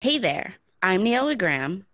[0.00, 1.84] Hey there, I'm Neela Graham,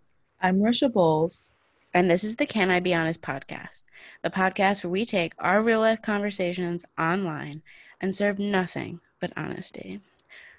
[0.41, 1.53] I'm Risha Bowles.
[1.93, 3.83] and this is the Can I Be Honest podcast,
[4.21, 7.63] the podcast where we take our real life conversations online
[8.01, 10.01] and serve nothing but honesty.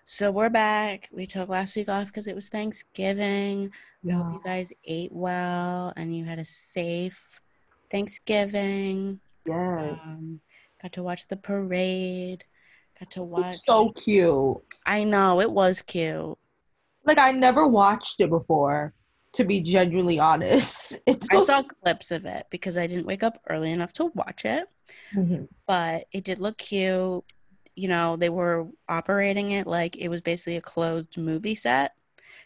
[0.04, 1.08] So we're back.
[1.12, 3.72] We took last week off because it was Thanksgiving.
[4.02, 7.40] We hope you guys ate well and you had a safe
[7.90, 9.20] Thanksgiving.
[9.46, 10.02] Yes.
[10.04, 10.40] Um,
[10.82, 12.44] got to watch the parade.
[13.00, 13.54] Got to watch.
[13.54, 14.58] It's so cute.
[14.84, 16.38] I know it was cute.
[17.06, 18.92] Like I never watched it before,
[19.34, 21.00] to be genuinely honest.
[21.06, 24.44] It's I saw clips of it because I didn't wake up early enough to watch
[24.44, 24.68] it,
[25.14, 25.48] Mhm.
[25.66, 27.24] but it did look cute.
[27.74, 31.92] You know, they were operating it like it was basically a closed movie set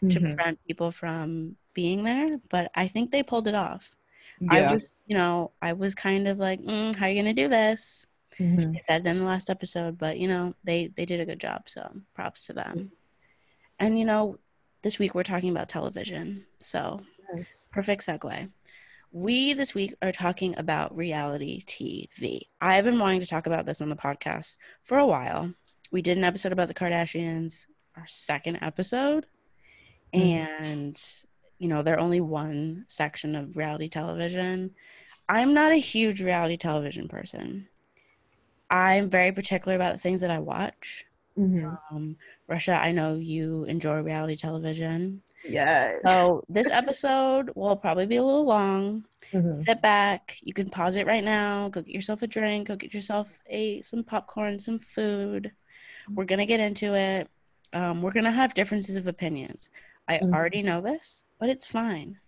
[0.09, 0.35] to Mhm.
[0.35, 3.95] prevent people from being there, but I think they pulled it off.
[4.49, 7.41] I was, you know, I was kind of like, mm, how are you going to
[7.43, 8.05] do this?
[8.39, 8.75] Mhm.
[8.75, 11.69] I said in the last episode, but you know, they they did a good job,
[11.69, 12.91] so props to them.
[13.79, 14.39] And you know,
[14.81, 16.45] this week we're talking about television.
[16.59, 16.99] So,
[17.35, 17.69] Yes.
[17.73, 18.51] perfect segue.
[19.13, 22.41] We this week are talking about reality TV.
[22.61, 25.53] I've been wanting to talk about this on the podcast for a while.
[25.91, 29.25] We did an episode about the Kardashians, our second episode,
[30.13, 30.19] Mhm.
[30.21, 31.03] and
[31.59, 34.73] you know, they're only one section of reality television.
[35.29, 37.69] I'm not a huge reality television person.
[38.71, 41.05] I'm very particular about the things that I watch.
[41.37, 41.77] Mhm.
[41.91, 42.17] Um,
[42.49, 45.23] Risha, I know you enjoy reality television.
[45.47, 46.01] Yes.
[46.05, 49.05] So this episode will probably be a little long.
[49.31, 49.63] Mhm.
[49.63, 50.37] Sit back.
[50.41, 51.69] You can pause it right now.
[51.69, 52.67] Go get yourself a drink.
[52.67, 55.51] Go get yourself a some popcorn, some food.
[56.09, 57.29] We're gonna get into it.
[57.73, 59.71] Um, we're gonna have differences of opinions.
[60.07, 60.33] I Mhm.
[60.33, 62.19] already know this, but it's fine.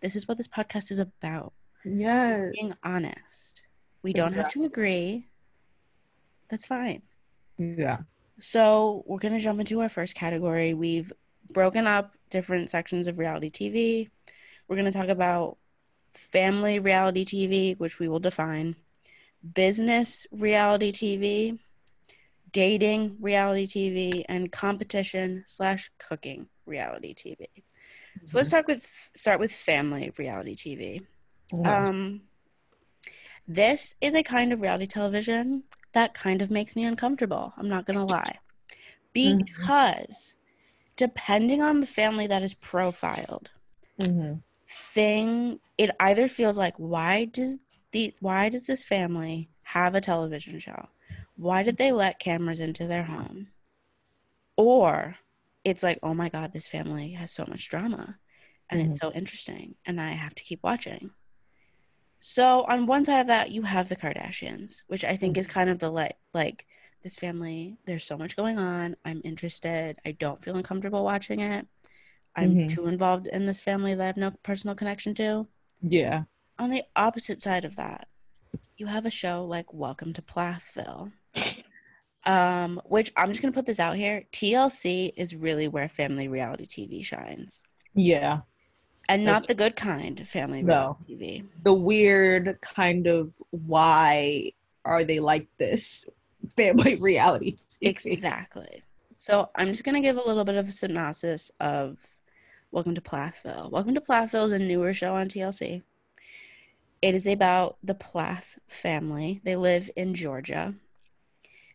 [0.00, 1.52] This is what this podcast is about.
[1.84, 2.52] Yes.
[2.54, 3.62] Being honest.
[4.02, 5.26] We don't have to agree.
[6.48, 7.02] That's fine.
[7.56, 7.98] Yeah.
[8.42, 10.74] So we're gonna jump into our first category.
[10.74, 11.12] We've
[11.52, 14.10] broken up different sections of reality TV.
[14.66, 15.58] We're gonna talk about
[16.12, 18.74] family reality TV, which we will define,
[19.54, 21.60] business reality TV,
[22.50, 27.46] dating reality TV, and competition slash cooking reality TV.
[28.24, 31.06] So let's start with start with family reality TV.
[31.52, 31.66] Mhm.
[31.66, 32.22] Um,
[33.46, 35.62] this is a kind of reality television
[35.92, 37.52] that kind of makes me uncomfortable.
[37.56, 38.38] I'm not gonna lie,
[39.14, 39.48] Mhm.
[39.48, 40.36] because
[40.96, 43.50] depending on the family that is profiled,
[43.98, 44.42] Mhm.
[44.68, 47.58] thing it either feels like why does
[47.92, 50.88] the why does this family have a television show?
[51.36, 53.48] Why did they let cameras into their home?
[54.56, 55.16] Or
[55.64, 58.18] it's like, oh my god, this family has so much drama
[58.70, 61.12] and it's so interesting and I have to keep watching.
[62.20, 65.68] So on one side of that, you have the Kardashians, which I think is kind
[65.68, 66.66] of the like like
[67.02, 68.94] this family, there's so much going on.
[69.04, 69.98] I'm interested.
[70.04, 71.66] I don't feel uncomfortable watching it.
[72.36, 72.68] I'm Mhm.
[72.68, 75.46] too involved in this family that I have no personal connection to.
[75.82, 76.24] Yeah.
[76.58, 78.08] On the opposite side of that,
[78.76, 81.12] you have a show like Welcome to Plathville.
[82.24, 84.22] Um, which I'm just gonna put this out here.
[84.30, 87.64] TLC is really where family reality TV shines.
[87.94, 88.42] Yeah.
[89.08, 90.96] And not the good kind of family No.
[91.08, 91.64] reality TV.
[91.64, 94.52] The weird kind of why
[94.84, 96.06] are they like this
[96.56, 97.88] family reality TV.
[97.88, 98.82] Exactly.
[99.16, 101.98] So I'm just gonna give a little bit of a synopsis of
[102.70, 103.70] Welcome to Plathville.
[103.70, 105.82] Welcome to Plathville is a newer show on TLC.
[107.02, 109.40] It is about the Plath family.
[109.44, 110.74] They live in Georgia.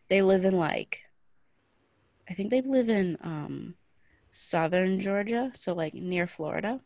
[0.08, 1.02] They live in like
[2.28, 3.74] I think they live in um
[4.30, 6.80] southern Georgia, so like near Florida.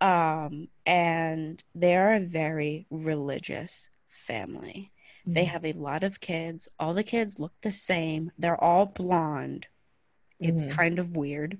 [0.00, 4.90] Um and they're a very religious family.
[5.24, 6.68] They have a lot of kids.
[6.78, 8.32] All the kids look the same.
[8.38, 9.68] They're all blonde.
[10.40, 10.70] It's Mhm.
[10.70, 11.58] kind of weird.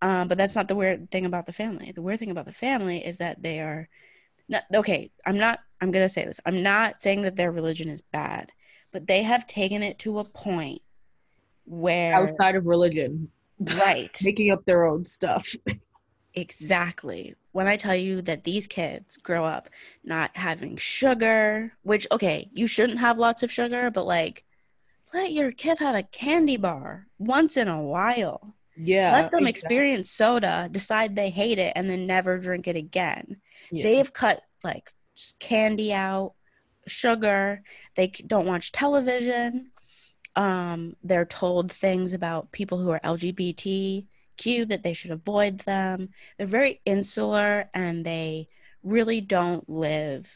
[0.00, 1.92] Um, but that's not the weird thing about the family.
[1.92, 3.88] The weird thing about the family is that they are
[4.48, 5.10] not, okay.
[5.26, 6.40] I'm not, I'm going to say this.
[6.44, 8.50] I'm not saying that their religion is bad,
[8.90, 10.82] but they have taken it to a point
[11.64, 13.30] where, outside of religion,
[13.76, 15.54] right, making up their own stuff.
[16.34, 17.34] Exactly.
[17.52, 19.68] When I tell you that these kids grow up
[20.04, 24.44] not having sugar, which, okay, you shouldn't have lots of sugar, but like,
[25.14, 28.54] let your kid have a candy bar once in a while.
[28.76, 29.12] Yeah.
[29.12, 29.50] let them exactly.
[29.50, 33.36] experience soda, decide they hate it, and then never drink it again.
[33.70, 33.82] Yeah.
[33.82, 34.92] They have cut like
[35.38, 36.34] candy out,
[36.86, 37.62] sugar.
[37.94, 39.70] They don't watch television.
[40.36, 43.00] Um, they're told things about people who are
[44.42, 46.10] LGBTQ that they should avoid them.
[46.38, 48.48] They're very insular and they
[48.82, 50.32] really don't live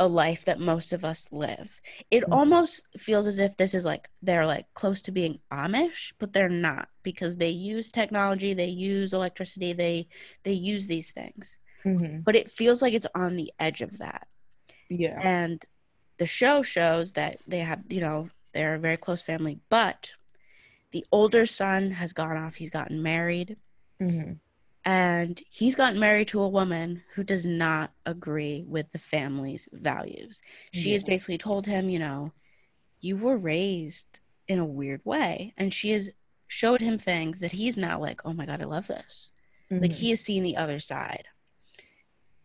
[0.00, 1.80] a life that most of us live.
[2.10, 2.32] It Mhm.
[2.32, 6.48] almost feels as if this is like they're like close to being Amish, but they're
[6.48, 10.06] not because they use technology, they use electricity, they
[10.44, 11.58] they use these things.
[11.84, 12.20] Mm-hmm.
[12.20, 14.28] But it feels like it's on the edge of that.
[14.88, 15.20] Yeah.
[15.22, 15.64] And
[16.18, 20.12] the show shows that they have, you know, they're a very close family, but
[20.90, 23.56] the older son has gone off, he's gotten married,
[24.00, 24.32] Mm-hmm.
[24.84, 30.40] and he's gotten married to a woman who does not agree with the family's values.
[30.72, 32.32] She has basically told him, you know,
[33.00, 36.10] you were raised in a weird way, and she has
[36.46, 39.32] showed him things that he's now like, oh my god, I love this.
[39.70, 40.00] Like Mm-hmm.
[40.00, 41.24] he has seen the other side.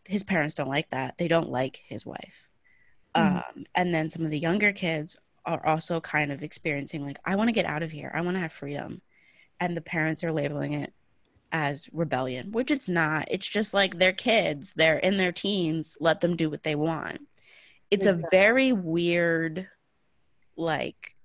[0.05, 1.17] His parents don't like that.
[1.17, 2.49] They don't like his wife.
[3.15, 3.43] Mhm.
[3.57, 7.35] Um, and then some of the younger kids are also kind of experiencing like, I
[7.35, 8.11] want to get out of here.
[8.13, 9.01] I want to have freedom.
[9.59, 10.93] And the parents are labeling it
[11.51, 13.25] as rebellion, which it's not.
[13.29, 14.73] It's just like they're kids.
[14.75, 15.97] They're in their teens.
[15.99, 17.19] Let them do what they want.
[17.91, 19.67] It's a very weird,
[20.57, 21.15] like,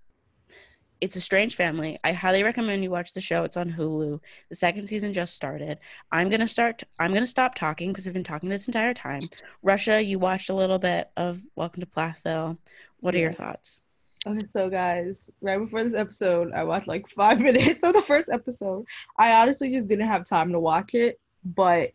[1.00, 1.98] it's a strange family.
[2.04, 3.44] I highly recommend you watch the show.
[3.44, 4.20] It's on Hulu.
[4.48, 5.78] The second season just started.
[6.10, 6.82] I'm gonna start.
[6.98, 9.22] I'm gonna stop talking because I've been talking this entire time.
[9.64, 12.58] Risha, you watched a little bit of Welcome to Plathville.
[13.00, 13.80] What are your thoughts?
[14.28, 18.28] Okay, so guys, right before this episode, I watched like five minutes of the first
[18.30, 18.84] episode.
[19.18, 21.92] I honestly just didn't have time to watch it, but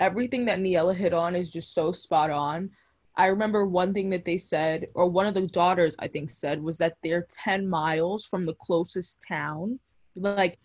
[0.00, 2.70] everything that Neela hit on is just so spot on.
[3.16, 6.62] I remember one thing that they said, or one of the daughters I think said,
[6.62, 9.78] was that they're 10 miles from the closest town.
[10.16, 10.58] Like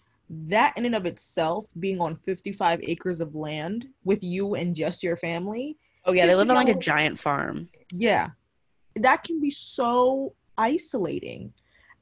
[0.48, 5.04] that in and of itself, being on 55 acres of land with you and just
[5.04, 7.70] your family, Oh yeah, they live on like a giant farm.
[7.92, 8.30] yeah.
[8.96, 11.52] That can be so isolating.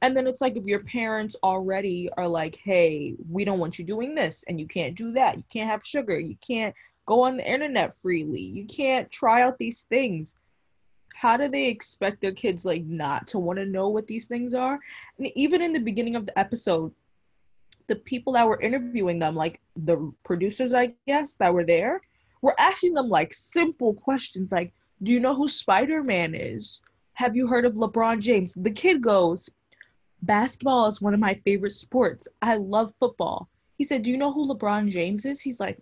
[0.02, 3.84] And then it's like if your parents already are like, hey, we don't want you
[3.84, 5.36] doing this and you can't do that.
[5.36, 6.20] You can't have sugar.
[6.20, 6.74] You can't
[7.06, 8.42] go on the internet freely.
[8.42, 10.34] You can't try out these things.
[11.14, 14.54] How do they expect their kids like not to want to know what these things
[14.54, 14.78] are?
[15.18, 16.92] And even in the beginning of the episode,
[17.88, 22.02] the people that were interviewing them, like the producers, I guess, that were there,
[22.42, 24.72] were asking them like simple questions like,
[25.02, 26.80] do you know who Spider Man is?
[27.18, 28.54] Have you heard of LeBron James?
[28.54, 29.50] The kid goes,
[30.22, 32.28] Basketball is one of my favorite sports.
[32.42, 33.48] I love football.
[33.76, 35.40] He said, Do you know who LeBron James is?
[35.40, 35.80] He's like,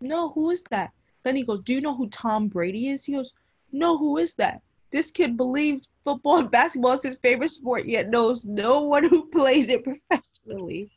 [0.00, 0.92] No, who is that?
[1.24, 3.04] Then he goes, Do you know who Tom Brady is?
[3.04, 3.32] He goes,
[3.72, 4.62] No, who is that?
[4.92, 9.26] This kid believes football and basketball is his favorite sport, yet knows no one who
[9.34, 10.88] plays it professionally.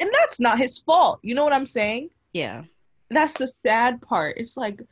[0.00, 1.20] And that's not his fault.
[1.22, 2.10] You know what I'm saying?
[2.32, 2.64] Yeah.
[3.08, 4.36] that's the sad part.
[4.36, 4.82] It's like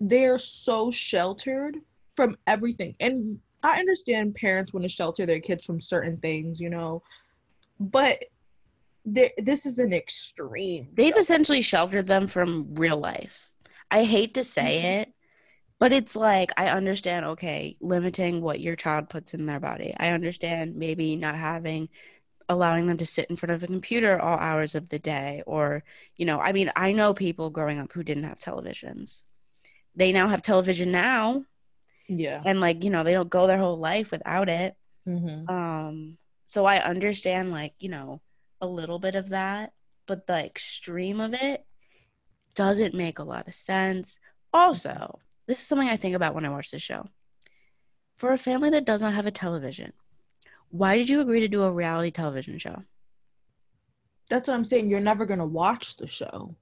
[0.00, 1.80] they're so sheltered
[2.14, 2.94] from everything.
[3.00, 7.02] And I understand parents want to shelter their kids from certain things, you know,
[7.80, 8.24] but
[9.04, 10.88] this is an extreme.
[10.94, 11.20] They've shelter.
[11.20, 13.50] essentially sheltered them from real life.
[13.90, 14.84] I hate to say Mhm.
[15.00, 15.12] it,
[15.78, 19.94] but it's like I understand, okay, limiting what your child puts in their body.
[19.98, 21.88] I understand maybe not having
[22.48, 25.82] allowing them to sit in front of a computer all hours of the day or,
[26.16, 29.22] you know, I mean, I know people growing up who didn't have televisions.
[29.96, 31.44] They now have television now
[32.08, 32.42] yeah.
[32.44, 34.76] and like, you know, they don't go their whole life without it.
[35.08, 35.48] Mm-hmm.
[35.48, 38.20] Um, so I understand like, you know,
[38.60, 39.72] a little bit of that,
[40.06, 41.64] but the extreme of it
[42.54, 44.18] doesn't make a lot of sense.
[44.52, 47.04] Also, this is something I think about when I watch this show.
[48.16, 49.92] For a family that does not have a television,
[50.70, 52.82] why did you agree to do a reality television show?
[54.30, 54.88] That's what I'm saying.
[54.88, 56.54] You're never gonna watch the show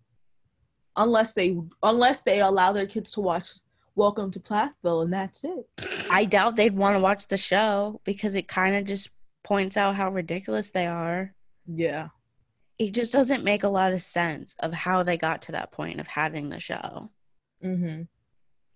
[0.96, 3.48] unless they unless they allow their kids to watch
[3.94, 5.66] Welcome to Plathville, and that's it.
[6.10, 9.10] I doubt they'd want to watch the show because it kind of just
[9.44, 11.34] points out how ridiculous they are.
[11.66, 12.08] Yeah.
[12.78, 16.00] It just doesn't make a lot of sense of how they got to that point
[16.00, 17.08] of having the show.
[17.64, 18.02] Mm-hmm.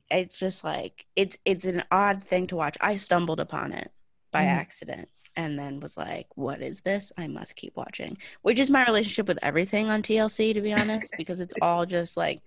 [0.09, 2.77] it's just like it's it's an odd thing to watch.
[2.81, 3.91] I stumbled upon it
[4.31, 4.53] by Mhm.
[4.53, 7.11] accident and then was like, "What is this?
[7.19, 11.13] I must keep watching." Which is my relationship with everything on TLC to be honest,
[11.17, 12.41] because it's all just like,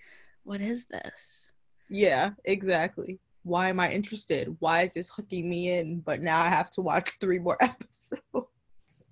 [0.43, 1.48] "What is this?"
[1.89, 3.19] Yeah, exactly.
[3.43, 4.55] Why am I interested?
[4.59, 6.01] Why is this hooking me in?
[6.01, 9.11] But now I have to watch three more episodes.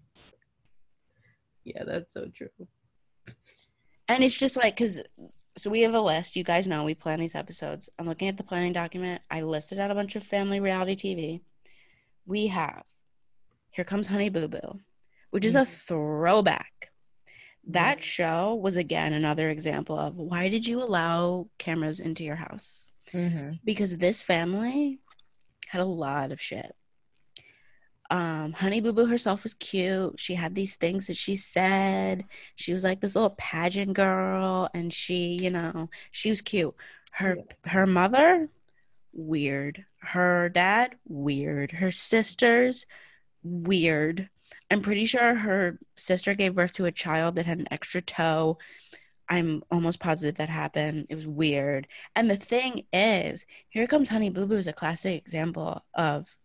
[1.64, 2.48] Yeah, that's so true.
[4.08, 5.02] And it's just like cuz
[5.58, 6.36] so we have a list.
[6.36, 7.90] You guys know we plan these episodes.
[7.98, 9.22] I'm looking at the planning document.
[9.32, 11.42] I listed out a bunch of family reality TV.
[12.26, 12.84] We have
[13.72, 14.80] Here Comes Honey Boo Boo,
[15.32, 15.72] which is a mm-hmm.
[15.88, 16.92] throwback.
[17.68, 22.92] That show was again another example of why did you allow cameras into your house?
[23.12, 23.56] Mm-hmm.
[23.64, 25.00] Because this family
[25.68, 26.74] had a lot of shit.
[28.10, 30.18] Um, Honey Boo Boo herself was cute.
[30.18, 32.24] She had these things that she said.
[32.56, 36.74] She was like this little pageant girl, and she, you know, she was cute.
[37.12, 38.50] Her her mother,
[39.12, 39.86] weird.
[40.00, 41.72] her dad, weird.
[41.72, 42.86] Her sisters,
[43.44, 44.30] weird.
[44.70, 48.58] I'm pretty sure her sister gave birth to a child that had an extra toe.
[49.30, 51.08] I'm almost positive that happened.
[51.10, 51.88] It was weird.
[52.16, 56.36] And the thing is, Here Comes Honey Boo Boo is a classic example of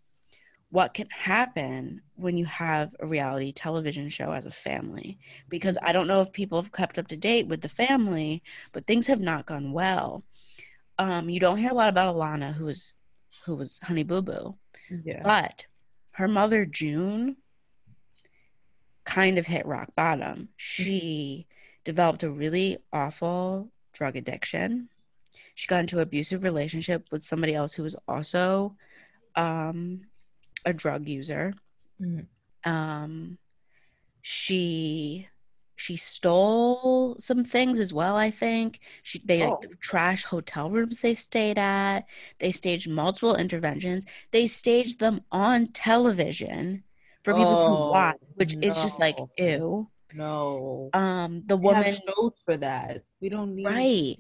[0.71, 5.19] what can happen when you have a reality television show as a family.
[5.49, 8.43] Because I don't know if people have kept up to date with the family,
[8.73, 10.25] but things have not gone well.
[10.99, 12.95] Um, you don't hear a lot about Alana, who was
[13.45, 14.57] who was Honey Boo Boo,
[15.05, 15.21] Yeah.
[15.23, 15.67] but
[16.13, 17.37] her mother June
[19.05, 20.49] kind of hit rock bottom.
[20.57, 21.47] She
[21.85, 24.89] developed a really awful drug addiction.
[25.55, 28.77] She got into an abusive relationship with somebody else who was also
[29.37, 30.03] um,
[30.65, 31.53] a drug user.
[32.01, 32.27] Mhm.
[32.65, 33.39] Um,
[34.23, 35.29] she
[35.77, 38.15] she stole some things as well.
[38.17, 39.63] I think she they like, Oh.
[39.81, 42.03] trash hotel rooms they stayed at.
[42.39, 44.05] They staged multiple interventions.
[44.31, 46.85] They staged them on television
[47.25, 49.89] for people Oh, to watch, which is just like ew.
[50.15, 50.91] No.
[50.93, 53.03] Um, the We woman, shows for that.
[53.21, 53.65] We don't need.
[53.67, 54.17] right?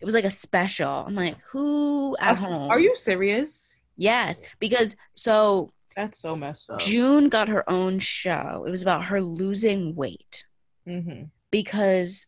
[0.00, 0.88] It was like a special.
[1.06, 2.70] I'm like, who at home?
[2.70, 3.76] Are you serious?
[3.96, 6.78] Yes, because so That's so messed up.
[6.80, 8.64] June got her own show.
[8.66, 10.44] It was about her losing weight
[10.88, 11.24] Mm-hmm.
[11.50, 12.26] because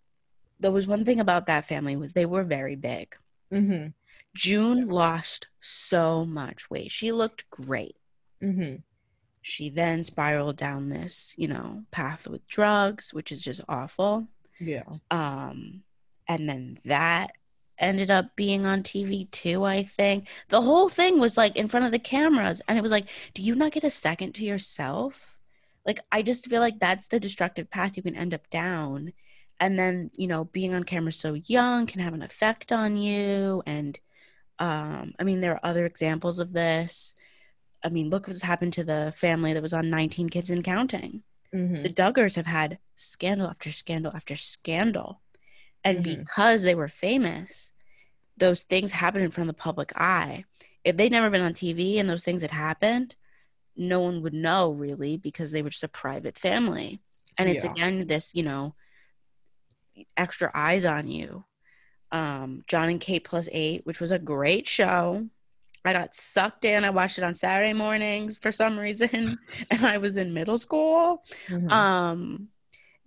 [0.60, 3.14] there was one thing about that family was they were very big.
[3.52, 3.88] Mm-hmm.
[4.34, 6.90] June lost so much weight.
[6.90, 7.96] She looked great.
[8.42, 8.76] Mm-hmm.
[9.46, 14.26] She then spiraled down this, you know, path with drugs, which is just awful.
[14.58, 14.82] Yeah.
[15.12, 15.84] Um,
[16.26, 17.30] and then that
[17.78, 20.26] ended up being on TV too, I think.
[20.48, 23.42] The whole thing was like in front of the cameras, and it was like, do
[23.42, 25.38] you not get a second to yourself?
[25.86, 29.12] Like, I just feel like that's the destructive path you can end up down.
[29.60, 33.62] And then, you know, being on camera so young can have an effect on you.
[33.64, 33.96] And
[34.58, 37.14] um, I mean, there are other examples of this.
[37.86, 41.22] I mean, look what's happened to the family that was on 19 Kids and Counting
[41.54, 41.82] Mm-hmm.
[41.84, 45.22] the Duggars have had scandal after scandal after scandal.
[45.84, 46.24] And Mhm.
[46.26, 47.72] because they were famous,
[48.36, 50.44] those things happened in front of the public eye.
[50.84, 53.16] If they'd never been on TV and those things had happened,
[53.76, 57.00] no one would know really because they were just a private family.
[57.38, 57.72] And it's Yeah.
[57.72, 58.74] again this, you know,
[60.16, 61.44] extra eyes on you.
[62.12, 65.28] Um, Jon and Kate plus eight, which was a great show.
[65.88, 66.84] I got sucked in.
[66.84, 69.38] I watched it on Saturday mornings for some reason,
[69.70, 71.70] and I was in middle school Mhm.
[71.72, 72.48] um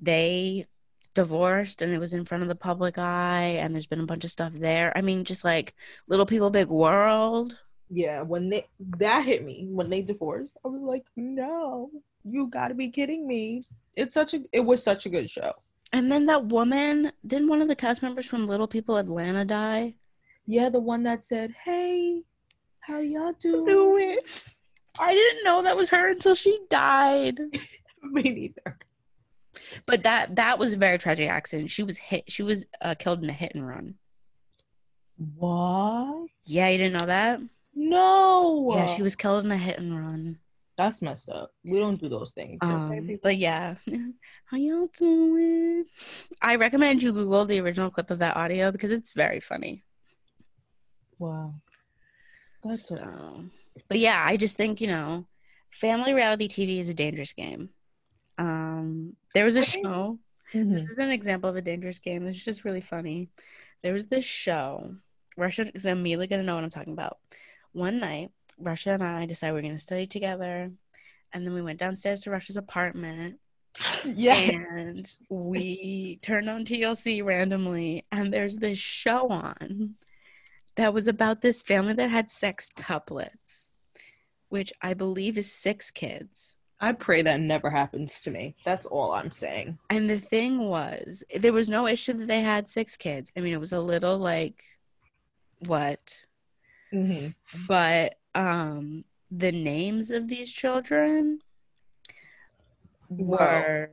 [0.01, 0.65] they
[1.15, 4.23] divorced and it was in front of the public eye and there's been a bunch
[4.23, 5.73] of stuff there i mean just like
[6.07, 7.57] little people big world
[7.91, 8.21] yeah.
[8.21, 8.67] When they
[8.97, 11.89] that hit me when they divorced, I was like, no,
[12.23, 13.63] you got to be kidding me.
[13.95, 14.41] It's such a.
[14.53, 15.53] It was such a good show.
[15.91, 19.95] and then that woman didn't one of the cast members from little people atlanta die
[20.45, 22.21] Yeah, the one that said, "Hey,
[22.81, 24.43] how y'all doing?" do it
[24.99, 27.39] i didn't know that was her until she died
[28.01, 28.77] Me neither.
[29.85, 33.23] but that that was a very tragic accident she was hit she was uh, killed
[33.23, 33.95] in a hit and run
[35.35, 36.27] What?
[36.45, 37.41] yeah you didn't know that
[37.75, 38.71] No.
[38.73, 40.39] yeah she was killed in a hit and run
[40.77, 41.51] That's messed up.
[41.65, 42.59] We don't do those things.
[42.61, 43.75] Um, but yeah,
[44.45, 45.83] how y'all doing?
[46.41, 49.83] I recommend you Google the original clip of that audio because it's very funny.
[51.19, 51.53] wow.
[52.63, 53.49] That's So, a-
[53.87, 55.25] but yeah, I just think you know,
[55.69, 57.69] family reality TV is a dangerous game.
[58.37, 60.19] Um, there was a show.
[60.53, 60.77] Mhm.
[60.77, 62.25] This is an example of a dangerous game.
[62.25, 63.29] It's just really funny.
[63.83, 64.93] There was this show.
[65.37, 67.19] Risha is immediately gonna know what I'm talking about.
[67.71, 70.71] One night, Risha and I decided we are gonna study together,
[71.33, 73.39] and then we went downstairs to Risha's apartment
[74.05, 74.33] Yeah.
[74.35, 79.95] and we turned on TLC randomly, and there's this show on
[80.79, 83.71] that was about this family that had sex sextuplets,
[84.47, 86.55] which I believe is six kids.
[86.79, 88.55] I pray that never happens to me.
[88.63, 89.77] That's all I'm saying.
[89.89, 93.29] And the thing was, there was no issue that they had six kids.
[93.35, 94.63] I mean, it was a little like,
[95.67, 96.25] what?
[96.93, 97.31] Mm-hmm.
[97.67, 101.41] But um, the names of these children
[103.09, 103.91] were.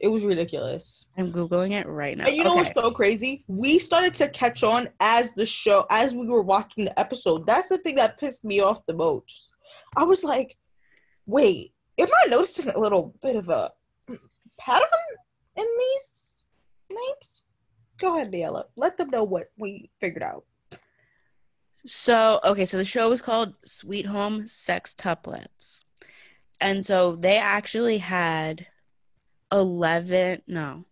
[0.00, 1.06] It was ridiculous.
[1.16, 2.26] I'm googling it right now.
[2.26, 2.60] And you know Okay.
[2.60, 3.44] what's so crazy?
[3.48, 7.46] We started to catch on as the show, as we were watching the episode.
[7.46, 9.52] That's the thing that pissed me off the most.
[9.96, 10.56] I was like,
[11.26, 13.72] wait, am I noticing a little bit of a
[14.58, 14.88] pattern
[15.56, 16.42] in these
[16.90, 17.42] names?
[17.98, 18.64] Go ahead, Dayla.
[18.76, 20.44] Let them know what we figured out.
[21.86, 25.84] So, okay, so the show was called Sweet Home Sex Sextuplets.
[26.60, 28.66] And so they actually had
[29.52, 30.84] 11, no,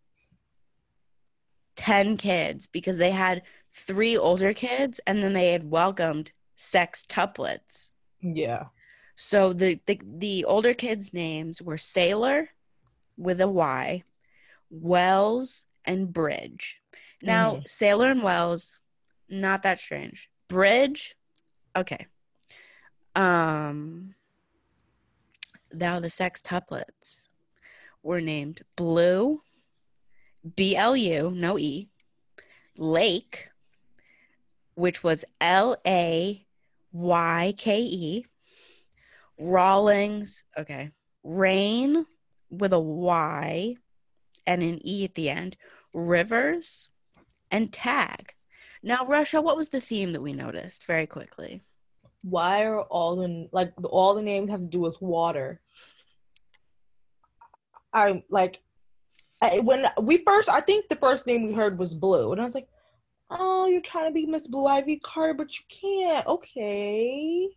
[1.77, 7.93] 10 kids because they had three older kids and then they had welcomed sextuplets.
[8.21, 8.65] Yeah.
[9.15, 12.51] So the, the the older kids' names were Sailor
[13.17, 14.03] with a Y,
[14.71, 16.81] Wells, and Bridge.
[17.23, 18.79] Now, Sailor and Wells,
[19.31, 20.29] not that strange.
[20.49, 21.17] Bridge,
[21.75, 22.07] okay.
[23.15, 24.15] Um
[25.73, 27.29] now the sextuplets
[28.07, 29.41] were named Blue,
[30.55, 31.91] B L U, no E,
[32.77, 33.49] Lake,
[34.75, 36.47] which was L A
[36.93, 38.27] Y K E,
[39.39, 40.93] Rawlings, okay,
[41.25, 42.07] Rain
[42.49, 43.75] with a Y
[44.47, 45.57] and an E at the end,
[45.93, 46.89] Rivers,
[47.51, 48.35] and Tag.
[48.83, 51.61] Now, Risha, what was the theme that we noticed very quickly?
[52.23, 55.61] Why are all the like all the names have to do with water?
[57.97, 58.61] I like
[59.41, 60.51] I, when we first.
[60.51, 62.69] I think the first name we heard was Blue, and I was like,
[63.31, 67.49] "Oh, you're trying to be Miss Blue Ivy Carter, but you can't." Okay.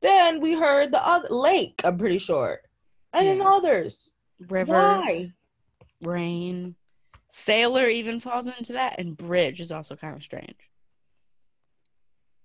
[0.00, 1.80] Then we heard the other Lake.
[1.84, 2.58] I'm pretty sure,
[3.12, 4.12] and then the others.
[4.48, 5.32] River, Why?
[6.02, 6.74] Rain,
[7.28, 10.70] Sailor even falls into that, and Bridge is also kind of strange.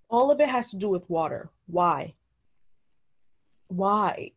[0.10, 1.50] All of it has to do with water.
[1.68, 2.13] Why?
[3.68, 4.32] Why?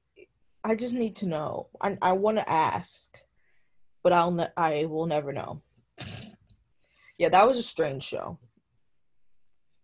[0.64, 1.69] I just need to know.
[1.81, 3.19] I I want to ask,
[4.02, 5.62] but I'll ne- I will never know.
[7.19, 8.38] Yeah, that was a strange show.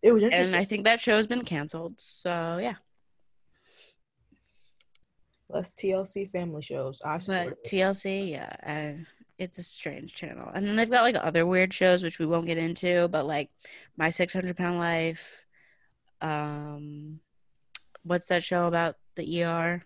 [0.02, 0.56] It was And.
[0.56, 1.94] I think that show's been canceled.
[1.99, 2.75] So, yeah.
[5.49, 7.00] Less TLC family shows.
[7.04, 7.64] I support But.
[7.64, 9.06] TLC, yeah, and
[9.38, 10.50] it's a strange channel.
[10.54, 13.50] And then they've got like other weird shows which we won't get into, but like
[13.97, 15.47] My 600 Pound Life.
[16.20, 17.20] Um,
[18.02, 19.82] what's that show about the ER?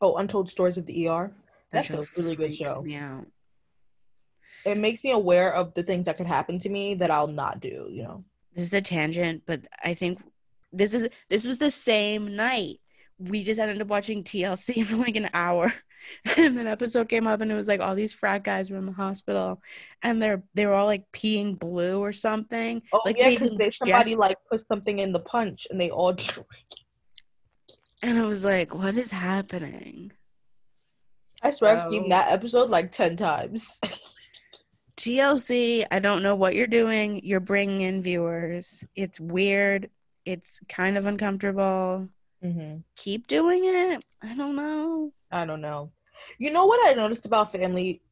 [0.00, 1.30] Oh, Untold Stories of the ER.
[1.72, 2.82] That That's a really good show.
[2.82, 3.26] Me out.
[4.64, 7.60] It makes me aware of the things that could happen to me that I'll not
[7.60, 7.88] do.
[7.90, 8.24] You know.
[8.54, 10.20] This is a tangent, but I think
[10.72, 12.80] this is this was the same night.
[13.18, 15.72] We just ended up watching TLC for like an hour,
[16.36, 18.86] and an episode came up, and it was like all these frat guys were in
[18.86, 19.62] the hospital,
[20.02, 22.82] and they're they were all like peeing blue or something.
[22.92, 26.12] Oh like yeah, because somebody just- like put something in the punch and they all
[26.14, 26.48] drank.
[28.02, 30.12] And I was like, what is happening?
[31.42, 33.80] I swear I've seen that episode like ten times.
[34.96, 37.20] TLC, I don't know what you're doing.
[37.24, 38.84] You're bringing in viewers.
[38.96, 39.88] It's weird.
[40.26, 42.06] It's kind of uncomfortable.
[42.44, 42.78] mm-hmm.
[42.96, 44.04] Keep doing it.
[44.22, 45.12] I don't know.
[45.32, 45.90] I don't know.
[46.38, 48.02] You know what I noticed about family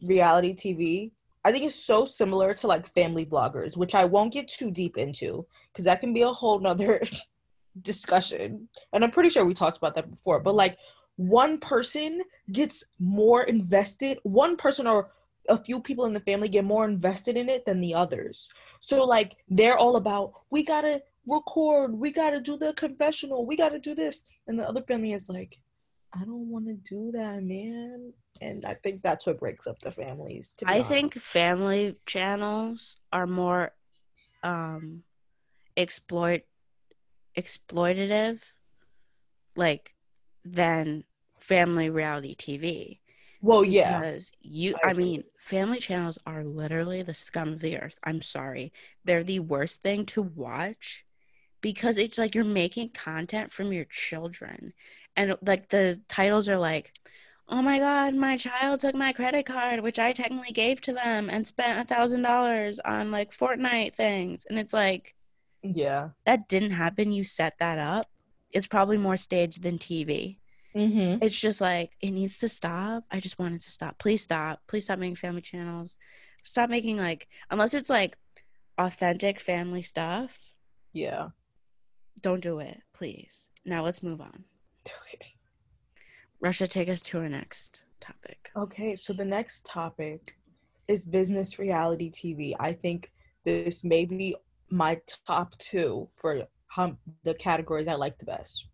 [0.00, 1.10] reality TV?
[1.44, 4.96] I think it's so similar to like family bloggers, which I won't get too deep
[4.96, 7.00] into because that can be a whole nother
[7.82, 8.68] discussion.
[8.92, 10.40] And I'm pretty sure we talked about that before.
[10.40, 10.78] But like
[11.16, 15.10] one person gets more invested, one person or
[15.48, 18.50] a few people in the family get more invested in it than the others.
[18.80, 23.78] So like they're all about we gotta record, we gotta do the confessional, we gotta
[23.78, 24.22] do this.
[24.46, 25.58] And the other family is like,
[26.12, 28.12] I don't want to do that, man.
[28.40, 30.56] And I think that's what breaks up the families.
[30.66, 30.88] I honest.
[30.88, 33.72] think family channels are more
[34.42, 35.04] um
[35.76, 36.42] exploit
[37.40, 38.42] exploitative
[39.56, 39.94] like
[40.44, 41.04] than
[41.38, 43.00] family reality TV.
[43.42, 47.78] Well, yeah, Because you I I, mean, family channels are literally the scum of the
[47.78, 47.98] earth.
[48.04, 48.72] I'm sorry.
[49.04, 51.04] They're the worst thing to watch
[51.62, 54.72] because it's like you're making content from your children.
[55.16, 56.94] And like the titles are like,
[57.48, 61.30] Oh my god, my child took my credit card, which I technically gave to them
[61.30, 64.46] and spent a thousand dollars on like Fortnite things.
[64.50, 65.14] And it's like
[65.62, 66.10] yeah.
[66.26, 67.12] that didn't happen.
[67.12, 68.06] You set that up.
[68.52, 70.38] It's probably more staged than TV
[70.74, 71.20] Mm-hmm.
[71.20, 73.02] it's just like it needs to stop.
[73.10, 73.98] I just want it to stop.
[73.98, 74.60] Please stop.
[74.68, 75.98] Please stop making family channels.
[76.44, 78.16] Stop making like unless it's like
[78.78, 80.38] authentic family stuff.
[80.92, 81.28] Yeah.
[82.22, 83.50] Don't do it, please.
[83.64, 84.44] Now let's move on.
[84.86, 85.26] Okay.
[86.44, 88.50] Risha, take us to our next topic.
[88.56, 90.38] Okay, so the next topic
[90.88, 92.54] is business reality TV.
[92.60, 93.10] I think
[93.44, 94.36] this may be
[94.70, 98.66] my top two for how, the categories I like the best.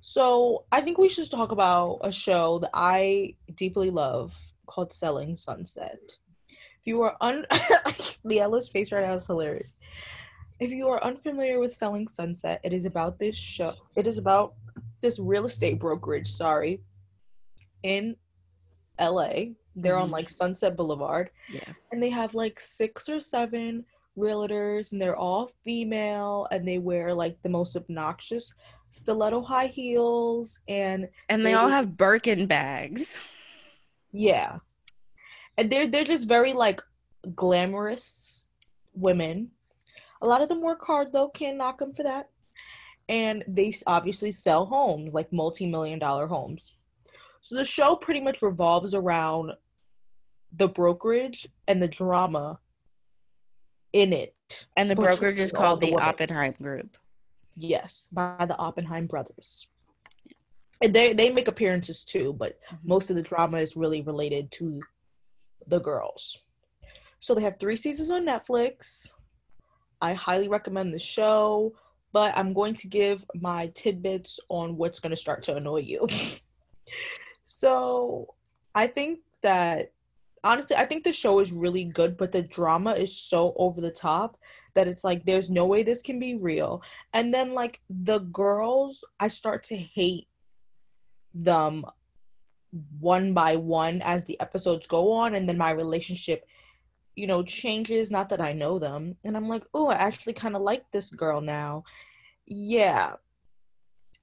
[0.00, 4.34] So I think we should talk about a show that I deeply love
[4.66, 5.98] called Selling Sunset.
[6.48, 7.46] If you are un
[8.24, 9.74] Liella's face right now is hilarious.
[10.60, 13.72] If you are unfamiliar with Selling Sunset, it is about this show.
[13.96, 14.54] It is about
[15.00, 16.80] this real estate brokerage, sorry,
[17.82, 18.16] in
[19.00, 19.54] LA.
[19.74, 20.12] They're on Mhm.
[20.12, 21.72] like Sunset Boulevard Yeah.
[21.90, 23.84] and they have like six or seven
[24.16, 28.54] realtors and they're all female and they wear like the most obnoxious
[28.90, 33.22] stiletto high heels and And they all have Birkin bags.
[34.12, 34.58] yeah
[35.58, 36.80] and they're they're just very like
[37.34, 38.50] glamorous
[38.94, 39.50] women
[40.22, 42.28] a lot of them work hard though can't knock them for that
[43.08, 46.72] and they obviously sell homes, like multi-million dollar homes.
[47.40, 49.52] So the show pretty much revolves around
[50.56, 52.58] the brokerage and the drama
[53.94, 54.34] in it.
[54.76, 56.02] And the brokerage is called the the.
[56.02, 56.98] Oppenheim Group.
[57.56, 59.68] Yes, by the Oppenheim brothers.
[60.82, 62.84] And they they make appearances too, but Mhm.
[62.84, 64.80] most of the drama is really related to
[65.68, 66.44] the girls.
[67.20, 69.14] So they have three seasons on Netflix.
[70.02, 71.74] I highly recommend the show,
[72.12, 76.06] but I'm going to give my tidbits on what's going to start to annoy you.
[77.44, 78.34] so
[78.74, 79.93] I think that
[80.44, 83.90] honestly, I think the show is really good, but the drama is so over the
[83.90, 84.36] top
[84.74, 86.82] that it's like there's no way this can be real.
[87.12, 90.28] And then like the girls, I start to hate
[91.32, 91.84] them
[93.00, 96.44] one by one as the episodes go on and then my relationship
[97.14, 99.16] you know changes not that i know them.
[99.24, 101.84] And i'm like oh i actually kind of like this girl now.
[102.46, 103.14] Yeah.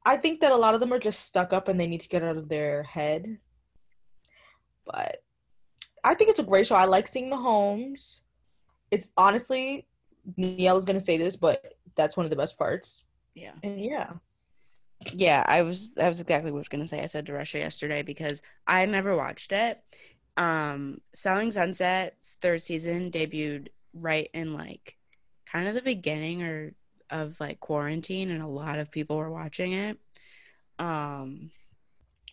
[0.05, 2.10] I think that a lot of them are just stuck up and they need to
[2.10, 3.38] get out of their head.
[4.86, 5.23] But
[6.03, 8.21] i think it's a great show i like seeing the homes
[8.91, 9.87] it's honestly
[10.37, 13.53] Neela is gonna say this but that's one of the best parts Yeah.
[13.63, 14.11] and yeah
[15.13, 17.01] Yeah, I was that was exactly what I was gonna say.
[17.01, 19.81] I said to Risha yesterday because I never watched it.
[20.37, 24.95] Um Selling Sunset's third season debuted right in like
[25.51, 26.73] kind of the beginning or
[27.09, 29.97] of like quarantine and a lot of people were watching it.
[30.77, 31.49] Um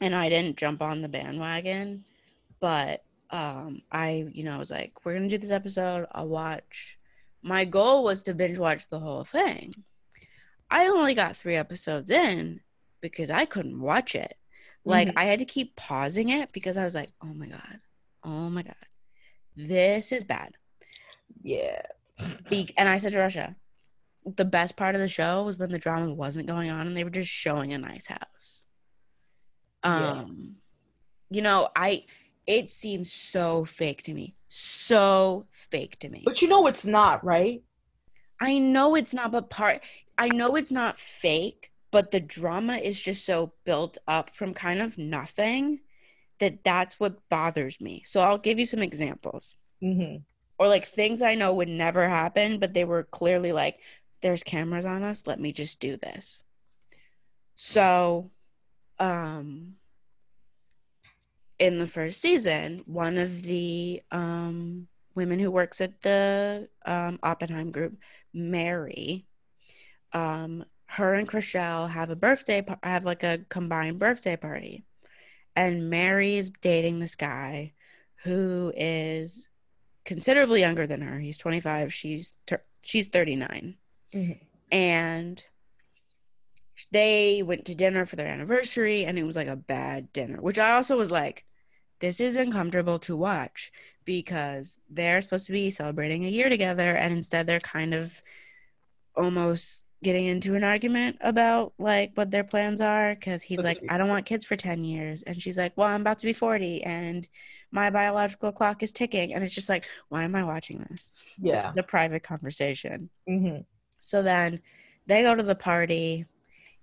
[0.02, 2.04] and I didn't jump on the bandwagon,
[2.60, 6.98] but um I, you know, I was like, we're gonna do this episode, I'll watch.
[7.42, 9.74] My goal was to binge watch the whole thing.
[10.70, 12.60] I only got three episodes in
[13.00, 14.34] because I couldn't watch it.
[14.84, 15.14] Like Mhm.
[15.16, 17.80] I had to keep pausing it because I was like, "Oh my god,
[18.24, 18.74] oh my god,
[19.56, 20.56] this is bad."
[21.42, 21.82] yeah
[22.48, 23.54] Be- and I said to Risha,
[24.36, 27.04] the best part of the show was when the drama wasn't going on and they
[27.04, 28.64] were just showing a nice house.
[29.84, 30.10] Yeah.
[30.10, 30.56] Um,
[31.30, 32.06] you know, I
[32.48, 36.22] it seems so fake to me, so fake to me.
[36.24, 37.62] but you know it's not right
[38.40, 39.82] I know it's not, but part
[40.16, 44.80] I know it's not fake, but the drama is just so built up from kind
[44.80, 45.80] of nothing
[46.38, 48.02] that that's what bothers me.
[48.04, 50.18] So I'll give you some examples mm-hmm.
[50.58, 53.78] or like things I know would never happen, but they were clearly like,
[54.22, 56.44] there's cameras on us, let me just do this.
[57.54, 58.30] So,
[58.98, 59.74] um,
[61.58, 67.70] in the first season, one of the um, women who works at the um, Oppenheim
[67.70, 67.96] group,
[68.32, 69.26] Mary,
[70.12, 74.84] um, her and Chrishell have a birthday, par- have like a combined birthday party.
[75.56, 77.74] And Mary is dating this guy
[78.24, 79.50] who is
[80.04, 81.18] considerably younger than her.
[81.18, 83.76] He's 25, she's ter- she's 39.
[84.14, 84.40] Mhm.
[84.70, 85.46] And
[86.92, 90.58] they went to dinner for their anniversary and it was like a bad dinner, which
[90.58, 91.44] I also was like
[92.00, 93.72] this is uncomfortable to watch
[94.04, 98.12] because they're supposed to be celebrating a year together and instead they're kind of
[99.16, 103.98] almost getting into an argument about like what their plans are because he's like i
[103.98, 106.84] don't want kids for 10 years and she's like well i'm about to be 40
[106.84, 107.28] and
[107.72, 111.10] my biological clock is ticking and it's just like why am i watching this?
[111.40, 111.72] Yeah.
[111.74, 113.10] the private conversation.
[113.28, 113.62] Mm-hmm.
[113.98, 114.60] so then
[115.06, 116.26] they go to the party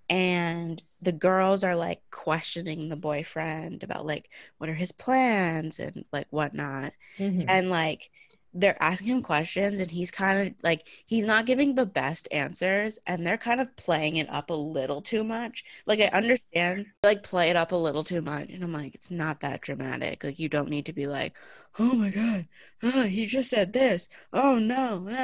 [0.09, 6.05] and the girls are like questioning the boyfriend about like what are his plans and
[6.11, 7.43] like whatnot Mm-hmm.
[7.47, 8.09] and like
[8.57, 12.97] they're asking him questions and he's kind of like he's not giving the best answers
[13.05, 17.21] and they're kind of playing it up a little too much like i understand like
[17.23, 20.39] play it up a little too much and i'm like it's not that dramatic like
[20.39, 21.35] you don't need to be like
[21.79, 22.47] oh my god
[22.83, 25.15] ah, he just said this oh no ah,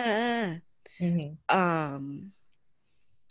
[0.56, 0.56] ah."
[1.02, 1.58] Mm-hmm.
[1.58, 2.32] um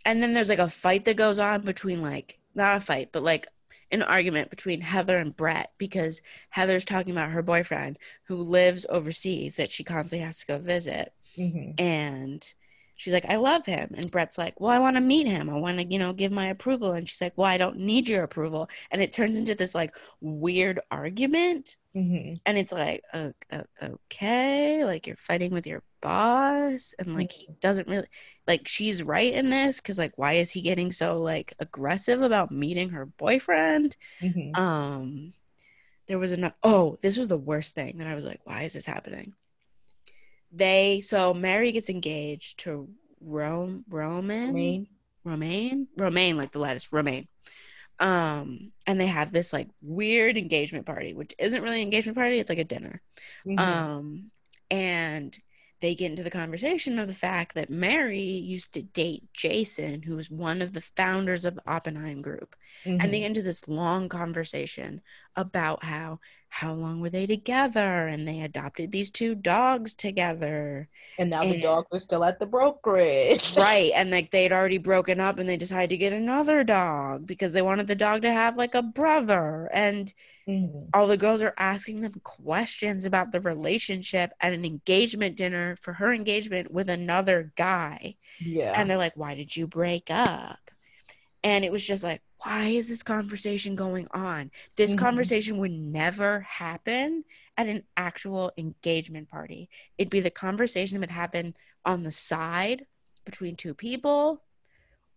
[0.05, 3.23] and then there's like a fight that goes on between like not a fight but
[3.23, 3.47] like
[3.93, 9.57] an argument between heather and brett because heather's talking about her boyfriend who lives overseas
[9.57, 11.13] that she constantly has to go visit.
[11.39, 11.73] Mm-hmm.
[11.79, 12.55] and
[12.97, 13.95] she's like i love him.
[13.97, 15.49] And brett's like well i want to meet him.
[15.49, 16.93] I want to you know give my approval.
[16.93, 18.69] And she's like well i don't need your approval.
[18.91, 22.35] And it turns into this like weird argument Mm-hmm.
[22.47, 27.49] and it's like o- o- okay like you're fighting with your boss and like he
[27.61, 28.07] doesn't really
[28.47, 32.53] like she's right in this because like why is he getting so like aggressive about
[32.53, 34.61] meeting her boyfriend Mm-hmm.
[34.61, 35.33] um
[36.07, 38.73] there was enough oh this was the worst thing that i was like why is
[38.75, 39.33] this happening
[40.53, 42.89] they so mary gets engaged to
[43.21, 44.87] rome roman Main.
[45.25, 47.27] romaine romaine like the lettuce romaine
[48.01, 52.39] um and they have this like weird engagement party which isn't really an engagement party
[52.39, 53.01] it's like a dinner
[53.47, 53.59] Mhm.
[53.63, 54.31] um
[54.71, 55.39] and
[55.81, 60.15] they get into the conversation of the fact that Mary used to date Jason, who
[60.17, 62.55] was one of the founders of the Oppenheim group.
[62.99, 63.21] And they Mhm.
[63.21, 65.01] get into this long conversation
[65.37, 70.89] about how how long were they together and they adopted these two dogs together.
[71.19, 73.57] and now the dog was still at the brokerage.
[73.57, 73.93] right.
[73.97, 77.63] And like they'd already broken up and they decided to get another dog because they
[77.63, 79.71] wanted the dog to have like a brother.
[79.73, 80.13] And
[80.49, 80.89] Mhm.
[80.93, 85.93] all the girls are asking them questions about the relationship at an engagement dinner for
[85.93, 88.17] her engagement with another guy.
[88.41, 88.75] Yeah.
[88.77, 90.59] And they're like, Why did you break up?
[91.45, 94.51] And it was just like, Why is this conversation going on?
[94.77, 94.99] This Mhm.
[94.99, 97.25] conversation would never happen
[97.57, 99.69] at an actual engagement party.
[99.99, 102.87] It'd be the conversation that would happen on the side
[103.25, 104.43] between two people,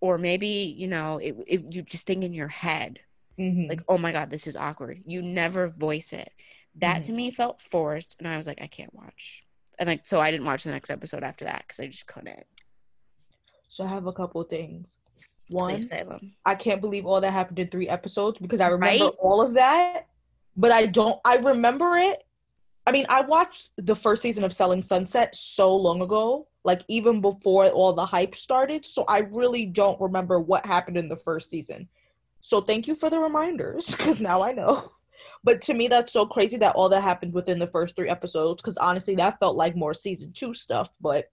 [0.02, 3.00] or maybe, you know, it, it, you just think in your head,
[3.40, 3.70] Mhm.
[3.70, 5.02] like, oh my God, this is awkward.
[5.06, 6.30] You never voice it.
[6.76, 8.18] That to me felt forced.
[8.20, 9.46] And I was like, I can't watch.
[9.80, 12.46] And like, so I didn't watch the next episode after that because I just couldn't.
[13.70, 14.98] so I have a couple things.
[15.54, 16.36] One, them.
[16.46, 19.13] I can't believe all that happened in three episodes because I remember Right?
[19.20, 20.08] all of that,
[20.58, 21.20] but I don't.
[21.26, 22.24] I remember it.
[22.86, 27.22] I mean, I watched the first season of Selling Sunset so long ago, like even
[27.22, 28.86] before all the hype started.
[28.86, 31.88] So I really don't remember what happened in the first season.
[32.42, 34.92] So thank you for the reminders because now I know.
[35.46, 38.62] But to me, that's so crazy that all that happened within the first three episodes
[38.62, 41.32] because honestly, that felt like more season two stuff, but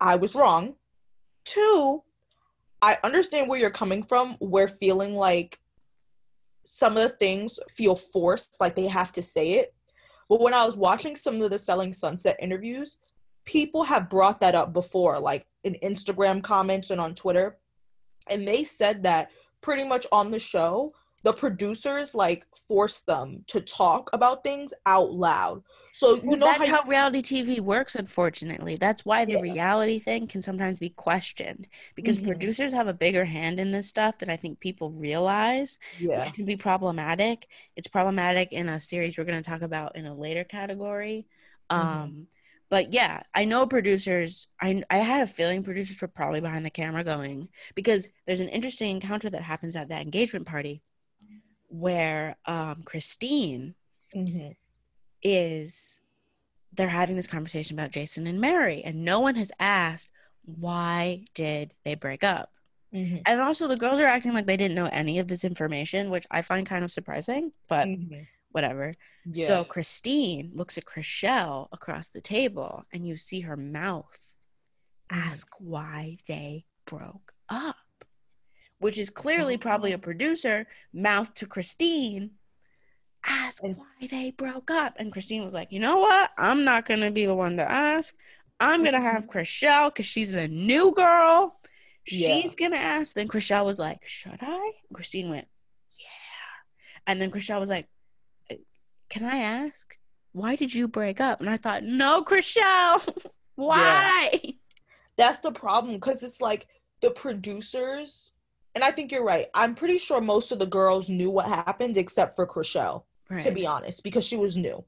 [0.00, 0.74] I was wrong.
[1.44, 2.02] Two,
[2.82, 4.36] I understand where you're coming from.
[4.40, 5.58] We're feeling like
[6.64, 9.74] some of the things feel forced, like they have to say it.
[10.28, 12.98] But when I was watching some of the Selling Sunset interviews,
[13.44, 17.58] people have brought that up before, like in Instagram comments and on Twitter.
[18.28, 23.60] And they said that pretty much on the show, the producers like force them to
[23.60, 25.62] talk about things out loud.
[25.92, 28.76] So you Well, know that's how, how, reality TV works, unfortunately.
[28.76, 29.38] That's why the Yeah.
[29.38, 32.20] reality thing can sometimes be questioned because Mhm.
[32.20, 36.14] producers have a bigger hand in this stuff than I think people realize, yeah.
[36.14, 37.48] which can be problematic.
[37.76, 41.26] It's problematic in a series we're going to talk about in a later category.
[41.74, 42.16] Mhm.
[42.16, 42.26] Um,
[42.68, 44.48] but yeah, I know producers.
[44.60, 48.48] I I had a feeling producers were probably behind the camera going because there's an
[48.48, 50.82] interesting encounter that happens at that engagement party
[51.68, 53.74] where um, Christine
[54.14, 54.56] Mhm.
[55.22, 56.00] is
[56.72, 60.10] they're having this conversation about Jason and Mary, and no one has asked
[60.44, 62.52] why did they break up.
[62.92, 63.22] Mhm.
[63.26, 66.26] And also, the girls are acting like they didn't know any of this information, which
[66.30, 68.26] I find kind of surprising, but Mhm.
[68.50, 68.94] whatever.
[69.24, 69.46] Yeah.
[69.46, 74.34] So Christine looks at Chrishell across the table, and you see her mouth
[75.10, 75.30] Mhm.
[75.30, 77.76] ask why they broke up,
[78.78, 82.32] which is clearly probably a producer mouth to Christine.
[83.24, 84.96] Ask why they broke up.
[84.98, 86.30] And Christine was like, you know what?
[86.38, 88.14] I'm not going to be the one to ask.
[88.60, 91.58] I'm going to have Chrishell because she's the new girl.
[92.06, 92.28] Yeah.
[92.28, 93.14] She's going to ask.
[93.14, 94.72] Then Chrishell was like, should I?
[94.92, 95.48] Christine went,
[95.98, 96.06] yeah.
[97.06, 97.88] And then Chrishell was like,
[98.50, 98.54] "Uh,
[99.08, 99.96] can I ask?
[100.32, 101.40] Why did you break up?
[101.40, 103.26] And I thought, no, Chrishell.
[103.56, 104.40] why?
[105.16, 106.66] that's the problem because it's like
[107.00, 108.32] the producers
[108.76, 109.48] and i think you're right.
[109.54, 113.04] I'm pretty sure most of the girls knew what happened except for Chrishell,
[113.40, 114.84] to be honest because she was new.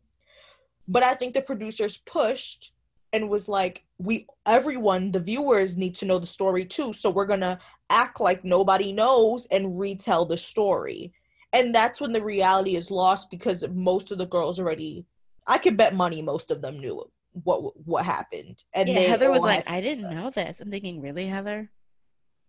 [0.87, 2.72] But i think the producers pushed
[3.14, 7.24] and was like we everyone the viewers need to know the story too so we're
[7.24, 11.12] gonna act like nobody knows and retell the story.
[11.55, 15.07] And that's when the reality is lost because most of the girls already
[15.46, 17.03] i could bet money most of them knew
[17.44, 18.64] what what happened.
[18.74, 20.61] And yeah, they Heather was like, I didn't know this.
[20.61, 21.70] I'm thinking, really, Heather?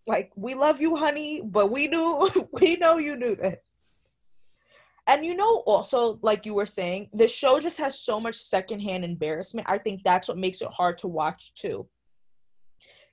[0.09, 3.55] Like we love you honey but we knew we know you knew this.
[5.07, 9.05] And you know also like you were saying the show just has so much secondhand
[9.05, 9.69] embarrassment.
[9.69, 11.87] I think that's what makes it hard to watch too.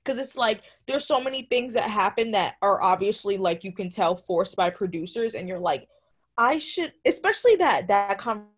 [0.03, 3.89] Because it's like there's so many things that happen that are obviously like you can
[3.89, 5.87] tell forced by producers and you're like
[6.37, 8.56] i should especially that that conversation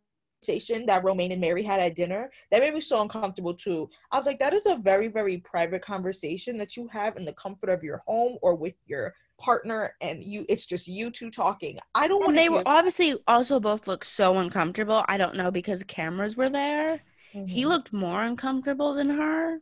[0.85, 4.25] that Romain and mary had at dinner that made me so uncomfortable too i was
[4.25, 7.83] like that is a very very private conversation that you have in the comfort of
[7.83, 12.19] your home or with your partner and you it's just you two talking i don't
[12.19, 15.03] want And they were obviously also both looked so uncomfortable.
[15.07, 17.01] I don't know because cameras were there.
[17.31, 17.69] He mm-hmm.
[17.69, 19.59] looked more uncomfortable than her.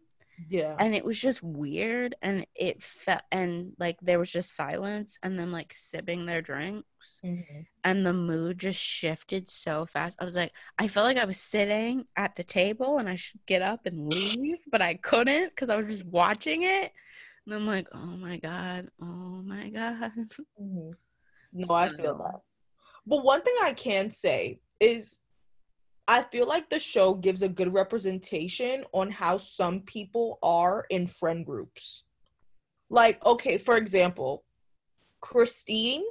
[0.50, 5.18] Yeah and it was just weird and it felt and like there was just silence
[5.24, 7.66] and then like sipping their drinks Mhm.
[7.84, 11.40] and the mood just shifted so fast i was like i felt like i was
[11.40, 15.70] sitting at the table and i should get up and leave but i couldn't because
[15.70, 16.92] i was just watching it
[17.46, 20.12] and i'm like oh my god oh my god
[20.62, 20.94] Mhm.
[21.54, 22.42] No, I feel that.
[23.08, 25.22] But one thing I can say is
[26.08, 31.06] I feel like the show gives a good representation on how some people are in
[31.06, 32.06] friend groups.
[32.90, 34.46] Like, okay, for example,
[35.20, 36.04] Christine.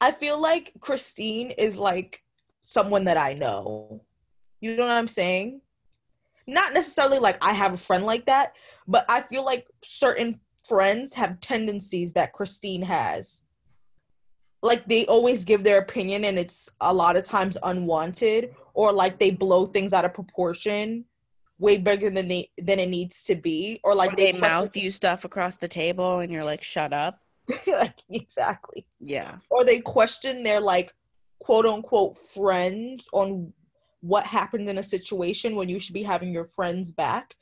[0.00, 2.22] I feel like Christine is like
[2.62, 4.02] someone that I know.
[4.60, 5.60] You know what I'm saying?
[6.46, 8.54] Not necessarily like I have a friend like that,
[8.88, 13.44] but I feel like certain friends have tendencies that Christine has.
[14.62, 19.18] Like they always give their opinion and it's a lot of times unwanted or like
[19.18, 21.04] they blow things out of proportion
[21.58, 24.76] way bigger than they than it needs to be or like or they, they mouth
[24.76, 27.20] you stuff across the table and you're like shut up.
[27.66, 28.86] like, exactly.
[28.98, 29.36] Yeah.
[29.50, 30.92] Or they question their like
[31.40, 33.52] quote unquote friends on
[34.00, 37.34] what happened in a situation when you should be having your friends back.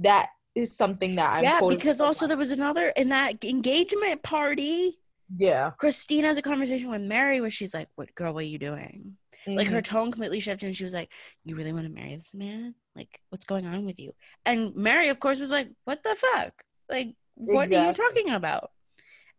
[0.00, 4.98] That is something that I'm yeah because also there was another in that engagement party
[5.36, 8.58] yeah christine has a conversation with mary where she's like what girl what are you
[8.58, 9.56] doing mm-hmm.
[9.56, 9.96] like her mm-hmm.
[9.96, 11.12] tone completely shifted and she was like
[11.44, 14.12] you really want to marry this man like what's going on with you
[14.46, 16.52] and mary of course was like what the fuck
[16.88, 17.76] like what exactly.
[17.76, 18.70] are you talking about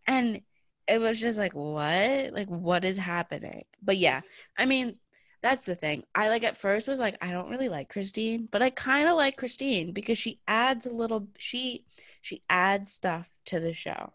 [0.08, 0.42] and
[0.88, 4.22] it was just like what like what is happening but yeah
[4.58, 4.98] i mean
[5.42, 6.04] that's the thing.
[6.14, 9.16] I like at first was like I don't really like Christine, but I kind of
[9.16, 11.86] like Christine because she adds a little she
[12.22, 14.12] she adds stuff to the show.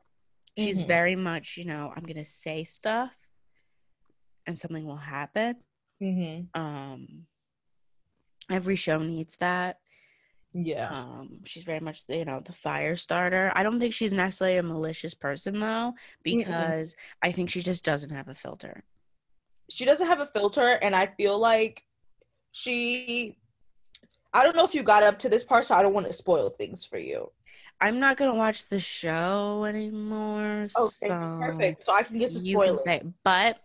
[0.57, 0.89] She's mm-hmm.
[0.89, 3.17] very much, you know, I'm going to say stuff
[4.47, 5.57] and something will happen.
[6.03, 6.61] Mm-hmm.
[6.61, 7.27] Um
[8.51, 9.79] every show needs that.
[10.53, 10.89] Yeah.
[10.91, 13.51] Um, she's very much you know the fire starter.
[13.55, 17.85] I don't think she's necessarily a malicious person though, because mm I think she just
[17.85, 18.85] doesn't have a filter
[19.71, 21.85] she doesn't have a filter and i feel like
[22.53, 23.37] she
[24.33, 26.13] i don't know if you got up to this part so i don't want to
[26.13, 27.31] spoil things for you
[27.81, 31.85] i'm not gonna watch the show anymore okay so perfect.
[31.85, 33.61] So i can get to spoil say, but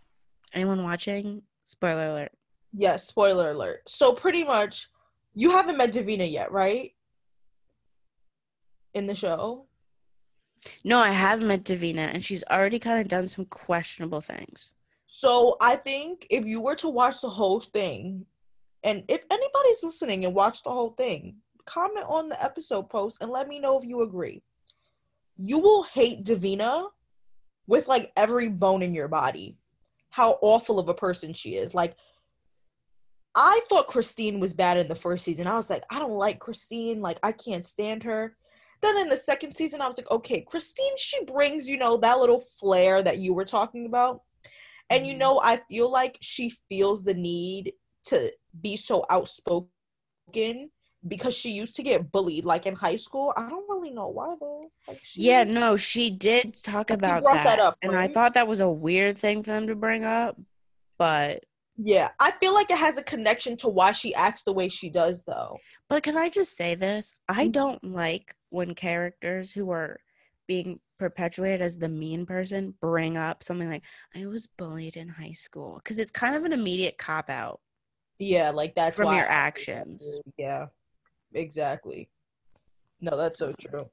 [0.52, 2.32] anyone watching spoiler alert.
[2.72, 3.88] Yes spoiler alert.
[3.88, 4.88] So pretty much
[5.34, 6.92] you haven't met davina yet right?
[8.94, 9.66] In the show?
[10.84, 14.74] No i have met davina and she's already kind of done some questionable things.
[15.06, 18.26] So I think if you were to watch the whole thing,
[18.84, 21.36] and if anybody's listening and watch the whole thing,
[21.70, 24.42] comment on the episode post and let me know if you agree.
[25.36, 26.88] You will hate Davina
[27.66, 29.56] with like every bone in your body.
[30.10, 31.72] How awful of a person she is.
[31.72, 31.94] Like
[33.36, 35.46] I thought Christine was bad in the first season.
[35.46, 37.00] I was like, I don't like Christine.
[37.00, 38.36] Like I can't stand her.
[38.82, 42.18] Then in the second season, I was like, okay, Christine, she brings, you know, that
[42.18, 44.22] little flair that you were talking about.
[44.88, 45.20] And you mm-hmm.
[45.20, 47.74] know, I feel like she feels the need
[48.06, 50.70] to be so outspoken
[51.08, 53.32] because she used to get bullied like in high school.
[53.36, 54.70] I don't really know why though.
[54.86, 58.10] Like yeah, no, she did talk about that, that up, and right?
[58.10, 60.38] I thought that was a weird thing for them to bring up,
[60.98, 61.44] but
[61.82, 64.90] yeah, I feel like it has a connection to why she acts the way she
[64.90, 65.56] does though.
[65.88, 67.16] But can I just say this?
[67.28, 67.52] I mm-hmm.
[67.52, 69.98] don't like when characters who are
[70.46, 73.84] being perpetuated as the mean person bring up something like
[74.14, 77.60] I was bullied in high school because it's kind of an immediate cop out.
[78.18, 80.20] Yeah, like that's from your actions.
[80.36, 80.66] Yeah,
[81.34, 82.08] exactly.
[83.00, 83.88] No, that's so true.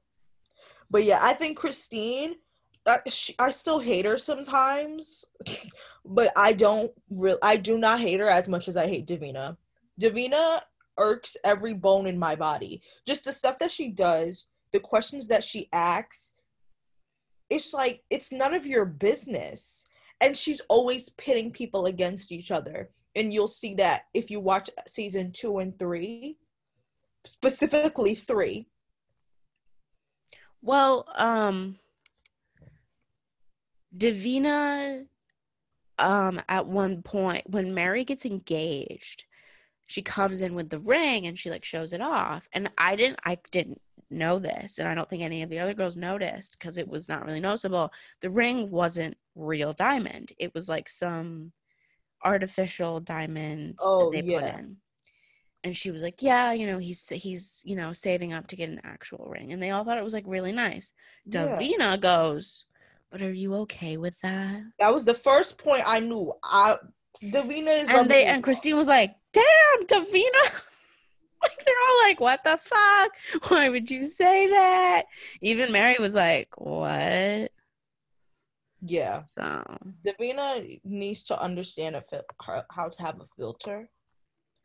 [0.90, 2.36] But yeah, I think Christine.
[2.86, 5.24] I, she, I still hate her sometimes,
[6.06, 7.38] but I don't real.
[7.42, 9.56] I do not hate her as much as I hate Davina.
[10.00, 10.60] Davina
[10.96, 12.80] irks every bone in my body.
[13.06, 16.32] Just the stuff that she does, the questions that she asks,
[17.50, 19.84] it's like it's none of your business
[20.20, 24.70] and she's always pitting people against each other and you'll see that if you watch
[24.86, 26.36] season two and three
[27.28, 28.66] specifically three
[30.62, 31.76] well um
[33.96, 35.06] davina
[35.98, 39.24] um at one point when mary gets engaged
[39.86, 43.18] she comes in with the ring and she like shows it off and i didn't
[43.24, 46.78] i didn't know this, and I don't think any of the other girls noticed because
[46.78, 47.92] it was not really noticeable.
[48.20, 51.52] The ring wasn't real diamond; it was like some
[52.24, 54.40] artificial diamond oh, that they yeah.
[54.40, 54.76] put in.
[55.68, 58.70] And she was like, "Yeah, you know, he's he's you know saving up to get
[58.70, 60.94] an actual ring," and they all thought it was like really nice.
[61.26, 61.46] Yeah.
[61.46, 62.64] Davina goes,
[63.10, 66.32] "But are you okay with that?" That was the first point I knew.
[66.42, 66.76] I
[67.22, 70.42] Davina is and they and Christine was like, "Damn, Davina."
[71.42, 73.50] like they're all like, "What the fuck?
[73.50, 75.04] Why would you say that?"
[75.42, 77.52] Even Mary was like, "What?"
[78.80, 79.18] Yeah.
[79.18, 79.64] So
[80.02, 82.24] Davina needs to understand a fil-
[82.70, 83.90] how to have a filter,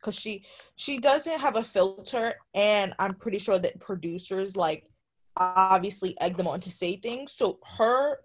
[0.04, 0.44] because she
[0.76, 4.88] she doesn't have a filter, and I'm pretty sure that producers like
[5.36, 7.32] obviously egg them on to say things.
[7.32, 8.18] So her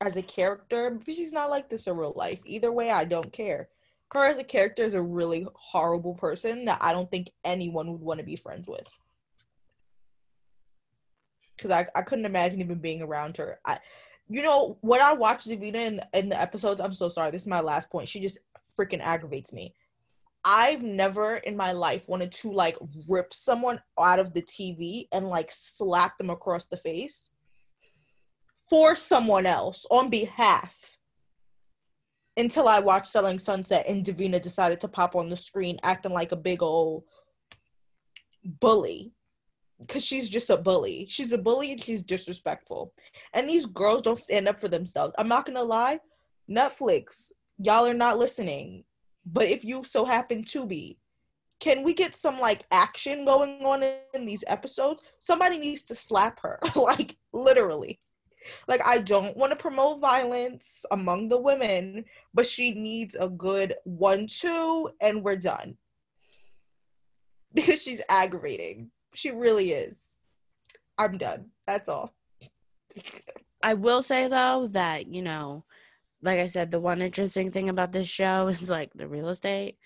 [0.00, 2.40] as a character, she's not like this in real life.
[2.44, 3.68] Either way, I don't care.
[4.12, 8.00] her as a character is a really horrible person that I don't think anyone would
[8.00, 8.86] want to be friends with.
[11.56, 13.58] Because I, I couldn't imagine even being around her.
[13.64, 13.78] I,
[14.28, 17.30] you know, when I watch Davina in, in the episodes, I'm so sorry.
[17.30, 18.08] This is my last point.
[18.08, 18.38] She just
[18.78, 19.74] freaking aggravates me.
[20.48, 22.76] I've never in my life wanted to like
[23.08, 27.32] rip someone out of the TV and like slap them across the face
[28.70, 30.96] for someone else on behalf
[32.36, 36.30] until I watched Selling Sunset and Davina decided to pop on the screen acting like
[36.30, 37.02] a big old
[38.60, 39.12] bully.
[39.80, 41.06] Because she's just a bully.
[41.08, 42.94] She's a bully and she's disrespectful.
[43.34, 45.12] And these girls don't stand up for themselves.
[45.18, 45.98] I'm not to lie.
[46.48, 48.84] Netflix, y'all are not listening.
[49.26, 50.98] But if you so happen to be,
[51.58, 53.82] can we get some like action going on
[54.14, 55.02] in these episodes?
[55.18, 56.58] Somebody needs to slap her.
[56.76, 57.98] like, literally.
[58.68, 63.74] Like, I don't want to promote violence among the women, but she needs a good
[63.82, 65.76] one, two, and we're done.
[67.54, 68.90] Because she's aggravating.
[69.14, 70.18] She really is.
[70.98, 71.46] I'm done.
[71.66, 72.12] That's all.
[73.62, 75.64] I will say though that, you know,
[76.22, 79.76] like I said, the one interesting thing about this show is like the real estate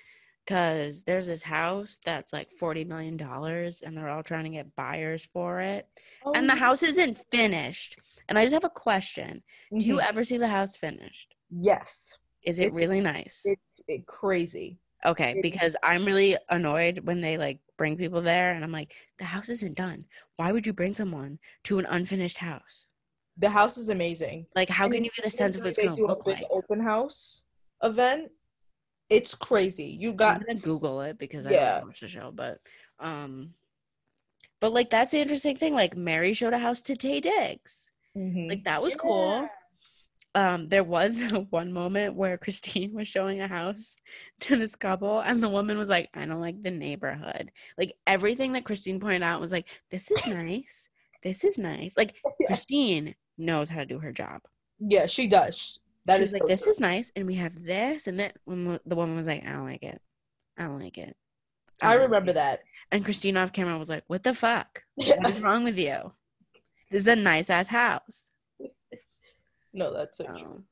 [0.46, 4.74] because there's this house that's like 40 million dollars and they're all trying to get
[4.74, 5.86] buyers for it
[6.24, 6.32] oh.
[6.32, 7.98] and the house isn't finished.
[8.28, 9.42] And i just have a question.
[9.72, 9.78] Mm-hmm.
[9.78, 10.08] do you mm-hmm.
[10.08, 11.34] ever see the house finished?
[11.50, 12.16] Yes.
[12.42, 13.42] Is it really nice?
[13.44, 14.78] it's it crazy.
[15.04, 19.24] Okay because i'm really annoyed when they like bring people there and i'm like the
[19.24, 20.04] house isn't done.
[20.36, 22.88] Why would you bring someone to an unfinished house
[23.40, 25.94] the house is amazing like how and can you get a sense of what's going
[25.94, 27.42] to look like open house
[27.82, 28.30] event
[29.10, 29.96] it's crazy.
[30.00, 31.78] You got I'm gonna Google it because I yeah.
[31.78, 32.58] don't watch the show, but
[33.00, 33.50] um,
[34.60, 35.74] but like that's the interesting thing.
[35.74, 37.90] Like Mary showed a house to Taye Diggs.
[38.16, 38.48] Mm-hmm.
[38.48, 38.98] Like that was yeah.
[38.98, 39.48] cool.
[40.36, 41.18] Um, there was
[41.50, 43.96] one moment where Christine was showing a house
[44.40, 48.52] to this couple, and the woman was like, "I don't like the neighborhood." Like everything
[48.52, 50.88] that Christine pointed out was like, "This is nice.
[51.24, 52.46] This is nice." Like yeah.
[52.46, 54.42] Christine knows how to do her job.
[54.78, 55.80] Yeah, she does.
[56.06, 56.72] That she was like, so "This true.
[56.72, 59.66] is nice," and we have this, and then when the woman was like, "I don't
[59.66, 60.00] like it.
[60.56, 61.16] I don't like it."
[61.82, 62.60] I, I remember like that.
[62.90, 64.82] And Christina off camera was like, "What the fuck?
[64.94, 66.10] what is wrong with you?
[66.90, 68.30] This is a nice ass house."
[69.72, 70.64] No, that's so true.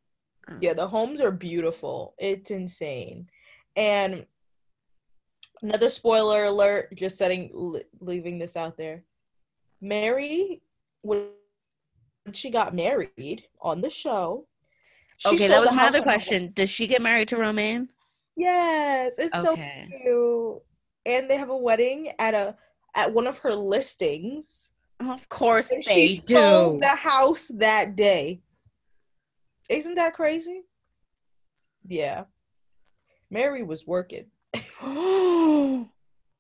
[0.51, 0.57] Oh.
[0.61, 2.15] Yeah, the homes are beautiful.
[2.19, 3.29] It's insane,
[3.77, 4.27] and
[5.63, 6.95] another spoiler alert.
[6.97, 9.05] Just setting, leaving this out there.
[9.81, 10.63] Mary,
[11.03, 11.29] when
[12.33, 14.47] she got married on the show,
[15.19, 16.53] she okay, that was my other question.
[16.55, 17.91] Does she get married to Romain?
[18.37, 19.89] Yes, it's okay.
[19.91, 20.63] so cute.
[21.07, 22.57] And they have a wedding at a
[22.95, 24.71] at one of her listings.
[25.01, 26.37] Of course and they do.
[26.37, 28.41] Sold the house that day.
[29.69, 30.63] Isn't that crazy?
[31.87, 32.25] Yeah.
[33.29, 34.27] Mary was working.
[34.55, 35.89] mhm.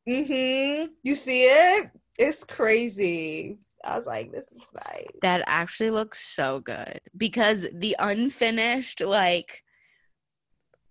[0.06, 1.90] You see it?
[2.16, 3.58] It's crazy.
[3.88, 5.06] I was like, this is nice.
[5.22, 9.62] That actually looks so good because the unfinished, like,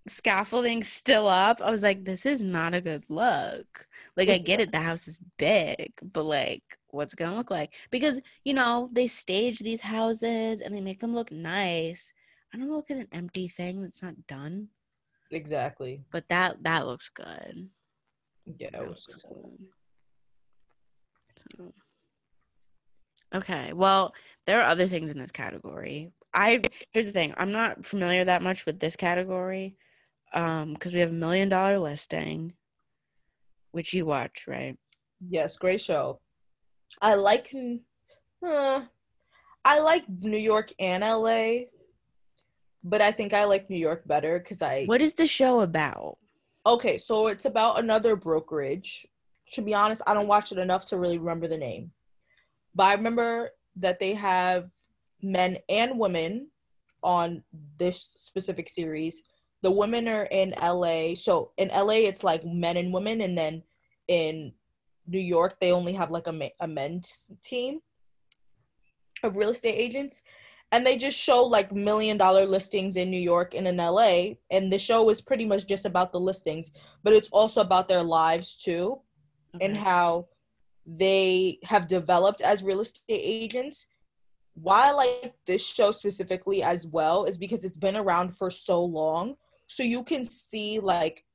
[0.07, 1.61] scaffolding still up.
[1.61, 3.87] I was like, this is not a good look.
[4.15, 7.75] Like, I get it, the house is big, but like, what's it gonna look like?
[7.91, 12.11] Because, you know, they stage these houses and they make them look nice.
[12.53, 14.69] I don't look at an empty thing that's not done.
[15.31, 16.01] Exactly.
[16.11, 17.69] But that that looks good.
[18.57, 19.57] Yeah, it was cool.
[21.35, 21.57] Good.
[21.57, 21.71] So.
[23.33, 23.73] Okay.
[23.73, 24.13] Well,
[24.45, 26.11] there are other things in this category.
[26.33, 26.61] I
[26.91, 27.33] here's the thing.
[27.37, 29.75] I'm not familiar that much with this category
[30.33, 32.53] um because we have a million dollar listing
[33.71, 34.77] which you watch, right?
[35.29, 36.19] Yes, great show.
[37.01, 37.53] I like
[38.43, 38.81] uh,
[39.65, 41.65] I like New York and LA,
[42.83, 46.17] but I think I like New York better cuz I What is the show about?
[46.65, 49.05] Okay, so it's about another brokerage.
[49.53, 51.91] To be honest, I don't watch it enough to really remember the name.
[52.77, 54.69] But I remember that they have
[55.23, 56.49] men and women
[57.01, 57.43] on
[57.79, 59.23] this specific series.
[59.63, 61.15] The women are in LA.
[61.15, 63.21] So in LA, it's like men and women.
[63.21, 63.63] And then
[64.07, 64.53] in
[65.07, 67.79] New York, they only have like a, a men's team
[69.23, 70.21] of real estate agents.
[70.71, 74.35] And they just show like million dollar listings in New York and in LA.
[74.51, 76.73] And the show is pretty much just about the listings,
[77.03, 79.01] but it's also about their lives too
[79.55, 79.65] okay.
[79.65, 80.27] and how
[80.87, 83.87] they have developed as real estate agents.
[84.55, 88.83] Why I like this show specifically as well is because it's been around for so
[88.83, 89.35] long.
[89.67, 91.25] So you can see like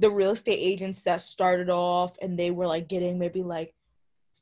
[0.00, 3.74] the real estate agents that started off and they were like getting maybe like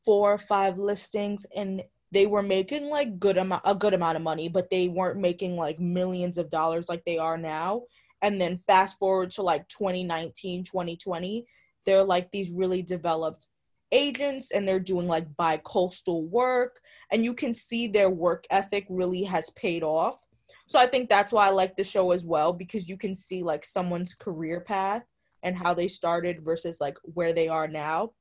[0.04, 4.22] four or five listings and they were making like good amount a good amount of
[4.22, 7.82] money, but they weren't making like millions of dollars like they are now.
[8.22, 11.44] and then fast forward to like 2019 2020
[11.84, 13.48] they're like these really developed
[13.92, 16.80] agents and they're doing like bi-coastal work
[17.12, 20.20] and you can see their work ethic really has paid off.
[20.66, 23.42] So i think that's why i like the show as well because you can see
[23.42, 25.02] like someone's career path
[25.42, 28.12] and how they started versus like where they are now.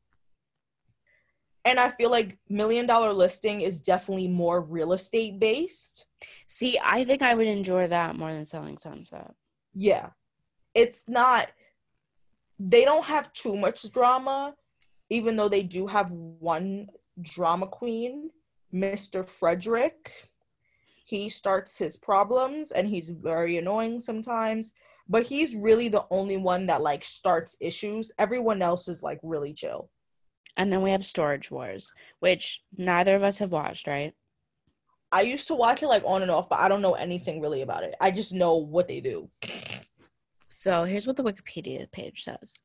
[1.65, 6.05] And i feel like million dollar listing is definitely more real estate based.
[6.47, 9.33] See, I think I would enjoy that more than Selling Sunset.
[9.73, 10.09] yeah.
[10.75, 11.51] It's not
[12.59, 14.55] they don't have too much drama
[15.13, 16.87] even though they do have one
[17.21, 18.29] drama queen
[18.73, 20.11] mr Fredrik
[21.05, 24.73] he starts his problems and he's very annoying sometimes
[25.09, 28.11] but he's really the only one that like starts issues.
[28.17, 29.89] Everyone else is like really chill.
[30.57, 34.13] And then we have Storage Wars, which neither of us have watched, right?
[35.11, 37.61] i used to watch it like on and off but i don't know anything really
[37.61, 37.93] about it.
[38.01, 39.29] I just know what they do
[40.53, 42.59] So here's what the Wikipedia page says.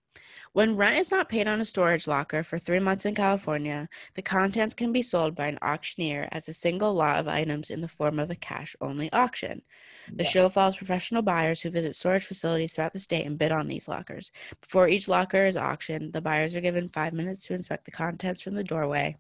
[0.53, 4.21] When rent is not paid on a storage locker for three months in California, the
[4.21, 7.89] contents can be sold by an auctioneer as a single lot of items in the
[7.89, 9.63] form of a cash only auction.
[10.07, 10.31] The Yeah.
[10.31, 13.89] show follows professional buyers who visit storage facilities throughout the state and bid on these
[13.89, 14.33] lockers.
[14.61, 18.43] Before each locker is auctioned, the buyers are given five minutes to inspect the contents
[18.43, 19.17] from the doorway,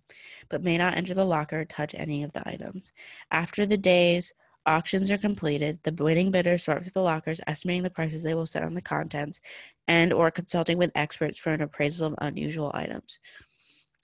[0.50, 2.92] but may not enter the locker or touch any of the items.
[3.30, 4.34] After the day's
[4.68, 8.46] auctions are completed, the winning bidders sort through the lockers, estimating the prices they will
[8.46, 9.40] set on the contents,
[9.88, 13.20] and or consulting with experts for an appraisal of unusual items.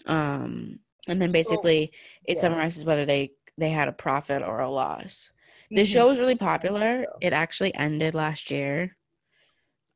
[0.07, 1.93] Um, and then So, basically,
[2.25, 2.41] it yeah.
[2.41, 5.33] summarizes whether they they had a profit or a loss.
[5.71, 5.93] This Mhm.
[5.93, 7.07] show was really popular.
[7.21, 8.97] It actually ended last year,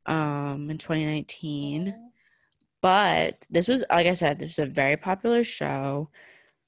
[0.06, 2.12] um, in 2019.
[2.80, 6.10] But this was, like I said, this was a very popular show.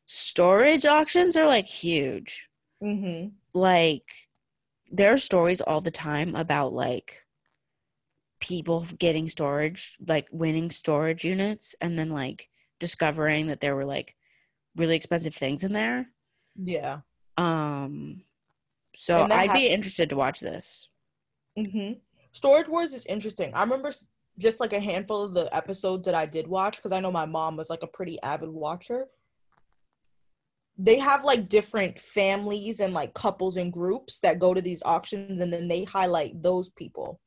[0.07, 2.49] Storage auctions are like huge.
[2.83, 3.33] Mhm.
[3.55, 4.09] Like,
[4.91, 7.24] there are stories all the time about like
[8.41, 14.16] people getting storage, like winning storage units, and then like discovering that there were like
[14.76, 16.07] really expensive things in there.
[16.57, 17.01] yeah
[17.37, 18.22] Um,
[18.95, 20.91] so I'd be interested to watch this.
[21.59, 21.99] Mm-hmm.
[22.33, 23.53] Storage Wars is interesting.
[23.55, 23.93] I remember
[24.39, 27.26] just like a handful of the episodes that I did watch because I know my
[27.26, 29.09] mom was like a pretty avid watcher.
[30.79, 35.41] They have like different families and like couples and groups that go to these auctions
[35.41, 37.21] and then they highlight those people.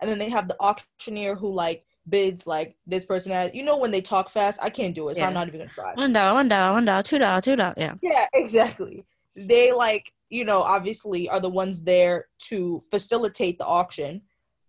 [0.00, 3.76] And then they have the auctioneer who like bids like this person has, you know,
[3.78, 5.94] when they talk fast, I can't do it, so I'm not even gonna try.
[5.94, 7.74] One dollar, one dollar, one dollar, two dollar, two dollar.
[7.76, 7.94] Yeah.
[8.02, 9.04] Yeah, exactly.
[9.36, 14.22] They like, you know, obviously are the ones there to facilitate the auction,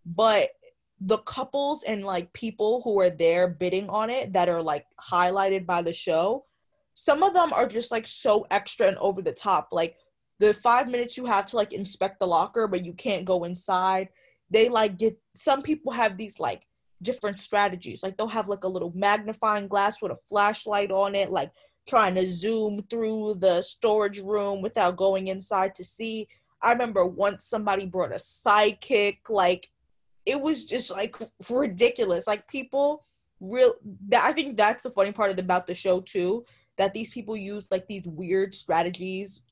[0.06, 0.50] but
[1.00, 5.66] the couples and like people who are there bidding on it that are like highlighted
[5.66, 6.46] by the show,
[7.02, 9.70] some of them are just like so extra and over the top.
[9.72, 9.95] Like
[10.38, 14.10] the five minutes you have to like inspect the locker, but you can't go inside.
[14.52, 16.68] They like get some people have these like
[17.02, 18.04] different strategies.
[18.04, 21.52] Like they'll have like a little magnifying glass with a flashlight on it, like
[21.89, 26.28] trying to zoom through the storage room without going inside to see.
[26.62, 29.72] I remember once somebody brought a sidekick, like
[30.28, 31.18] it was just like
[31.49, 32.28] ridiculous.
[32.28, 33.04] Like people
[33.39, 33.74] real
[34.16, 36.45] I think that's the funny part about the show too,
[36.78, 39.44] that these people use like these weird strategies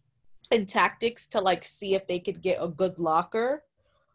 [0.52, 3.64] and tactics to like see if they could get a good locker.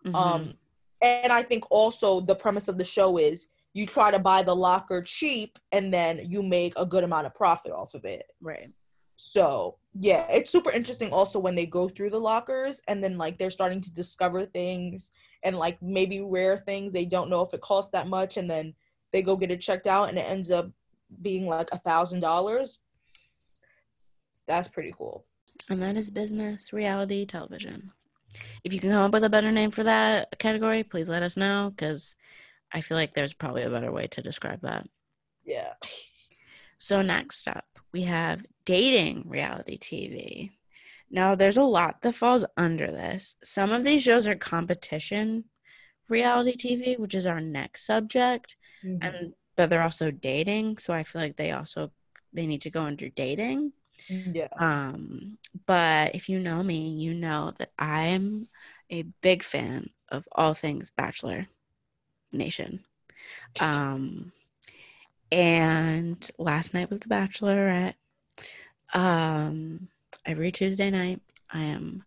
[0.04, 0.14] Mhm.
[0.14, 0.54] Um
[1.00, 4.54] and I think also the premise of the show is you try to buy the
[4.54, 8.24] locker cheap and then you make a good amount of profit off of it.
[8.40, 8.68] right.
[9.16, 13.38] So yeah, it's super interesting also when they go through the lockers and then like
[13.38, 15.12] they're starting to discover things
[15.44, 18.74] and like maybe rare things they don't know if it costs that much and then
[19.12, 20.68] they go get it checked out and it ends up
[21.22, 22.80] being like a thousand dollars.
[24.46, 25.24] That's pretty cool.
[25.70, 27.92] And that is business reality television.
[28.64, 31.36] If you can come up with a better name for that category, please let us
[31.36, 32.16] know because
[32.72, 34.86] I feel like there's probably a better way to describe that.
[35.44, 35.74] Yeah.
[36.78, 40.50] So, next up, we have dating reality TV.
[41.10, 43.36] Now, there's a lot that falls under this.
[43.44, 45.44] Some of these shows are competition
[46.08, 48.98] reality TV, which is our next subject, Mhm.
[49.02, 50.78] and but they're also dating.
[50.78, 51.92] So I feel like they also
[52.32, 53.72] they need to go under dating.
[54.08, 54.48] Yeah.
[54.58, 58.48] Um, but if you know me, you know that I'm
[58.90, 61.46] a big fan of all things Bachelor
[62.32, 62.84] Nation.
[63.60, 64.32] Um,
[65.32, 67.94] and last night was The Bachelorette.
[68.92, 69.88] Um,
[70.24, 71.20] every Tuesday night,
[71.50, 72.04] I am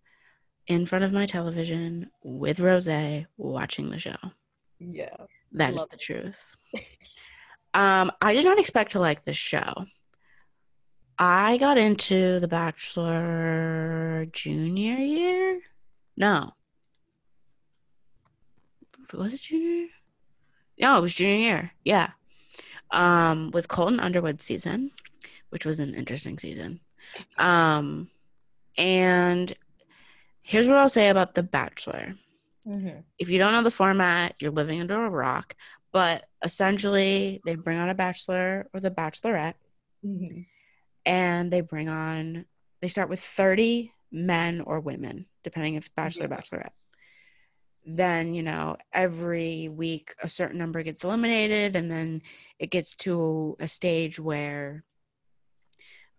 [0.68, 2.90] in front of my television with Rose
[3.38, 4.16] watching the show.
[4.80, 5.16] Yeah.
[5.54, 6.56] That is the truth.
[7.74, 9.74] um, I did not expect to like this show.
[11.20, 15.62] I got into The Bachelor junior year.
[16.16, 16.52] No.
[19.14, 19.90] was it junior year?
[20.80, 21.72] No, it was junior year.
[21.84, 22.12] Yeah.
[22.92, 24.92] Um, with Colton Underwood season,
[25.50, 26.80] which was an interesting season.
[27.38, 28.10] Um,
[28.78, 29.52] and
[30.44, 32.14] here's what I'll say about The Bachelor.
[32.68, 33.04] Mhm.
[33.18, 35.56] If you don't know the format, you're living under a rock.
[35.92, 39.56] But essentially, they bring on a bachelor or the bachelorette,
[40.06, 40.46] Mhm.
[41.08, 42.46] And they bring on,
[42.82, 46.38] they start with 30 men or women, depending if bachelor or Yeah.
[46.38, 46.74] bachelorette.
[47.86, 52.22] Then, you know, every week a certain number gets eliminated, and then
[52.60, 54.84] it gets to a stage where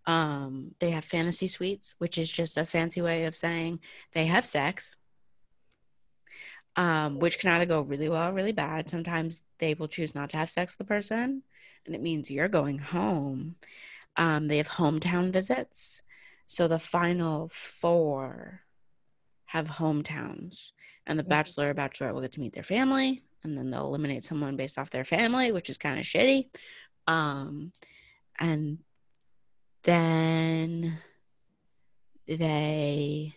[0.06, 3.80] um, they have fantasy suites, which is just a fancy way of saying
[4.12, 4.96] they have sex,
[6.76, 8.88] um, which can either go really well or really bad.
[8.88, 11.42] Sometimes they will choose not to have sex with the person,
[11.84, 13.56] and it means you're going home.
[14.18, 16.02] Um, they have hometown visits.
[16.44, 18.60] So the final four
[19.46, 20.72] have hometowns,
[21.06, 21.28] and the Mhm.
[21.28, 24.78] bachelor or bachelorette will get to meet their family, and then they'll eliminate someone based
[24.78, 26.50] off their family, which is kind of shitty.
[27.06, 27.72] Um,
[28.38, 28.84] and
[29.84, 30.98] then
[32.26, 33.34] they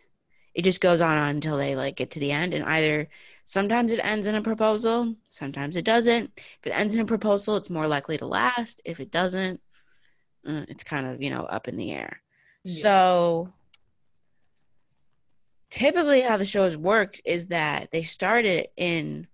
[0.53, 3.07] it just goes on, on until they like get to the end and either
[3.45, 7.55] sometimes it ends in a proposal sometimes it doesn't if it ends in a proposal
[7.55, 9.61] it's more likely to last if it doesn't
[10.43, 12.21] it's kind of you know up in the air
[12.63, 12.81] Yeah.
[12.81, 13.47] so
[15.69, 19.27] typically how the show has worked is that they started in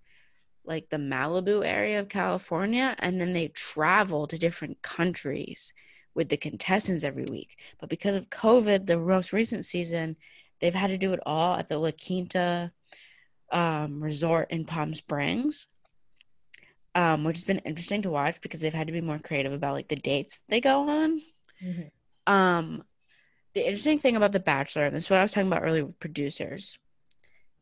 [0.66, 5.74] like the Malibu area of California and then they travel to different countries
[6.14, 7.58] with the contestants every week.
[7.80, 10.18] But because of COVID, the most recent season,
[10.60, 12.72] they've had to do it all at the La Quinta
[13.51, 15.68] um, resort in Palm Springs.
[16.97, 19.73] Um, which has been interesting to watch because they've had to be more creative about
[19.73, 21.21] like the dates they go on.
[21.63, 21.91] Mhm.
[22.25, 22.83] Um,
[23.53, 25.85] the interesting thing about The Bachelor, and this is what I was talking about earlier
[25.85, 26.79] with producers,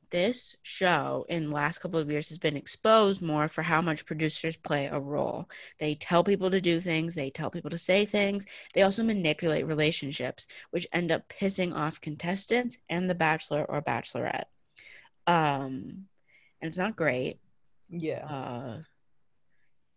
[0.09, 4.05] this show in the last couple of years has been exposed more for how much
[4.05, 5.49] producers play a role.
[5.79, 9.67] They tell people to do things, they tell people to say things, they also manipulate
[9.67, 14.45] relationships, which end up pissing off contestants and the bachelor or bachelorette.
[15.27, 16.07] Um,
[16.61, 17.39] and it's not great.
[17.89, 18.25] Yeah.
[18.25, 18.81] Uh,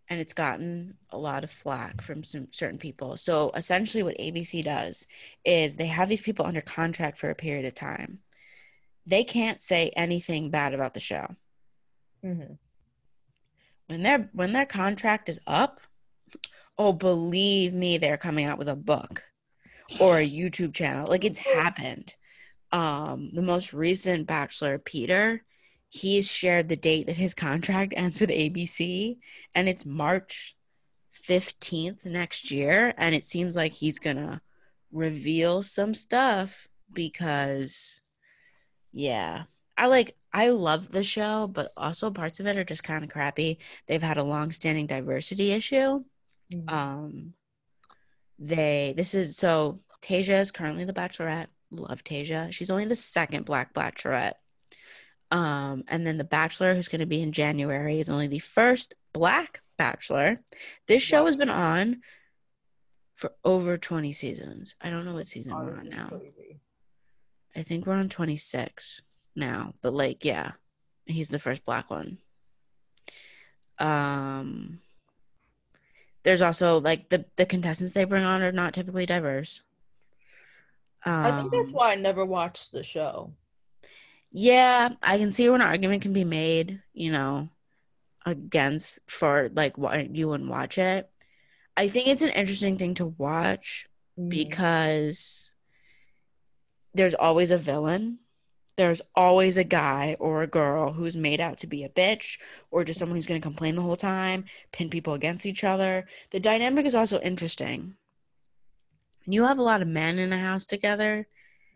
[0.09, 3.17] and it's gotten a lot of flack from some certain people.
[3.17, 5.07] So essentially, what ABC does
[5.45, 8.21] is they have these people under contract for a period of time.
[9.07, 11.27] They can't say anything bad about the show.
[12.25, 12.59] Mhm.
[13.89, 15.81] When their when their contract is up,
[16.77, 19.25] oh believe me, they're coming out with a book
[20.01, 21.07] or a YouTube channel.
[21.07, 22.15] Like it's happened.
[22.71, 25.43] Um, the most recent Bachelor, Peter,
[25.89, 29.18] he's shared the date that his contract ends with ABC,
[29.55, 30.57] and it's March
[31.26, 32.95] 15th next year.
[32.97, 34.41] And it seems like he's gonna
[34.93, 38.01] reveal some stuff because,
[38.93, 39.45] yeah,
[39.76, 43.11] I like, I love the show, but also parts of it are just kind of
[43.11, 43.59] crappy.
[43.86, 46.05] They've had a long standing diversity issue.
[46.53, 46.70] Mhm.
[46.70, 47.34] Um,
[48.39, 51.49] they, this is so Tayshia is currently the bachelorette.
[51.70, 52.53] Love Tayshia.
[52.53, 54.34] She's only the second black bachelorette.
[55.31, 58.95] Um, and then the bachelor who's going to be in January is only the first
[59.12, 60.39] black bachelor.
[60.87, 62.01] This show has been on
[63.14, 64.76] for over 20 seasons.
[64.81, 66.09] I don't know what season we're on now.
[66.09, 66.61] crazy.
[67.57, 69.03] I think we're on 26
[69.37, 70.53] now, but like, yeah,
[71.05, 72.18] he's the first black one.
[73.79, 74.81] Um,
[76.24, 79.62] there's also like the the contestants they bring on are not typically diverse.
[81.07, 83.33] Um, I think that's why I never watched the show.
[84.31, 87.49] Yeah, I can see where an argument can be made, you know,
[88.26, 91.11] against for like why you wouldn't watch it.
[91.76, 93.87] I think it's an interesting thing to watch
[94.18, 94.29] Mhm.
[94.31, 95.55] because
[96.95, 98.18] there's always a villain.
[98.76, 102.39] There's always a guy or a girl who's made out to be a bitch
[102.70, 106.07] or just someone who's going to complain the whole time, pin people against each other.
[106.31, 107.97] The dynamic is also interesting.
[109.24, 111.26] When you have a lot of men in a house together,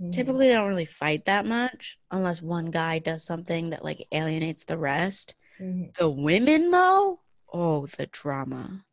[0.03, 0.13] Mhm.
[0.13, 4.65] typically they don't really fight that much unless one guy does something that like alienates
[4.65, 5.35] the rest.
[5.61, 5.95] Mhm.
[5.97, 7.21] The women though,
[7.53, 8.85] oh the drama.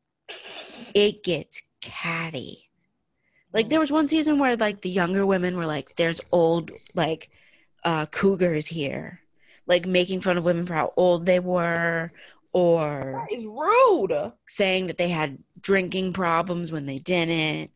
[0.94, 2.70] It gets catty.
[3.54, 7.30] Like there was one season where like the younger women were like, there's old like
[7.84, 9.22] uh cougars here.
[9.66, 12.12] Like making fun of women for how old they were
[12.52, 14.34] or That is rude.
[14.48, 17.72] saying that they had drinking problems when they didn't.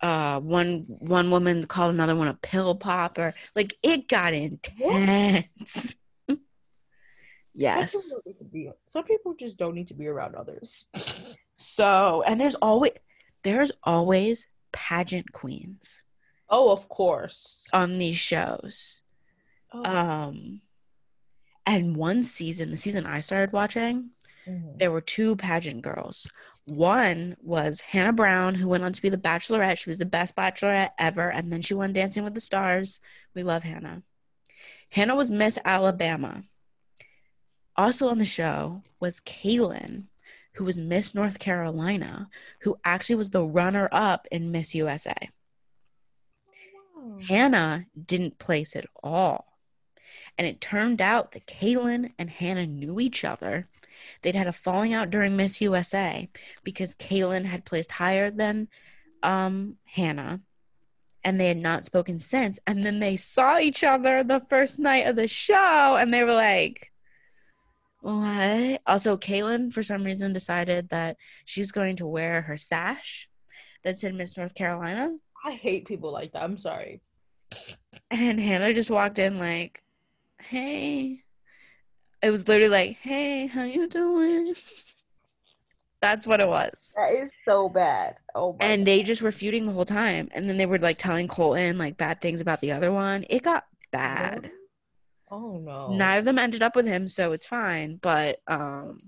[0.00, 3.34] Uh, one one woman called another one a pill popper.
[3.56, 5.96] Like it got intense.
[7.54, 7.92] yes.
[7.92, 10.86] Some people, need to be- some people just don't need to be around others.
[11.54, 12.92] So and there's always
[13.42, 16.04] there's always pageant queens
[16.50, 17.66] Oh, of course.
[17.72, 19.02] on these shows.
[19.72, 20.62] Oh, Um,
[21.66, 24.10] And one season, the season I started watching,
[24.48, 24.78] Mhm.
[24.78, 26.26] there were two pageant girls.
[26.64, 29.78] One was Hannah Brown, who went on to be the Bachelorette.
[29.78, 31.30] She was the best Bachelorette ever.
[31.30, 33.00] And then she won Dancing with the Stars.
[33.34, 34.02] We love Hannah.
[34.90, 36.42] Hannah was Miss Alabama.
[37.76, 40.08] Also on the show was Caelynn,
[40.54, 42.28] who was Miss North Carolina,
[42.60, 45.14] who actually was the runner up in Miss USA.
[46.96, 47.18] Oh.
[47.26, 49.47] Hannah didn't place at all.
[50.38, 53.66] And it turned out that Caelynn and Hannah knew each other.
[54.22, 56.28] They'd had a falling out during Miss USA
[56.62, 58.68] because Caelynn had placed higher than
[59.24, 60.40] um, Hannah,
[61.24, 62.60] and they had not spoken since.
[62.68, 66.34] And then they saw each other the first night of the show, and they were
[66.34, 66.92] like,
[68.00, 73.28] "What?" Also, Caelynn, for some reason, decided that she was going to wear her sash
[73.82, 75.16] that said Miss North Carolina.
[75.44, 76.42] I hate people like that.
[76.42, 77.00] I'm sorry.
[78.10, 79.82] And Hannah just walked in like,
[80.42, 81.22] "Hey."
[82.20, 84.54] It was literally like, "Hey, how you doing?"
[86.00, 86.94] That's what it was.
[86.96, 88.16] That is so bad.
[88.34, 90.28] Oh my And they just were feuding the whole time.
[90.32, 93.24] And then they were like telling Colton like bad things about the other one.
[93.28, 94.50] It got bad.
[95.30, 95.88] Oh no.
[95.88, 97.96] Neither of them ended up with him, so it's fine.
[97.96, 99.00] But um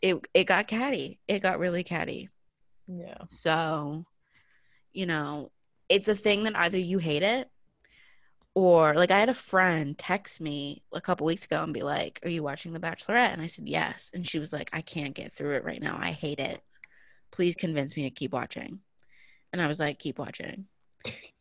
[0.00, 1.20] it it got catty.
[1.26, 2.28] It got really catty.
[2.86, 3.18] Yeah.
[3.26, 4.04] So,
[4.92, 5.50] you know,
[5.88, 7.50] it's a thing that either you hate it
[8.56, 12.20] or like I had a friend text me a couple weeks ago and be like,
[12.24, 15.14] "Are you watching The Bachelorette?" And I said, "Yes." And she was like, "I can't
[15.14, 15.98] get through it right now.
[16.00, 16.62] I hate it.
[17.32, 18.80] Please convince me to keep watching."
[19.52, 20.68] And I was like, "Keep watching."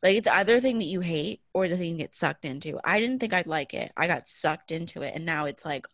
[0.04, 2.80] Like it's either a thing that you hate or the thing you get sucked into.
[2.84, 3.92] I didn't think I'd like it.
[3.98, 5.88] I got sucked into it and now it's like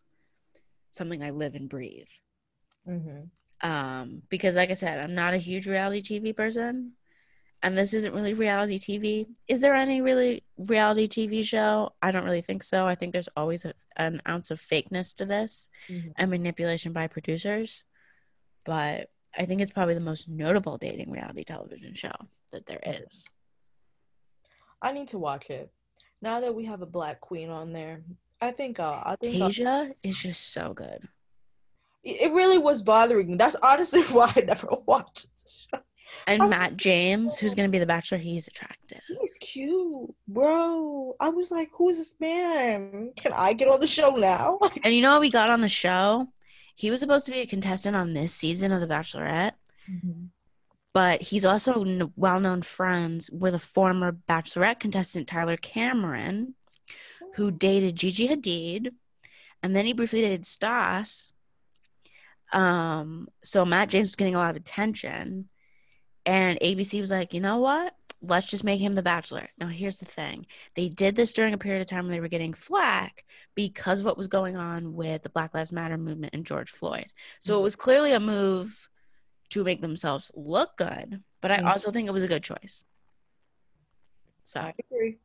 [0.91, 2.09] something I live and breathe
[2.87, 3.29] Mm-hmm.
[3.61, 6.93] um, because like I said, I'm not a huge reality TV person,
[7.63, 9.27] and this isn't really reality TV.
[9.47, 11.93] Is there any really reality TV show?
[12.01, 12.87] I don't really think so.
[12.87, 16.13] I think there's always a, an ounce of fakeness to this Mhm.
[16.17, 17.83] and manipulation by producers,
[18.65, 22.11] but I think it's probably the most notable dating reality television show
[22.51, 23.25] that there is.
[24.81, 25.71] I need to watch it.
[26.21, 28.03] Now that we have a black queen on there,
[28.41, 31.07] I think uh I think uh, Tayshia is just so good.
[32.03, 33.35] it it really was bothering me.
[33.37, 35.83] That's honestly why I never watched the show.
[36.27, 39.01] And Matt James, who's going to be the Bachelor, he's attractive.
[39.07, 41.15] He's cute, bro.
[41.19, 43.11] I was like, who is this man?
[43.15, 44.59] Can I get on the show now?
[44.83, 46.27] And you know what we got on the show?
[46.75, 49.53] He was supposed to be a contestant on this season of The Bachelorette,
[50.93, 56.55] but he's also n- well-known friends with a former Bachelorette contestant, Tyler Cameron,
[57.35, 58.89] who dated Gigi Hadid,
[59.63, 61.33] and then he briefly dated Stas.
[62.51, 65.47] Um, so Matt James was getting a lot of attention,
[66.25, 67.95] and ABC was like, you know what?
[68.21, 69.47] Let's just make him the Bachelor.
[69.57, 70.45] Now, here's the thing:
[70.75, 74.05] they did this during a period of time when they were getting flack because of
[74.05, 77.07] what was going on with the Black Lives Matter movement and George Floyd.
[77.39, 78.87] So it was clearly a move
[79.49, 81.67] to make themselves look good, but I Mhm.
[81.67, 82.85] also think it was a good choice.
[84.43, 85.17] So I agree.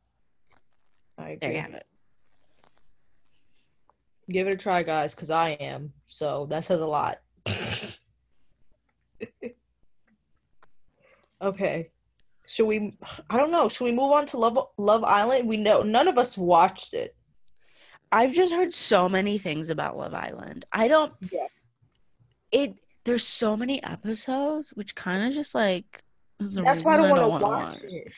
[1.17, 1.37] I agree.
[1.37, 1.85] there you have it.
[4.29, 5.93] Give it a try, guys, because I am.
[6.05, 7.21] So that says a lot.
[11.41, 11.91] okay.
[12.47, 12.97] Should we
[13.29, 13.67] I don't know.
[13.67, 15.47] Should we move on to Love Love Island?
[15.47, 17.15] We know none of us watched it.
[18.11, 20.65] I've just heard so many things about Love Island.
[20.71, 21.47] I don't Yeah.
[22.51, 26.01] it there's so many episodes which kind of just like
[26.39, 28.13] That's why I don't want to wanna watch it.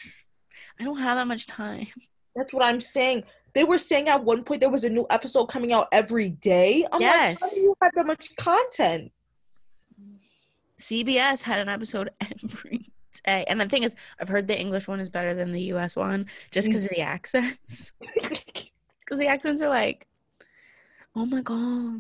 [0.80, 1.88] I don't have that much time.
[2.36, 3.24] That's what I'm saying.
[3.56, 6.86] They were saying at one point there was a new episode coming out every day.
[6.92, 7.56] I'm like, how Yes.
[7.56, 9.12] do you have that much content?
[10.80, 12.86] CBS had an episode every
[13.22, 13.46] day.
[13.48, 16.28] And the thing is, I've heard the English one is better than the US one
[16.52, 16.72] just mm.
[16.72, 17.94] because of the accents.
[19.00, 20.06] Because the accents are like,
[21.16, 22.00] oh my God,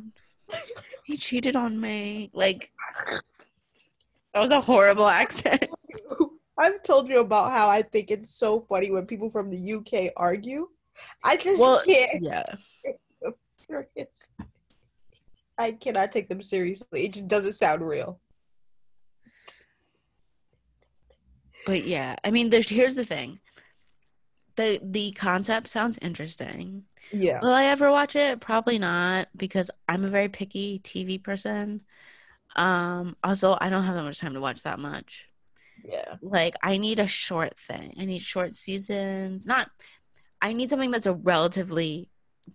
[1.05, 2.29] he cheated on me.
[2.33, 2.71] Like,
[4.35, 5.65] that was a horrible accent.
[6.59, 10.13] I've told you about how I think it's so funny when people from the UK
[10.17, 10.69] argue.
[11.23, 12.21] I just Well, can't.
[12.21, 12.43] yeah.
[13.25, 14.29] I'm serious.
[15.57, 17.05] I cannot take them seriously.
[17.05, 18.19] It just doesn't sound real.
[21.65, 23.39] But yeah, I mean, there's here's the thing.
[24.55, 26.83] The the concept sounds interesting.
[27.11, 27.39] Yeah.
[27.41, 28.41] Will I ever watch it?
[28.41, 31.81] Probably not because I'm a very picky TV person.
[32.55, 35.29] Um also I don't have that much time to watch that much.
[35.83, 36.15] Yeah.
[36.21, 37.93] Like I need a short thing.
[37.99, 39.47] I need short seasons.
[39.47, 39.69] Not
[40.41, 42.09] I need something that's a relatively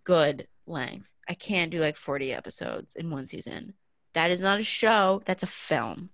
[0.04, 1.12] good length.
[1.28, 3.74] I can't do like 40 episodes in one season.
[4.14, 6.10] That is not a show, that's a film.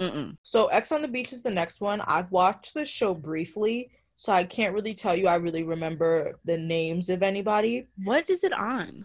[0.00, 0.36] Mm-mm.
[0.42, 2.00] So Ex on the Beach is the next one.
[2.02, 6.56] I've watched the show briefly, so I can't really tell you I really remember the
[6.56, 7.88] names of anybody.
[8.04, 9.04] What is it on?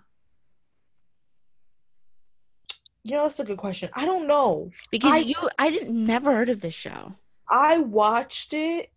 [3.03, 3.89] You know, that's a good question.
[3.93, 4.71] I don't know.
[4.91, 7.13] Because I- you, I didn't never heard of this show.
[7.49, 8.89] I watched it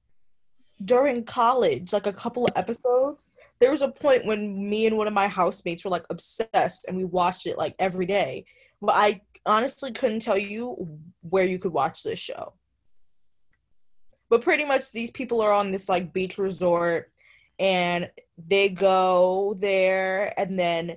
[0.84, 3.30] during college, like a couple of episodes.
[3.58, 6.96] There was a point when me and one of my housemates were like obsessed and
[6.96, 8.44] we watched it like every day.
[8.80, 10.88] But I honestly couldn't tell you
[11.22, 12.54] where you could watch this show.
[14.28, 17.12] But pretty much these people are on this like beach resort
[17.58, 18.10] and
[18.48, 20.96] they go there and then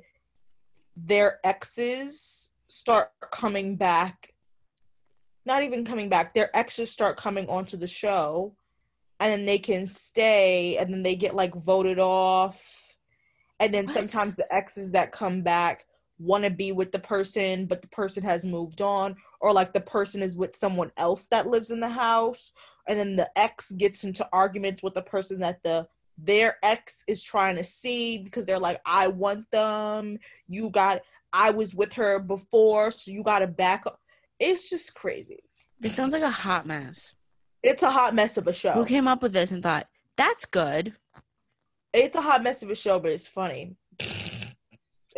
[0.97, 4.33] their exes start coming back
[5.49, 6.33] not even coming back.
[6.33, 8.55] Their exes start coming onto the show,
[9.19, 12.63] and then they can stay, and then they get like voted off.
[13.59, 13.93] And then What?
[13.93, 15.85] sometimes the exes that come back
[16.19, 19.81] want to be with the person, but the person has moved on, or like the
[19.81, 22.51] person is with someone else that lives in the house,
[22.87, 27.23] and then the ex gets into arguments with the person that the their ex is
[27.23, 30.19] trying to see because they're like, I want them.
[30.47, 31.01] You got.
[31.31, 33.99] I was with her before, so you got to back up.
[34.39, 35.39] It's just crazy.
[35.79, 37.15] This sounds like a hot mess.
[37.61, 38.71] It's a hot mess of a show.
[38.71, 40.93] Who came up with this and thought that's good?
[41.93, 43.75] It's a hot mess of a show, but it's funny.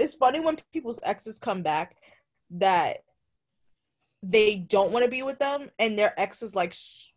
[0.01, 1.95] It's funny when people's exes come back
[2.51, 3.03] that
[4.23, 6.73] they don't want to be with them, and their ex is like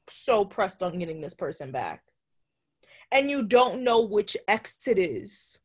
[0.08, 2.02] so pressed on getting this person back,
[3.10, 5.58] and you don't know which ex it is.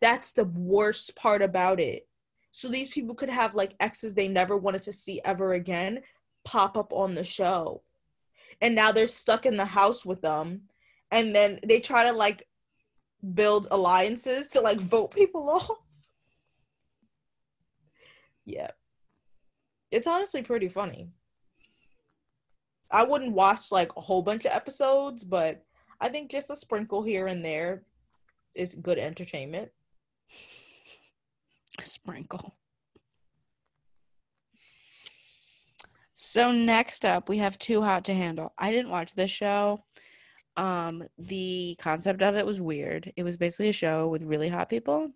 [0.00, 2.06] That's the worst part about it.
[2.50, 6.02] So these people could have like exes they never wanted to see ever again
[6.44, 7.82] pop up on the show.
[8.60, 10.62] And now they're stuck in the house with them.
[11.10, 12.46] And then they try to like
[13.34, 15.83] build alliances to like vote people off.
[18.44, 18.70] Yeah.
[19.90, 21.08] It's honestly pretty funny.
[22.90, 25.64] I wouldn't watch like a whole bunch of episodes, but
[26.00, 27.82] I think just a sprinkle here and there
[28.54, 29.70] is good entertainment.
[31.80, 32.56] Sprinkle.
[36.14, 38.52] So next up, we have Too Hot to Handle.
[38.56, 39.82] I didn't watch this show.
[40.56, 43.12] Um, the concept of it was weird.
[43.16, 45.10] It was basically a show with really hot people,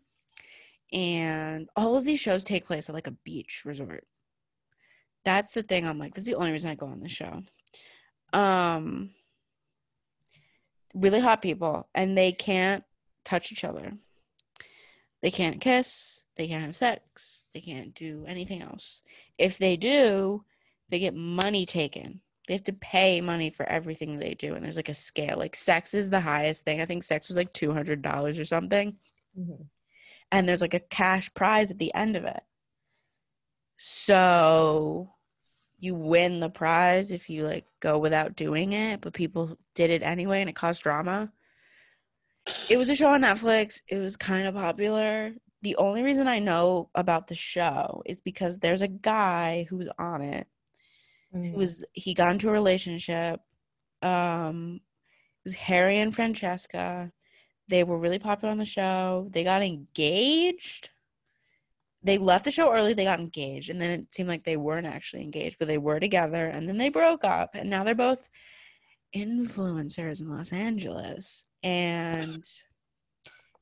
[0.92, 4.04] and all of these shows take place at like a beach resort.
[5.24, 5.86] That's the thing.
[5.86, 7.42] I'm like, that's the only reason I go on the show.
[8.32, 9.10] Um,
[10.94, 12.84] really hot people, and they can't
[13.24, 13.92] touch each other.
[15.22, 16.24] They can't kiss.
[16.36, 17.44] They can't have sex.
[17.52, 19.02] They can't do anything else.
[19.36, 20.44] If they do,
[20.88, 22.20] they get money taken.
[22.46, 24.54] They have to pay money for everything they do.
[24.54, 25.36] And there's like a scale.
[25.36, 26.80] Like sex is the highest thing.
[26.80, 28.96] I think sex was like $200 or something.
[30.30, 32.42] And there's like a cash prize at the end of it.
[33.78, 35.08] So
[35.78, 40.02] you win the prize if you like go without doing it, but people did it
[40.02, 41.32] anyway and it caused drama.
[42.68, 43.80] It was a show on Netflix.
[43.88, 45.32] It was kind of popular.
[45.62, 50.22] The only reason I know about the show is because there's a guy who's on
[50.22, 50.46] it.
[51.32, 53.40] He was he got into a relationship.
[54.02, 54.80] Um
[55.44, 57.12] it was Harry and Francesca.
[57.68, 59.28] They were really popular on the show.
[59.30, 60.90] They got engaged.
[62.02, 64.86] They left the show early, they got engaged, and then it seemed like they weren't
[64.86, 68.28] actually engaged, but they were together, and then they broke up, and now they're both
[69.14, 71.44] influencers in Los Angeles.
[71.64, 72.44] And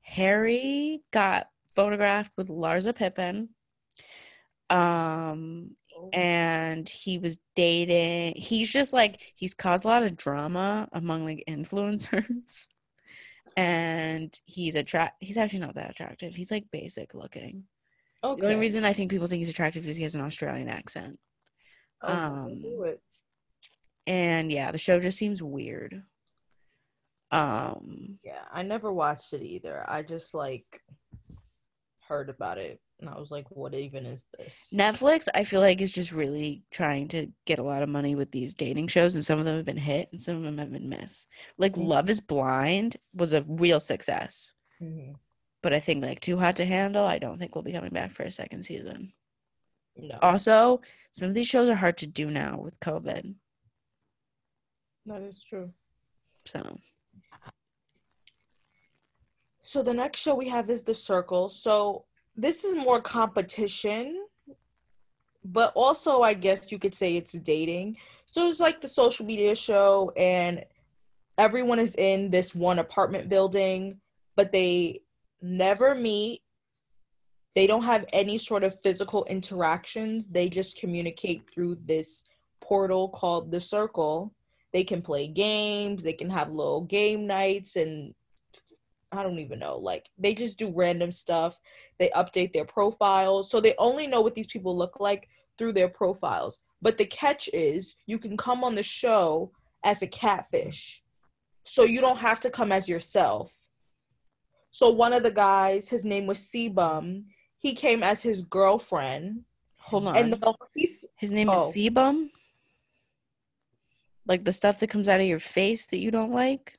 [0.02, 3.48] Harry got photographed with Larsa Pippen.
[4.68, 5.76] Um,
[6.12, 11.42] and he was dating he's just like he's caused a lot of drama among like
[11.48, 12.66] influencers
[13.57, 16.34] and he's attract he's actually not that attractive.
[16.34, 17.64] He's like basic looking.
[18.24, 18.40] Okay.
[18.40, 21.18] the only reason i think people think he's attractive is he has an australian accent.
[22.02, 22.62] Okay, um,
[24.07, 26.02] and yeah the show just seems weird.
[27.30, 29.84] Um Yeah, I never watched it either.
[29.88, 30.80] I just like
[32.09, 34.72] heard about it and I was like, what even is this?
[34.74, 38.30] netflix i feel like is just really trying to get a lot of money with
[38.30, 40.72] these dating shows and some of them have been hit and some of them have
[40.72, 41.26] been miss
[41.59, 41.86] like Mhm.
[41.88, 45.14] love is blind was a real success Mhm.
[45.62, 48.12] but I think like Too Hot to Handle, I don't think we'll be coming back
[48.12, 49.12] for a second season.
[49.97, 50.80] No, Also,
[51.11, 53.34] some of these shows are hard to do now with COVID.
[55.07, 55.72] that is true.
[56.44, 56.78] So
[59.59, 61.49] So the next show we have is The Circle.
[61.49, 62.05] So
[62.37, 64.26] this is more competition,
[65.45, 67.97] but also I guess you could say it's dating.
[68.26, 70.64] So it's like the social media show, and
[71.39, 74.01] everyone is in this one apartment building,
[74.37, 75.01] but they
[75.41, 76.43] never meet.
[77.55, 80.26] They don't have any sort of physical interactions.
[80.28, 82.24] They just communicate through this
[82.61, 84.34] portal called The Circle.
[84.72, 88.14] They can play games, they can have little game nights and
[89.12, 89.76] I don't even know.
[89.78, 91.59] Like they just do random stuff.
[91.98, 93.50] They update their profiles.
[93.50, 95.28] So they only know what these people look like
[95.59, 96.62] through their profiles.
[96.82, 99.52] But the catch is you can come on the show
[99.84, 101.02] as a catfish.
[101.62, 103.68] So you don't have to come as yourself.
[104.70, 107.24] So one of the guys, his name was Sebum,
[107.59, 109.42] he came as his girlfriend.
[109.78, 110.16] Hold on.
[110.16, 111.54] And the, he's His name Oh.
[111.54, 112.28] is sebum.
[114.26, 116.78] Like the stuff that comes out of your face that you don't like.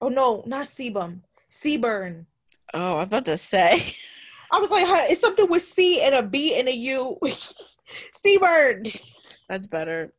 [0.00, 1.20] Oh no, not Sebum.
[1.50, 2.26] Seaburn.
[2.72, 3.82] Oh, I'm about to say.
[4.50, 7.18] I was like, huh, it's something with C and a B and a U.
[8.12, 9.00] Seaburn.
[9.48, 10.12] That's better.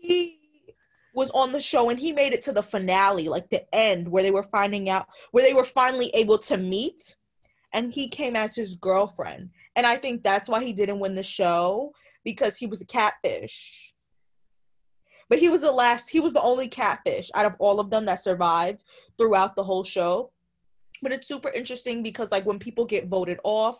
[0.00, 0.38] he
[1.14, 4.22] was on the show and he made it to the finale, like the end, where
[4.22, 7.16] they were finding out, where they were finally able to meet.
[7.72, 9.50] And he came as his girlfriend.
[9.76, 11.92] And I think that's why he didn't win the show
[12.24, 13.89] because he was a catfish.
[15.30, 18.04] But he was the last, he was the only catfish out of all of them
[18.06, 18.84] that survived
[19.16, 20.32] throughout the whole show.
[21.02, 23.78] But it's super interesting because, like, when people get voted off,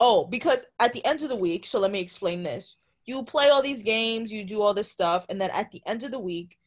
[0.00, 2.76] oh, because at the end of the week, so let me explain this
[3.06, 6.02] you play all these games, you do all this stuff, and then at the end
[6.04, 6.58] of the week,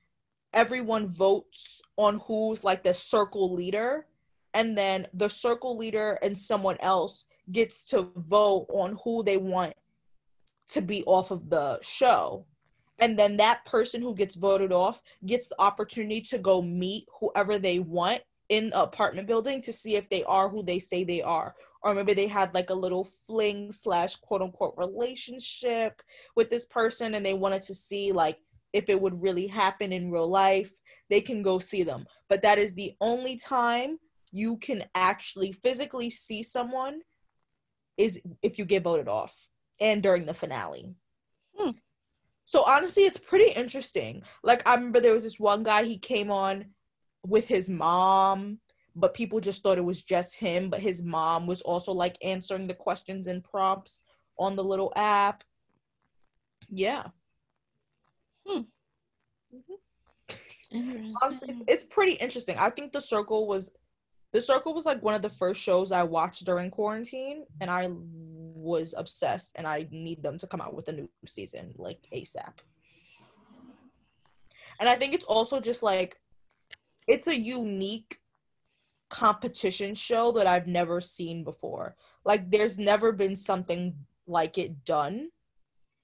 [0.53, 4.07] everyone votes on who's like the circle leader,
[4.53, 9.73] and then the circle leader and someone else gets to vote on who they want
[10.67, 12.45] to be off of the show.
[12.99, 17.57] And then that person who gets voted off gets the opportunity to go meet whoever
[17.57, 21.21] they want in the apartment building to see if they are who they say they
[21.21, 21.55] are.
[21.81, 26.01] Or maybe they had like a little fling slash quote unquote relationship
[26.35, 28.39] with this person and they wanted to see like
[28.73, 30.71] if it would really happen in real life
[31.09, 32.05] they can go see them.
[32.27, 33.97] But that is the only time
[34.31, 37.01] you can actually physically see someone
[37.97, 39.35] is if you get voted off
[39.79, 40.93] and during the finale.
[41.57, 41.71] Hmm.
[42.49, 46.31] So honestly it's pretty interesting like i remember there was this one guy he came
[46.31, 46.65] on
[47.27, 48.57] with his mom
[48.95, 52.65] but people just thought it was just him but his mom was also like answering
[52.65, 54.01] the questions and prompts
[54.39, 55.43] on the little app
[56.69, 57.03] yeah
[58.47, 58.61] Hmm.
[60.73, 61.13] Mhm.
[61.23, 63.69] honestly it's, it's pretty interesting i think the circle was
[64.33, 67.89] the circle was like one of the first shows i watched during quarantine and i
[68.59, 72.53] was obsessed and i need them to come out with a new season like asap
[74.79, 76.19] and i think it's also just like
[77.07, 78.19] it's a unique
[79.09, 81.95] competition show that i've never seen before.
[82.25, 83.95] Like there's never been something
[84.27, 85.29] like it done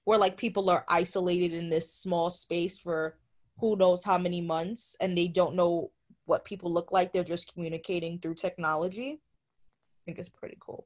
[0.04, 3.18] where like people are isolated in this small space for
[3.58, 5.90] who knows how many months and they don't know
[6.26, 7.12] what people look like.
[7.12, 9.20] They're just communicating through technology.
[9.20, 10.84] I think it's pretty cool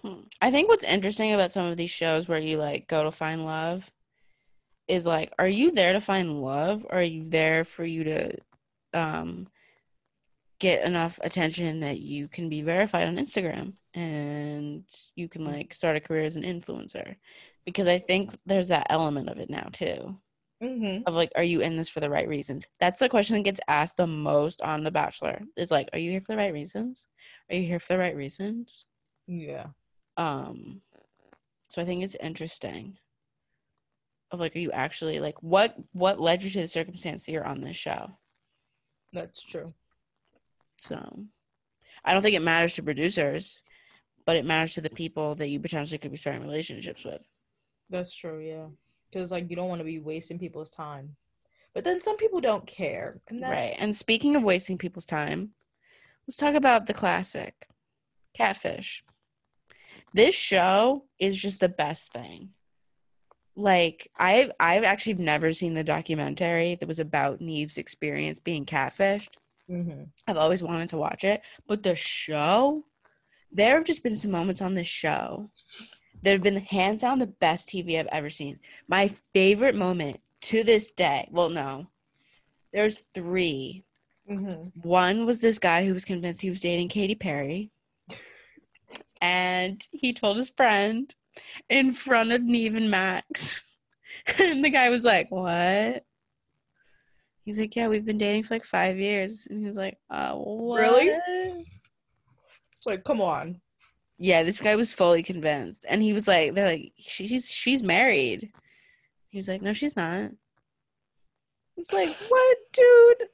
[0.00, 0.20] Hmm.
[0.40, 3.44] I think what's interesting about some of these shows where you like go to find
[3.44, 3.88] love
[4.88, 8.36] is like, are you there to find love or are you there for you to
[8.94, 9.46] um,
[10.58, 14.84] get enough attention that you can be verified on Instagram and
[15.14, 17.14] you can like start a career as an influencer?
[17.64, 20.18] Because I think there's that element of it now too.
[20.60, 21.02] mm-hmm.
[21.06, 22.66] Of like, are you in this for the right reasons?
[22.80, 25.40] That's the question that gets asked the most on The Bachelor.
[25.56, 27.06] Is like, are you here for the right reasons?
[27.50, 28.84] Are you here for the right reasons?
[29.26, 29.66] yeah
[30.22, 30.80] um
[31.68, 32.96] so i think it's interesting
[34.30, 37.46] of like are you actually like what what led you to the circumstance that you're
[37.46, 38.10] on this show?
[39.12, 39.74] That's true.
[40.78, 40.98] So
[42.04, 43.62] i don't think it matters to producers
[44.24, 47.20] but it matters to the people that you potentially could be starting relationships with.
[47.90, 48.66] That's true yeah.
[49.10, 51.16] Because like you don't want to be wasting people's time.
[51.74, 55.52] But then some people don't care and that's right and speaking of wasting people's time
[56.26, 57.54] let's talk about the classic
[58.34, 59.04] catfish
[60.14, 62.50] this show is just the best thing
[63.54, 69.30] like i've i've actually never seen the documentary that was about Nev's experience being catfished
[69.68, 70.08] Mhm.
[70.26, 72.84] i've always wanted to watch it but the show
[73.50, 75.50] there have just been some moments on this show
[76.22, 78.58] that have been hands down the best tv i've ever seen
[78.88, 81.86] my favorite moment to this day well no
[82.72, 83.84] there's three
[84.30, 84.72] Mhm.
[84.84, 87.71] one was this guy who was convinced he was dating Katy Perry.
[89.22, 91.14] And he told his friend
[91.68, 93.68] in front of Nev and Max.
[94.38, 96.04] And the guy was like, What?
[97.46, 99.46] He's like, Yeah, we've been dating for like five years.
[99.48, 100.80] And he was like, Uh, what?
[100.80, 101.06] Really?
[102.76, 103.58] it's like come on
[104.18, 105.86] Yeah, this guy was fully convinced.
[105.88, 108.52] And he was like, They're like, She's she's married.
[109.30, 110.30] He was like, No, she's not.
[111.78, 113.28] It's like, What, dude?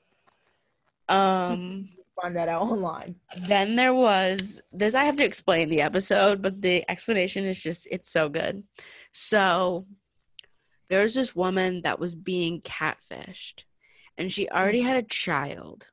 [1.09, 1.89] Um
[2.21, 3.15] find that out online
[3.47, 7.87] then there was this i have to explain the episode but the explanation is just
[7.91, 8.63] it's so good
[9.13, 9.85] so
[10.89, 13.65] there's this woman that was being catfished
[14.17, 15.89] and she already had a child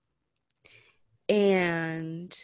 [1.29, 2.35] and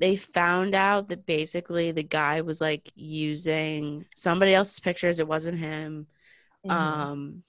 [0.00, 5.20] they found out that basically the guy was like using somebody else's pictures.
[5.20, 6.06] It wasn't him.
[6.66, 6.72] Mhm.
[6.72, 7.42] Um,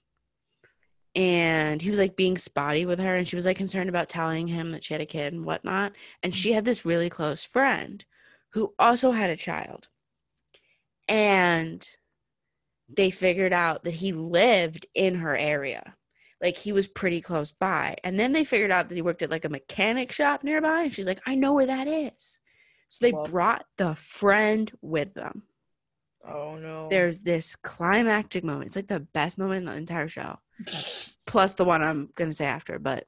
[1.16, 4.47] and he was like being spotty with her, and she was like concerned about telling
[4.47, 5.95] him that she had a kid and whatnot.
[6.24, 8.03] And she had this really close friend
[8.51, 9.88] who also had a child.
[11.07, 11.88] And
[12.89, 15.95] they figured out that he lived in her area.
[16.41, 17.95] Like he was pretty close by.
[18.03, 20.84] And then they figured out that he worked at like a mechanic shop nearby.
[20.84, 22.39] And she's like, I know where that is.
[22.88, 25.43] So they Well- brought the friend with them.
[26.28, 26.88] Oh no.
[26.89, 28.67] There's this climactic moment.
[28.67, 30.38] It's like the best moment in the entire show.
[31.26, 32.80] Plus the one I'm going to say after.
[32.80, 33.05] But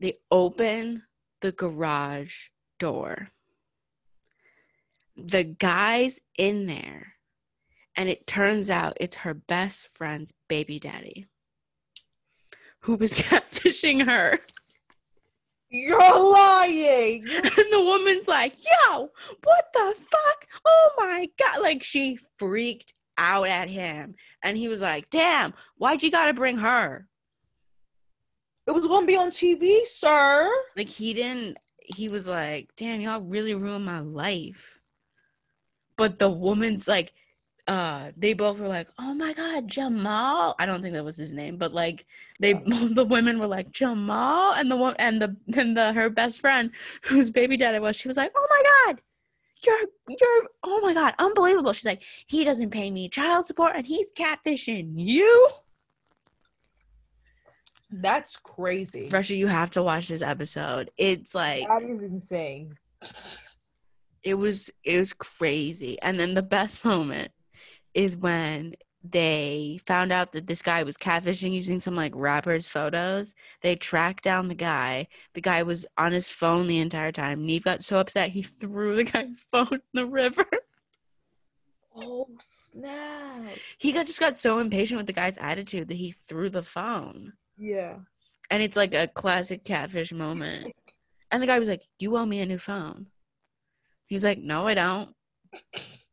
[0.00, 1.02] they open
[1.40, 2.48] the garage
[2.78, 3.28] door.
[5.16, 7.12] The guy's in there.
[7.96, 11.26] And it turns out it's her best friend's baby daddy
[12.80, 14.38] who was catfishing her.
[15.74, 17.24] You're lying.
[17.58, 19.10] And the woman's like, yo,
[19.42, 20.46] what the fuck?
[20.64, 21.62] Oh my God.
[21.62, 24.14] Like, she freaked out at him.
[24.44, 27.08] And he was like, damn, why'd you gotta bring her?
[28.68, 30.48] It was gonna be on TV, sir.
[30.76, 34.80] Like, he didn't, he was like, damn, y'all really ruined my life.
[35.96, 37.12] But the woman's like,
[37.66, 40.54] uh, they both were like, oh my God, Jamal.
[40.58, 42.04] I don't think that was his name, but like,
[42.38, 44.54] they, the women were like, Jamal.
[44.54, 46.70] And the one, and the, and the, her best friend,
[47.02, 48.62] whose baby daddy was, she was like, oh my
[48.92, 49.00] God.
[49.66, 51.72] You're you're oh my god, unbelievable.
[51.72, 55.48] She's like, he doesn't pay me child support and he's catfishing you.
[57.90, 59.08] That's crazy.
[59.08, 60.90] Risha, you have to watch this episode.
[60.98, 62.74] It's like That is insane.
[64.22, 65.98] it was it was crazy.
[66.02, 67.30] And then the best moment
[67.94, 68.74] is when
[69.04, 73.34] they found out that this guy was catfishing using some like rapper's photos.
[73.60, 75.08] They tracked down the guy.
[75.34, 77.46] The guy was on his phone the entire time.
[77.46, 80.46] Nev got so upset he threw the guy's phone in the river.
[81.96, 83.46] Oh snap.
[83.78, 87.34] he got just got so impatient with the guy's attitude that he threw the phone.
[87.58, 87.96] Yeah.
[88.50, 90.72] And it's like a classic catfish moment.
[91.30, 93.06] And the guy was like, You owe me a new phone.
[94.06, 95.12] He was like, No, I don't.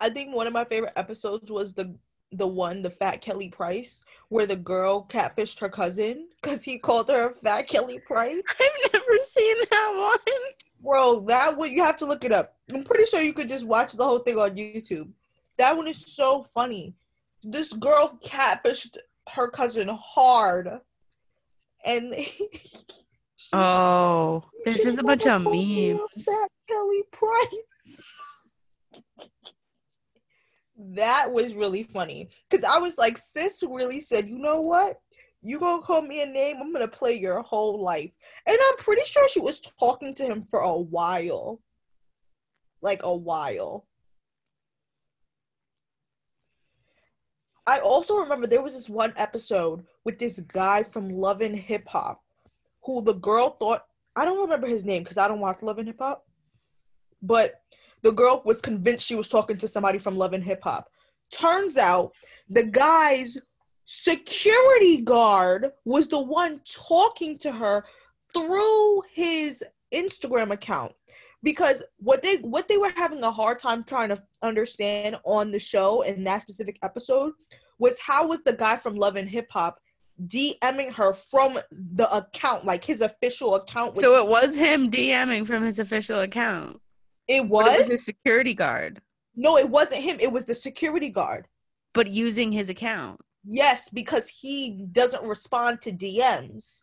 [0.00, 1.94] I think one of my favorite episodes was the
[2.32, 7.08] the one, the Fat Kelly Price, where the girl catfished her cousin because he called
[7.08, 8.40] her Fat Kelly Price.
[8.60, 10.36] I've never seen that one.
[10.82, 12.56] Bro, that one you have to look it up.
[12.72, 15.10] I'm pretty sure you could just watch the whole thing on YouTube.
[15.58, 16.94] That one is so funny.
[17.42, 18.96] This girl catfished
[19.30, 20.68] her cousin hard,
[21.84, 22.14] and
[23.52, 26.24] Oh, there's just a bunch of like, "Oh, yeah, memes.
[26.24, 28.16] Fat Kelly Price.
[30.94, 35.00] that was really funny because I was like, sis really said, you know what?
[35.42, 36.56] You gonna call me a name?
[36.60, 38.10] I'm gonna play your whole life.
[38.46, 41.60] And I'm pretty sure she was talking to him for a while.
[42.82, 43.86] Like a while.
[47.66, 51.86] I also remember there was this one episode with this guy from Love and Hip
[51.88, 52.22] Hop
[52.82, 53.84] who the girl thought
[54.16, 56.26] I don't remember his name because I don't watch Love and Hip Hop.
[57.22, 57.62] But
[58.02, 60.88] the girl was convinced she was talking to somebody from Love and Hip Hop.
[61.30, 62.12] Turns out
[62.48, 63.38] the guy's
[63.84, 67.84] security guard was the one talking to her
[68.32, 70.92] through his Instagram account.
[71.42, 75.58] Because what they what they were having a hard time trying to understand on the
[75.58, 77.32] show in that specific episode
[77.78, 79.80] was how was the guy from Love and Hip Hop
[80.26, 83.96] DMing her from the account, like his official account.
[83.96, 86.80] So it was him DMing from his official account.
[87.30, 89.00] It But was it was his security guard,
[89.36, 90.18] no, it wasn't him.
[90.20, 91.46] It was the security guard.
[91.94, 93.20] but using his account.
[93.44, 96.82] Yes, because he doesn't respond to DMs.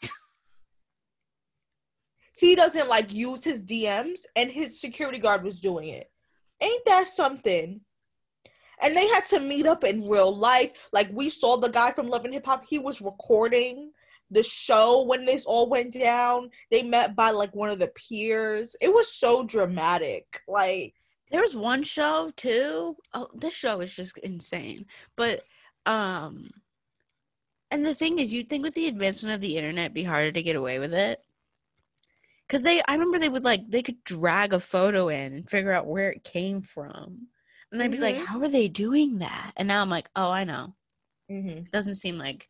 [0.00, 0.10] What?
[2.36, 6.10] He doesn't like use his DMs, and his security guard was doing it.
[6.62, 7.80] Ain't that something?
[8.82, 10.72] And they had to meet up in real life.
[10.92, 12.64] Like we saw the guy from Love and Hip Hop.
[12.66, 13.92] He was recording
[14.30, 16.50] the show when this all went down.
[16.70, 18.76] They met by like one of the peers.
[18.80, 20.40] It was so dramatic.
[20.46, 20.94] Like
[21.30, 22.96] There was one show too.
[23.14, 24.86] Oh, this show is just insane.
[25.16, 25.40] But
[25.86, 26.50] um
[27.70, 30.32] and the thing is you'd think with the advancement of the internet it'd be harder
[30.32, 31.20] to get away with it.
[32.48, 35.72] Cause they I remember they would like they could drag a photo in and figure
[35.72, 37.28] out where it came from.
[37.72, 38.26] And I'd be like, Mhm.
[38.26, 39.52] how are they doing that?
[39.56, 40.74] And now I'm like, oh I know.
[41.30, 41.58] Mm-hmm.
[41.58, 42.48] It doesn't seem like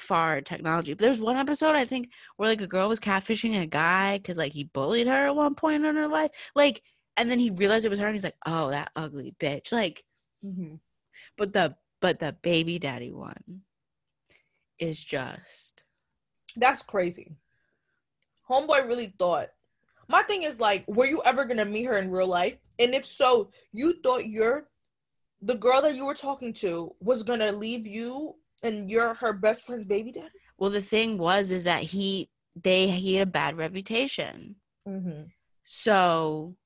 [0.00, 0.92] far technology.
[0.94, 4.18] But there was one episode I think where like a girl was catfishing a guy
[4.18, 6.50] because like he bullied her at one point in her life.
[6.54, 6.82] Like,
[7.16, 10.04] and then he realized it was her, and he's like, "Oh, that ugly bitch!" Like,
[10.44, 10.78] Mhm.
[11.36, 13.62] but the but the baby daddy one
[14.78, 15.84] is just
[16.56, 17.36] that's crazy.
[18.48, 19.48] Homeboy really thought.
[20.08, 22.56] My thing is like, were you ever gonna meet her in real life?
[22.78, 24.68] And if so, you thought you're
[25.42, 29.66] the girl that you were talking to was gonna leave you and you're her best
[29.66, 30.28] friend's baby daddy?
[30.58, 34.56] Well, the thing was is that he they he had a bad reputation.
[34.86, 35.22] Mm-hmm.
[35.62, 36.56] So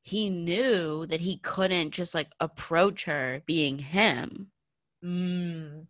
[0.00, 4.50] he knew that he couldn't just like approach her being him.
[5.04, 5.86] Mm.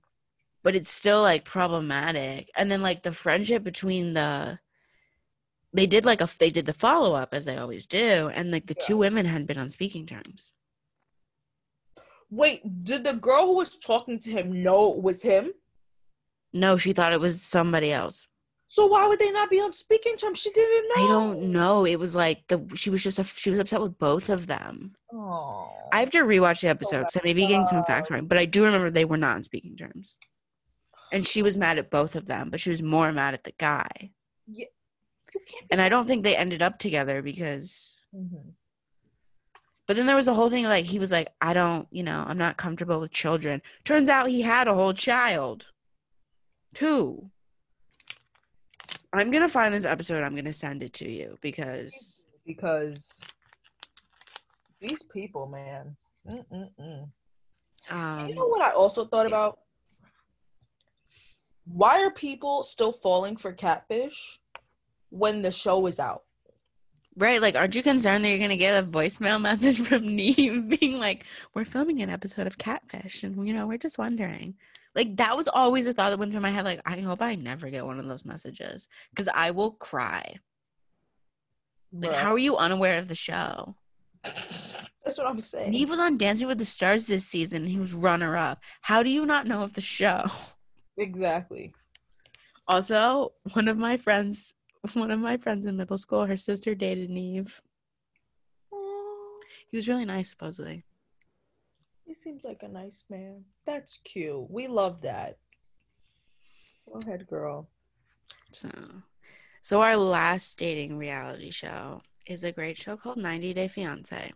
[0.63, 2.51] But it's still like problematic.
[2.57, 4.59] And then like the friendship between the
[5.73, 8.67] they did like a they did the follow up as they always do and like
[8.67, 8.87] the Yeah.
[8.87, 10.53] two women had been on speaking terms.
[12.31, 15.53] Wait, did the girl who was talking to him know it was him?
[16.53, 18.27] No, she thought it was somebody else.
[18.69, 20.39] So why would they not be on speaking terms?
[20.39, 21.05] She didn't know.
[21.05, 21.85] I don't know.
[21.85, 24.93] It was like the she was just a, she was upset with both of them.
[25.13, 25.69] Oh.
[25.93, 28.15] I have to rewatch the episode, so I may be getting some facts God.
[28.15, 30.19] wrong, but I do remember they were not on speaking terms.
[31.13, 33.53] And she was mad at both of them, but she was more mad at the
[33.59, 34.13] guy.
[34.47, 34.67] You
[35.33, 38.53] can't And I don't think they ended up together because Mhm.
[39.91, 42.25] But then there was a whole thing like he was like, I don't, you know,
[42.25, 43.61] I'm not comfortable with children.
[43.83, 45.67] Turns out he had a whole child.
[46.75, 47.29] Two.
[49.13, 53.21] I'm gonna find this episode, I'm gonna send it to you because because
[54.81, 55.97] these people, man.
[56.25, 57.09] Mm-mm-mm.
[57.91, 59.59] um You know what I also thought about?
[61.65, 64.39] Why are people still falling for catfish
[65.09, 66.23] when the show is out?
[67.21, 70.99] Right, like, aren't you concerned that you're gonna get a voicemail message from Nev being
[70.99, 74.55] like, "We're filming an episode of Catfish, and you know, we're just wondering."
[74.97, 76.65] Like, that was always a thought that went through my head.
[76.65, 80.35] Like, I hope I never get one of those messages because I will cry.
[81.93, 82.15] Like, Bruh.
[82.15, 83.77] how are you unaware of the show?
[84.25, 85.73] That's what I'm saying.
[85.73, 87.63] Nev was on Dancing with the Stars this season.
[87.63, 88.63] And he was runner up.
[88.81, 90.25] How do you not know of the show?
[90.97, 91.73] Exactly.
[92.67, 94.55] Also, one of my friends,
[94.95, 97.61] one of my friends in middle school, her sister dated Nev.
[99.71, 100.83] He was really nice, supposedly.
[102.05, 103.45] He seems like a nice man.
[103.65, 104.51] That's cute.
[104.51, 105.39] We love that.
[106.93, 107.69] Go ahead, girl.
[108.51, 108.69] So,
[109.63, 114.33] so our last dating reality show is a great show called 90 Day Fiance.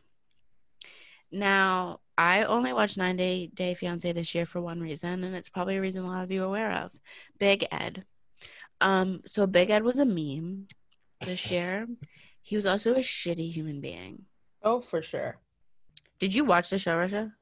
[1.32, 5.78] Now, I only watched 90 Day Fiance this year for one reason, and it's probably
[5.78, 6.92] a reason a lot of you are aware of.
[7.40, 8.04] Big Ed.
[8.80, 10.66] Um, so Big Ed was a meme
[11.24, 11.86] this year.
[12.42, 14.22] He was also a shitty human being.
[14.62, 15.38] Oh, for sure.
[16.18, 17.32] Did you watch the show, Risha?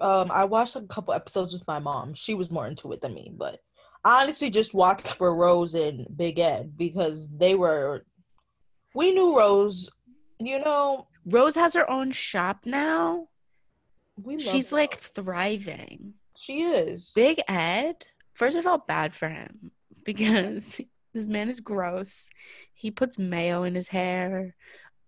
[0.00, 2.14] Um, I watched a couple episodes with my mom.
[2.14, 3.60] She was more into it than me, but
[4.04, 8.04] I honestly just watched for Rose and Big Ed because they were.
[8.94, 9.90] We knew Rose.
[10.38, 13.28] You know, Rose has her own shop now.
[14.22, 14.34] we.
[14.36, 14.76] Love She's her.
[14.76, 16.14] like thriving.
[16.36, 17.12] she is.
[17.14, 19.70] Big Ed, first I felt bad for him
[20.06, 20.80] because
[21.12, 22.30] this man is gross.
[22.72, 24.54] He puts mayo in his hair.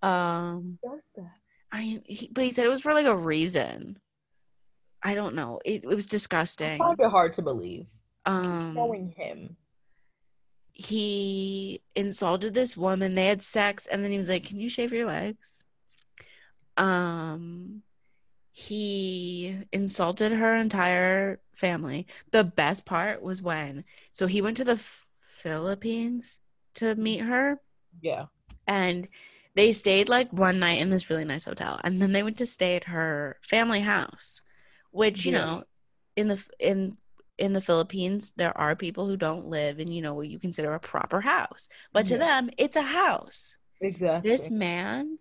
[0.03, 1.31] Um, Does that?
[1.73, 3.99] I he, but he said it was for like a reason.
[5.03, 5.61] I don't know.
[5.65, 6.79] It, it was disgusting.
[6.79, 7.87] find it hard to believe.
[8.27, 9.57] Um, Knowing him.
[10.73, 13.15] he insulted this woman.
[13.15, 15.65] They had sex, and then he was like, "Can you shave your legs?"
[16.77, 17.83] Um,
[18.59, 22.07] he insulted her entire family.
[22.33, 24.79] The best part was when so he went to the
[25.21, 26.41] Philippines
[26.75, 27.61] to meet her,
[28.01, 28.27] Yeah.
[28.67, 29.09] and
[29.55, 32.47] they stayed like one night in this really nice hotel, and then they went to
[32.47, 34.41] stay at her family house,
[34.91, 35.39] which you Yeah.
[35.47, 35.65] know,
[36.17, 36.99] in the in
[37.39, 40.75] in the Philippines, there are people who don't live in you know what you consider
[40.75, 42.19] a proper house, but to Yeah.
[42.19, 43.59] them, it's a house.
[43.81, 44.29] Exactly.
[44.31, 45.19] This man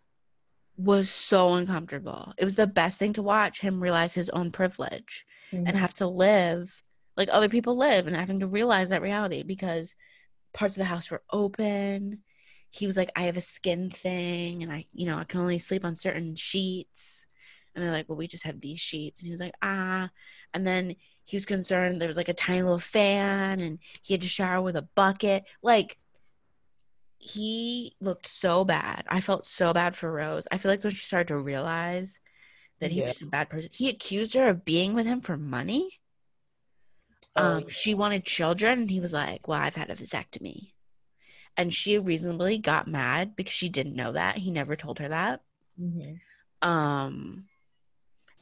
[0.78, 2.34] was so uncomfortable.
[2.38, 5.68] It was the best thing to watch him realize his own privilege Mhm.
[5.68, 6.84] and have to live
[7.16, 9.96] like other people live and having to realize that reality because
[10.54, 12.22] parts of the house were open.
[12.70, 15.58] He was like, I have a skin thing and I, you know, I can only
[15.58, 17.26] sleep on certain sheets.
[17.74, 19.22] And they're like, Well, we just have these sheets.
[19.22, 20.10] And he was like, Ah.
[20.54, 24.22] And then he was concerned there was like a tiny little fan and he had
[24.22, 25.46] to shower with a bucket.
[25.64, 25.98] Like,
[27.20, 29.06] he looked so bad.
[29.08, 30.48] I felt so bad for Rose.
[30.52, 32.20] I feel like when she started to realize
[32.80, 33.08] that he Yeah.
[33.08, 36.00] was a bad person, he accused her of being with him for money.
[37.36, 40.74] Oh, Um, she wanted children, and he was like, "Well, I've had a vasectomy,"
[41.56, 44.38] and she reasonably got mad because she didn't know that.
[44.38, 45.42] He never told her that.
[45.80, 46.20] mhm.
[46.62, 47.48] Um,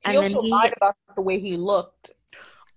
[0.01, 2.11] He and then also he, lied about the way he looked.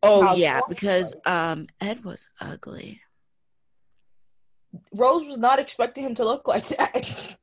[0.03, 3.01] oh yeah, because um, Ed was ugly.
[4.95, 7.37] Rose was not expecting him to look like that.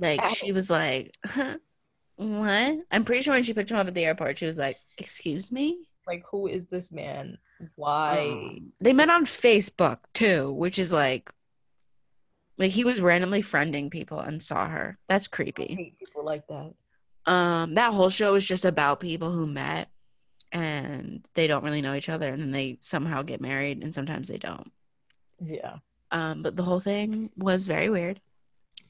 [0.00, 1.12] Like she was like,
[2.16, 4.76] "What?" I'm pretty sure when she picked him up at the airport, she was like,
[4.98, 7.38] "Excuse me." like, who is this man?
[7.76, 8.28] Why?
[8.30, 11.30] Um, they met on Facebook too, which is like
[12.58, 14.96] Like he was randomly friending people and saw her.
[15.08, 15.94] That's creepy.
[15.98, 16.74] people like that.
[17.26, 19.88] Um, that whole show is just about people who met
[20.50, 24.26] and they don't really know each other and then they somehow get married and sometimes
[24.26, 24.72] they don't.
[25.40, 25.76] Yeah.
[26.12, 28.20] Um, but the whole thing was very weird.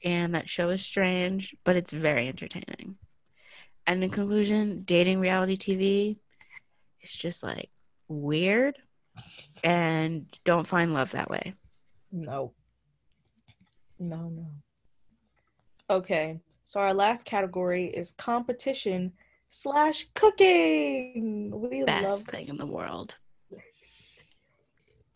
[0.03, 2.97] And that show is strange, but it's very entertaining.
[3.87, 6.17] And in conclusion, dating reality TV
[7.01, 7.69] is just like
[8.09, 8.77] weird
[9.63, 11.53] and don't find love that way.
[12.11, 12.53] No.
[13.99, 14.47] No, no.
[15.89, 16.39] Okay.
[16.65, 19.13] So our last category is competition
[19.47, 21.51] slash cooking.
[21.53, 23.17] We Best love thing in the world.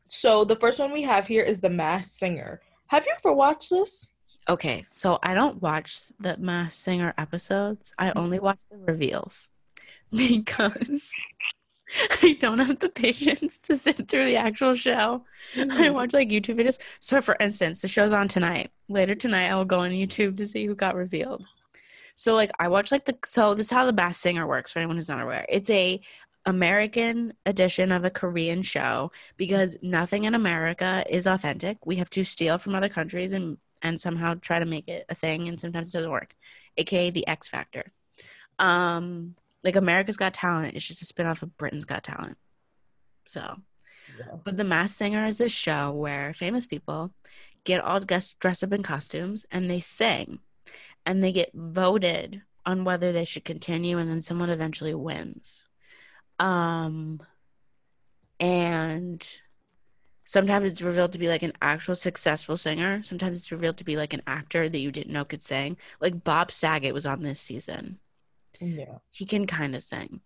[0.09, 2.61] So the first one we have here is the Masked Singer.
[2.87, 4.09] Have you ever watched this?
[4.49, 7.93] Okay, so I don't watch the Masked Singer episodes.
[7.97, 8.19] I mm-hmm.
[8.19, 9.49] only watch the reveals
[10.15, 11.11] because
[12.23, 15.23] I don't have the patience to sit through the actual show.
[15.55, 15.93] I mm-hmm.
[15.93, 16.79] watch like YouTube videos.
[16.99, 18.71] So, for instance, the show's on tonight.
[18.89, 21.45] Later tonight, I will go on YouTube to see who got revealed.
[22.13, 24.79] So, like, I watch like the so this is how the Masked Singer works for
[24.79, 25.45] anyone who's not aware.
[25.49, 26.01] It's a
[26.47, 31.85] American edition of a Korean show because nothing in America is authentic.
[31.85, 35.13] We have to steal from other countries and and somehow try to make it a
[35.13, 36.33] thing, and sometimes it doesn't work.
[36.77, 37.83] AKA the X Factor.
[38.57, 42.37] Um, like America's Got Talent is just a spinoff of Britain's Got Talent.
[43.27, 43.57] So,
[44.17, 44.37] Yeah.
[44.43, 47.13] but The Masked Singer is this show where famous people
[47.65, 50.39] get all dressed dressed up in costumes and they sing,
[51.05, 55.67] and they get voted on whether they should continue, and then someone eventually wins.
[56.39, 57.19] Um,
[58.39, 59.27] and
[60.25, 63.01] sometimes it's revealed to be like an actual successful singer.
[63.01, 65.77] Sometimes it's revealed to be like an actor that you didn't know could sing.
[66.01, 67.99] Like Bob Saget was on this season
[68.59, 68.99] Yeah.
[69.11, 70.21] he can kind of sing.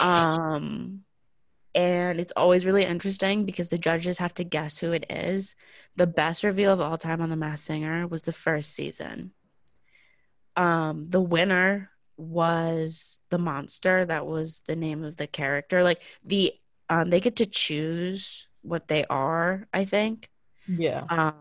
[0.00, 1.04] Um,
[1.74, 5.56] and it's always really interesting because the judges have to guess who it is.
[5.96, 9.34] The best reveal of all time on The Masked Singer was the first season.
[10.56, 14.04] Um, the winner was the monster.
[14.04, 15.82] That was the name of the character.
[15.82, 16.52] Like the
[16.88, 19.66] um, they get to choose what they are.
[19.72, 20.28] I think
[20.66, 21.04] Yeah.
[21.08, 21.34] um,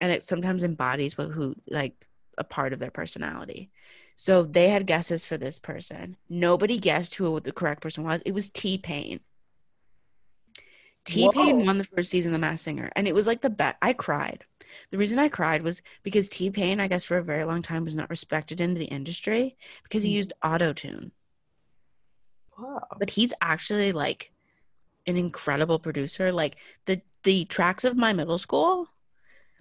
[0.00, 2.06] and it sometimes embodies what who like
[2.38, 3.70] a part of their personality.
[4.16, 6.16] So they had guesses for this person.
[6.28, 8.22] Nobody guessed who the correct person was.
[8.22, 9.20] It was T Pain.
[11.06, 13.50] T Pain won the first season of The Masked Singer, and it was like the
[13.50, 13.76] best.
[13.80, 14.44] I cried.
[14.90, 17.84] The reason I cried was because T Pain, I guess, for a very long time
[17.84, 20.16] was not respected in the industry because he Mhm.
[20.16, 21.12] used auto tune.
[22.58, 22.82] Wow.
[22.98, 24.32] But he's actually like
[25.06, 26.32] an incredible producer.
[26.32, 26.56] Like
[26.86, 28.88] the the tracks of my middle school,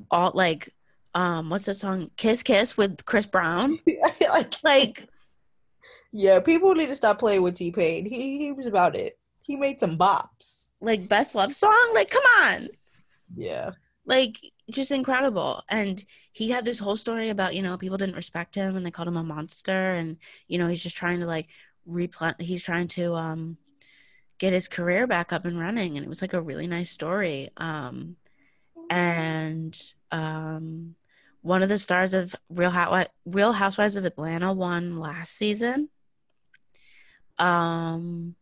[0.10, 0.74] all like
[1.14, 3.80] um what's that song kiss kiss with chris brown
[4.34, 5.10] like, like
[6.12, 8.06] yeah, people need to stop playing with T Pain.
[8.06, 9.18] He he was about it.
[9.46, 10.72] He made some bops.
[10.82, 11.92] like best love song?
[11.94, 12.68] Like come on.
[13.36, 13.72] Yeah.
[14.06, 14.38] like
[14.72, 15.64] just incredible.
[15.70, 18.92] And he had this whole story about you know people didn't respect him and they
[18.92, 19.72] called him a monster.
[20.00, 20.18] And
[20.48, 21.50] you know he's just trying to like
[21.86, 23.58] replant he's trying to um
[24.40, 25.96] get his career back up and running.
[25.96, 27.50] And it was like a really nice story.
[27.58, 28.16] Um
[28.90, 29.80] and
[30.12, 30.96] um
[31.42, 35.90] one of the stars of real Housewi- real housewives of atlanta won last season.
[37.38, 38.36] Um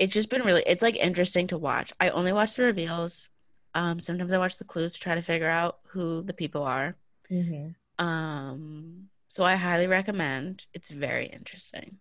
[0.00, 1.92] it's just been really it's like interesting to watch.
[2.00, 3.28] I only watch the reveals.
[3.74, 6.94] Um sometimes i watch the clues to try to figure out who the people are.
[7.30, 7.74] Mhm.
[8.00, 10.66] um so i highly recommend.
[10.74, 11.98] It's very interesting.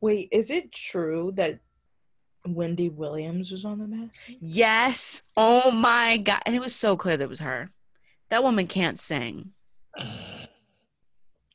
[0.00, 1.58] Wait, is it true that
[2.46, 4.22] Wendy Williams was on the mask?
[4.40, 5.22] yes.
[5.36, 6.40] Oh my god.
[6.46, 7.68] And it was so clear that it was her.
[8.30, 9.52] That woman can't sing.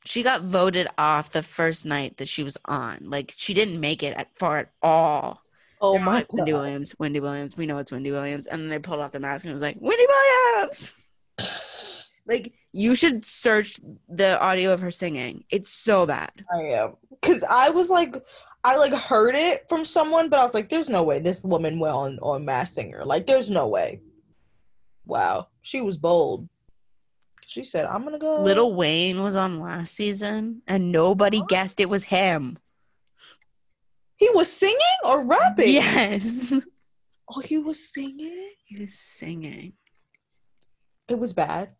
[0.04, 2.98] She got voted off the first night that she was on.
[3.10, 5.42] Like she didn't make it at far at all
[5.80, 6.52] Oh They were my like, Wendy.
[6.52, 7.56] Williams, Wendy Williams.
[7.56, 8.46] We know it's Wendy Williams.
[8.46, 10.98] And then they pulled off the mask and it was like, Wendy Williams.
[12.26, 13.78] like, you should search
[14.08, 15.44] the audio of her singing.
[15.50, 16.32] It's so bad.
[16.52, 16.96] I am.
[17.22, 18.22] Cause I was like
[18.66, 21.78] I like heard it from someone, but I was like, there's no way this woman
[21.78, 23.04] went on on Masked Singer.
[23.04, 24.00] Like, there's no way.
[25.06, 25.46] Wow.
[25.62, 26.48] She was bold.
[27.46, 31.88] She said, I'm gonna go Lil Wayne was on last season and nobody guessed it
[31.88, 32.58] was him.
[34.16, 35.72] He was singing or rapping?
[35.74, 36.52] Yes.
[37.28, 38.50] Oh, he was singing?
[38.64, 39.72] he was singing.
[41.08, 41.70] It was bad.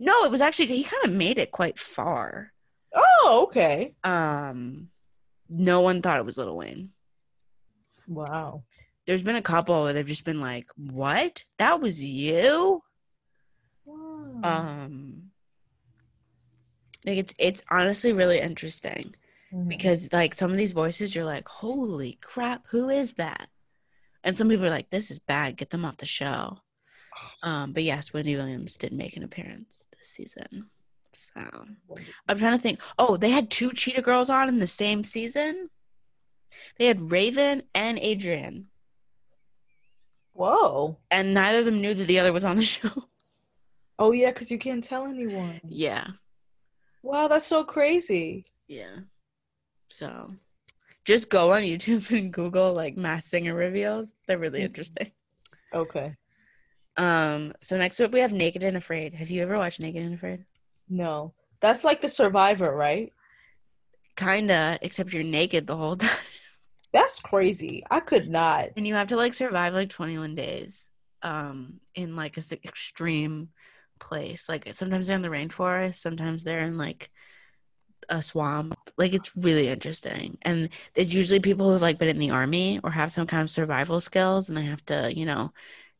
[0.00, 2.52] No, it was actually, he kind of made it quite far.
[2.92, 3.94] Oh, okay.
[4.02, 4.88] Um,
[5.48, 6.90] no one thought it was Lil Wayne.
[8.08, 8.64] Wow.
[9.06, 11.44] There's been a couple where they've just been like, what?
[11.58, 12.82] That was you?
[13.84, 14.40] wow.
[14.42, 15.30] um
[17.04, 19.14] like it's it's honestly really interesting
[19.54, 19.68] Mhm.
[19.68, 23.48] because like some of these voices you're like holy crap who is that
[24.24, 26.58] and some people are like this is bad get them off the show
[27.44, 30.68] Um, but yes, Wendy Williams did make an appearance this season.
[31.12, 31.30] So
[32.28, 32.80] I'm trying to think.
[32.98, 35.70] Oh, they had two Cheetah Girls on in the same season.
[36.76, 38.66] They had Raven and Adrienne,
[40.32, 40.98] Whoa.
[41.10, 42.90] and neither of them knew that the other was on the show.
[43.98, 45.60] Oh yeah, because you can't tell anyone.
[45.68, 46.08] yeah,
[47.02, 48.46] Wow, that's so crazy.
[48.66, 48.96] yeah.
[49.94, 50.34] So
[51.04, 54.14] just go on YouTube and Google like Masked Singer reveals.
[54.26, 54.64] They're really Mhm.
[54.64, 55.12] interesting.
[55.72, 56.16] Okay.
[56.96, 57.52] Um.
[57.60, 59.14] So next up we have Naked and Afraid.
[59.14, 60.44] Have you ever watched Naked and Afraid?
[60.88, 61.32] No.
[61.60, 63.12] That's like the survivor, right?
[64.16, 66.10] Kinda, except you're naked the whole time.
[66.92, 67.84] That's crazy.
[67.90, 68.70] I could not.
[68.76, 70.90] and you have to like survive like 21 days
[71.22, 73.48] um in like a extreme
[74.00, 77.10] place like sometimes they're in the rainforest sometimes they're in like
[78.08, 78.76] a swamp.
[78.98, 80.38] Like it's really interesting.
[80.42, 83.50] And it's usually people who've like been in the army or have some kind of
[83.50, 85.52] survival skills and they have to you know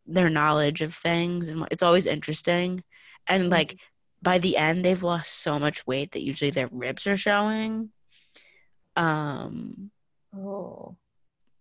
[0.07, 2.83] their knowledge of things and it's always interesting.
[3.29, 3.81] And like
[4.23, 7.91] by the end they've lost so much weight that usually their ribs are showing.
[8.97, 9.91] Um
[10.35, 10.97] Oh.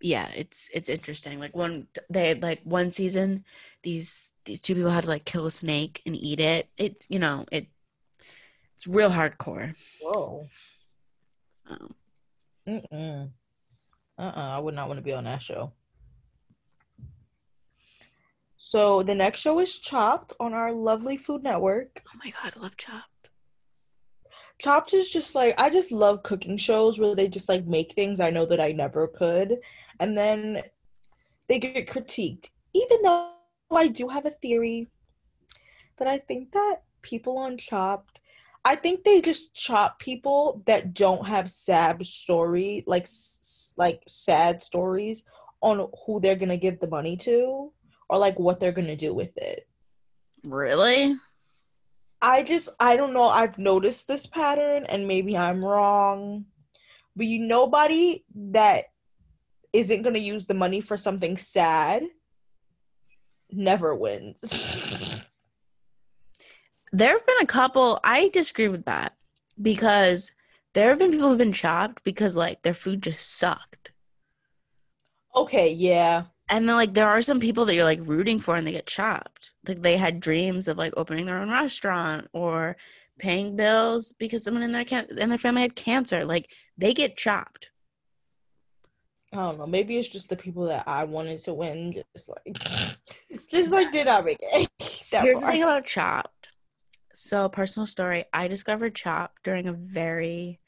[0.01, 1.39] yeah it's it's interesting.
[1.39, 3.45] Like one they like one season
[3.83, 6.69] these these two people had to like kill a snake and eat it.
[6.77, 7.67] It you know it
[8.73, 10.45] it's real hardcore Whoa.
[11.67, 11.87] so.
[12.67, 13.29] Mm-mm.
[14.17, 14.55] Uh-uh.
[14.55, 15.73] I would not want to be on that show.
[18.57, 22.01] So the next show is Chopped on our lovely Food Network.
[22.07, 23.31] oh my god i love chopped
[24.59, 28.19] Chopped is just like I just love cooking shows where they just like make things
[28.19, 29.57] I know that I never could,
[29.99, 30.61] and then
[31.49, 32.49] they get critiqued.
[32.73, 33.31] Even though
[33.71, 34.87] I do have a theory
[35.97, 38.21] that I think that people on Chopped,
[38.65, 43.07] I think they just chop people that don't have sad story, like
[43.75, 45.23] like sad stories
[45.61, 47.71] on who they're gonna give the money to
[48.09, 49.67] or like what they're gonna do with it.
[50.47, 51.15] really
[52.21, 53.23] I just I don't know.
[53.23, 56.45] I've noticed this pattern and maybe I'm wrong.
[57.15, 58.85] But you nobody that
[59.73, 62.03] isn't gonna use the money for something sad
[63.51, 64.41] never wins.
[66.93, 69.13] there have been a couple i disagree with that
[69.61, 70.31] because
[70.73, 73.91] there have been people who've been chopped because like their food just sucked
[75.35, 76.23] okay, yeah.
[76.49, 78.85] and then like there are some people that you're like rooting for and they get
[78.85, 82.77] chopped like they had dreams of like opening their own restaurant or
[83.19, 87.17] paying bills because someone in their can- in their family had cancer like they get
[87.17, 87.71] chopped
[89.31, 89.65] I don't know.
[89.65, 92.55] Maybe it's just the people that I wanted to win, just like
[93.49, 94.69] just like did not make it.
[95.11, 96.52] that here's the thing about chopped
[97.13, 100.59] so personal story i discovered CHOP during a very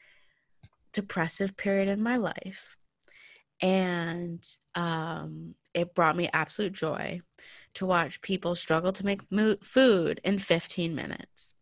[0.96, 2.78] depressive period in my life.
[3.62, 4.44] And
[4.74, 7.20] um it brought me absolute joy
[7.74, 11.54] to watch people struggle to make mo- food in 15 minutes.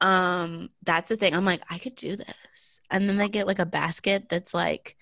[0.00, 1.34] Um that's the thing.
[1.34, 2.80] I'm like i could do this.
[2.90, 4.96] And then they get like a basket that's like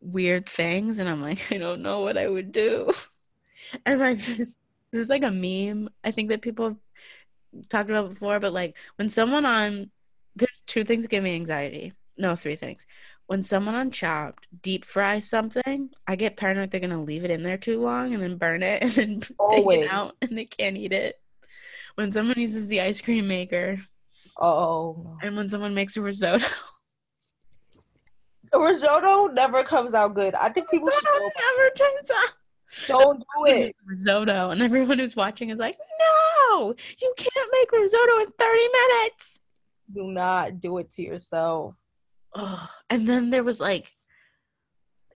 [0.00, 2.90] weird things and i'm like i don't know what i would do.
[3.86, 4.56] And my this
[4.92, 6.76] is like a meme i think that people have
[7.68, 9.90] talked about before but like when someone on
[10.36, 11.92] there's two things that give me anxiety.
[12.18, 12.86] No three things.
[13.26, 17.42] When someone on chopped deep fries something i get paranoid they're gonna leave it in
[17.42, 19.20] there too long and then burn it and then
[19.50, 21.20] take it out and they can't eat it.
[21.94, 23.78] When someone uses the ice cream maker.
[24.40, 26.46] Oh and when someone makes a risotto.
[28.52, 30.34] Risotto never comes out good.
[30.34, 32.32] I think people should risotto never turns out.
[32.86, 33.76] Don't do it.
[33.86, 36.33] risotto and everyone who's watching is like no
[37.00, 39.40] you can't make risotto in 30 minutes
[39.92, 41.74] Do not do it to yourself.
[42.34, 42.68] Ugh.
[42.90, 43.92] and then there was like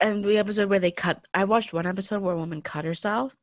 [0.01, 3.36] and the episode where they cut i watched one episode where a woman cut herself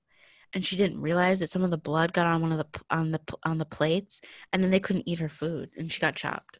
[0.54, 3.12] and she didn't realize that some of the blood got on one of the on
[3.12, 4.22] the on the plates
[4.54, 6.60] and then they couldn't eat her food and she got chopped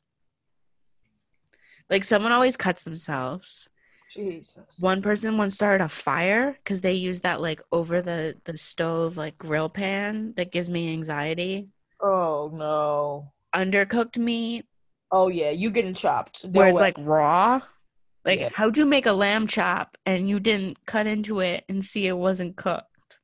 [1.90, 3.70] like someone always cuts themselves
[4.16, 4.80] Jesus.
[4.80, 9.18] one person once started a fire because they used that like over the the stove
[9.18, 11.68] like grill pan that gives me anxiety
[12.02, 13.32] Oh no.
[13.54, 14.66] undercooked meat
[15.12, 16.44] Oh yeah, you getting chopped.
[16.52, 16.82] where it's way.
[16.82, 17.62] like raw.
[18.26, 18.50] Like, Yeah.
[18.54, 22.18] how'd you make a lamb chop and you didn't cut into it and see it
[22.18, 23.20] wasn't cooked?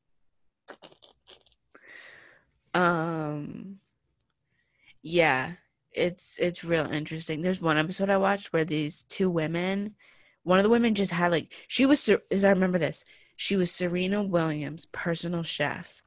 [2.74, 3.80] Um,
[5.02, 5.54] yeah,
[5.92, 7.42] it's it's real interesting.
[7.42, 9.96] There's one episode I watched where these two women,
[10.44, 13.04] one of the women just had like she was as I remember this,
[13.36, 16.02] she was Serena Williams' personal chef.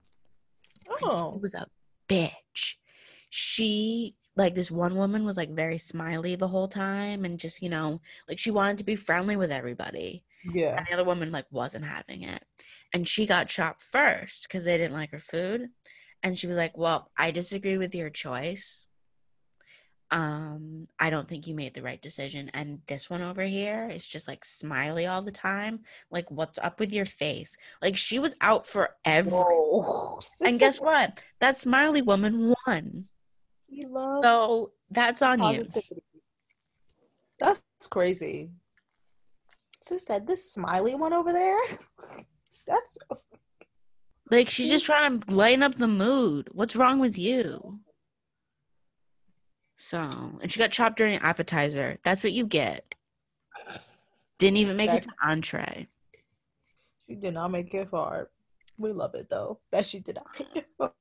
[1.03, 1.35] oh.
[1.37, 1.67] It was a
[2.09, 2.75] bitch.
[3.31, 7.69] She like this one woman was like very smiley the whole time and just, you
[7.69, 10.25] know, like she wanted to be friendly with everybody.
[10.53, 10.77] Yeah.
[10.77, 12.45] And the other woman like wasn't having it.
[12.93, 15.69] And she got chopped first because they didn't like her food.
[16.23, 18.89] and she was like, "Well, I disagree with your choice.
[20.15, 22.49] Um, I don't think you made the right decision.
[22.55, 25.81] And this one over here is just like smiley all the time.
[26.09, 27.57] Like, what's up with your face?
[27.83, 29.33] Like, she was out for every.
[29.33, 30.21] Whoa.
[30.47, 31.23] And guess what?
[31.41, 33.09] That smiley woman won.
[34.23, 35.67] So that's on you.
[37.41, 37.61] That's
[37.91, 38.51] crazy.
[39.81, 41.59] Sis said this smiley one over there.
[42.67, 42.97] That's
[44.31, 46.49] Like, she's just trying to lighten up the mood.
[46.53, 47.81] What's wrong with you?
[49.77, 51.99] So, and she got chopped during appetizer.
[52.05, 52.95] That's what you get.
[54.39, 55.89] Didn't even make it to entree.
[57.09, 58.31] she did not make it far.
[58.79, 59.61] We love it though.
[59.71, 60.93] That she did not make it far.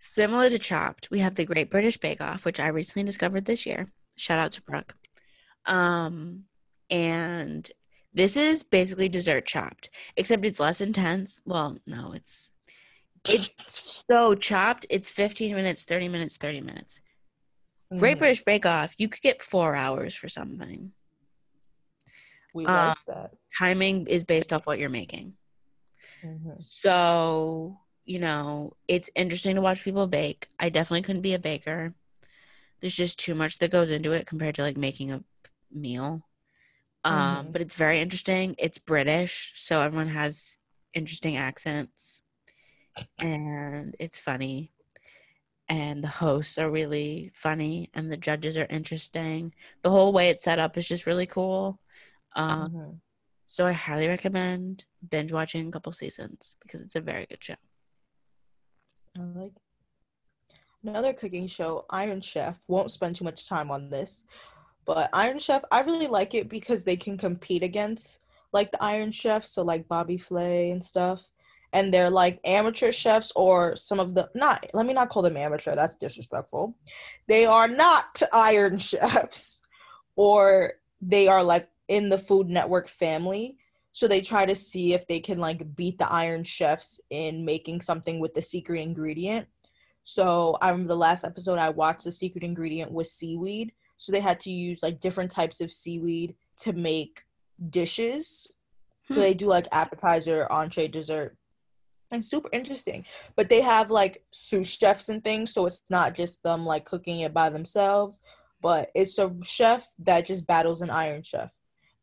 [0.00, 3.66] Similar to Chopped, we have the Great British Bake Off, which I recently discovered this
[3.66, 3.88] year.
[4.16, 4.94] Shout out to Brooke.
[5.66, 6.44] Um,
[6.88, 7.68] and
[8.14, 11.40] this is basically dessert chopped, except it's less intense.
[11.44, 12.52] Well, no, it's
[13.28, 14.86] it's so chopped.
[14.88, 17.02] It's 15 minutes, 30 minutes, 30 minutes.
[17.96, 18.18] Great Mhm.
[18.18, 20.92] British Bake Off, you could get four hours for something.
[22.52, 23.32] We uh, like that.
[23.58, 25.34] Timing is based off what you're making.
[26.22, 26.62] Mhm.
[26.62, 30.48] So, you know, it's interesting to watch people bake.
[30.58, 31.94] I definitely couldn't be a baker.
[32.80, 35.24] There's just too much that goes into it compared to like making a
[35.72, 36.26] meal.
[37.04, 37.52] Um, Mhm.
[37.52, 38.54] but it's very interesting.
[38.58, 40.56] It's British, so everyone has
[40.94, 42.22] interesting accents.
[43.20, 44.72] And it's funny.
[45.68, 49.54] And the hosts are really funny and the judges are interesting.
[49.82, 51.78] The whole way it's set up is just really cool.
[52.34, 53.00] Um, Mhm.
[53.46, 57.54] so I highly recommend binge watching a couple seasons because it's a very good show.
[59.16, 59.52] I like
[60.84, 62.58] another cooking show, Iron Chef.
[62.68, 64.24] Won't spend too much time on this,
[64.86, 68.20] but Iron Chef, I really like it because they can compete against
[68.52, 71.30] like the Iron Chef, so like Bobby Flay and stuff.
[71.72, 75.36] And they're like amateur chefs or some of the not let me not call them
[75.36, 76.74] amateur, that's disrespectful.
[77.26, 79.60] They are not iron chefs
[80.16, 83.56] or they are like in the Food Network family.
[83.92, 87.80] So they try to see if they can like beat the Iron Chefs in making
[87.80, 89.48] something with the secret ingredient.
[90.04, 93.72] So I remember the last episode I watched, the secret ingredient was seaweed.
[93.96, 97.24] So they had to use like different types of seaweed to make
[97.70, 98.52] dishes.
[99.10, 99.20] So Hmm.
[99.20, 101.36] they do like appetizer, entree, dessert.
[102.10, 103.04] And super interesting.
[103.36, 107.20] But they have like sous chefs and things, so it's not just them like cooking
[107.20, 108.20] it by themselves,
[108.62, 111.50] but it's a chef that just battles an iron chef.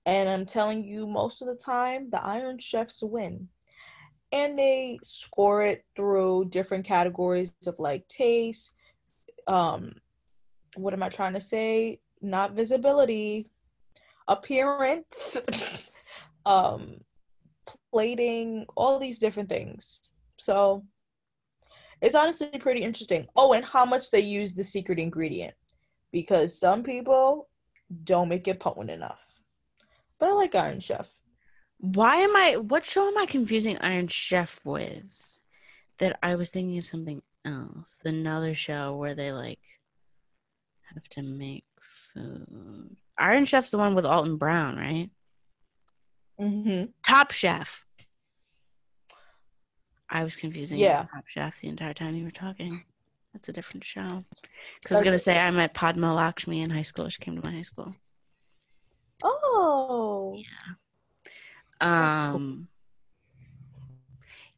[0.06, 3.48] And I'm telling you, most of the time, the Iron Chefs win.
[4.32, 8.74] And they score it through different categories of like taste,
[9.48, 9.94] um,
[10.76, 12.02] what am I trying to say?
[12.22, 13.50] Not visibility,
[14.28, 15.42] appearance,
[16.46, 16.98] um,
[17.96, 20.02] plating, all these different things.
[20.38, 20.84] So
[22.02, 23.26] it's honestly pretty interesting.
[23.38, 25.54] Oh, and how much they use the secret ingredient.
[26.12, 27.48] Because some people
[28.04, 29.22] don't make it potent enough.
[30.20, 31.10] But I like Iron Chef.
[31.78, 32.58] Why am I?
[32.58, 35.40] What show am I confusing Iron Chef with?
[36.00, 38.00] That I was thinking of something else.
[38.04, 39.64] Another show where they like
[40.94, 42.98] have to make food.
[43.18, 45.10] Iron Chef's the one with Alton Brown, right?
[46.40, 46.92] Mm-hmm.
[47.02, 47.85] Top Chef.
[50.10, 51.06] I was confusing Yeah.
[51.14, 52.84] Top Chef the entire time you were talking.
[53.34, 54.24] That's a different show.
[54.76, 57.10] Because I was gonna say I met Padma Lakshmi in high school.
[57.10, 57.94] She came to my high school.
[59.24, 60.36] Oh.
[60.38, 60.74] Yeah.
[61.82, 62.68] Um,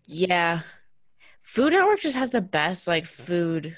[0.05, 0.59] yeah,
[1.41, 3.75] Food Network just has the best like food,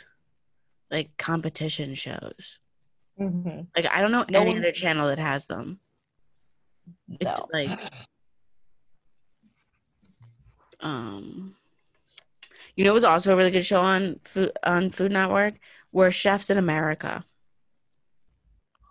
[0.92, 2.60] like competition shows.
[3.20, 3.62] Mm-hmm.
[3.76, 5.80] Like I don't know No any one- other channel that has them.
[7.22, 7.36] No.
[7.54, 7.70] like,
[10.82, 11.56] um,
[12.80, 15.56] you know, it was also a really good show on food on Food Network.
[15.92, 17.26] Worst Chefs in America.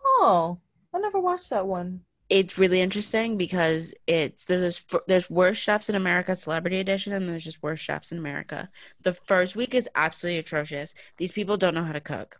[0.04, 0.58] Oh,
[0.92, 2.02] I never watched that one.
[2.28, 7.44] It's really interesting because it's there's there's worst chefs in America Celebrity Edition and there's
[7.44, 8.68] just worst chefs in America.
[9.04, 10.92] The first week is absolutely atrocious.
[11.16, 12.38] These people don't know how to cook.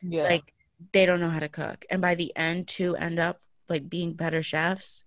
[0.00, 0.22] Yeah.
[0.22, 0.54] Like
[0.92, 4.12] they don't know how to cook, and by the end, two end up like being
[4.12, 5.04] better chefs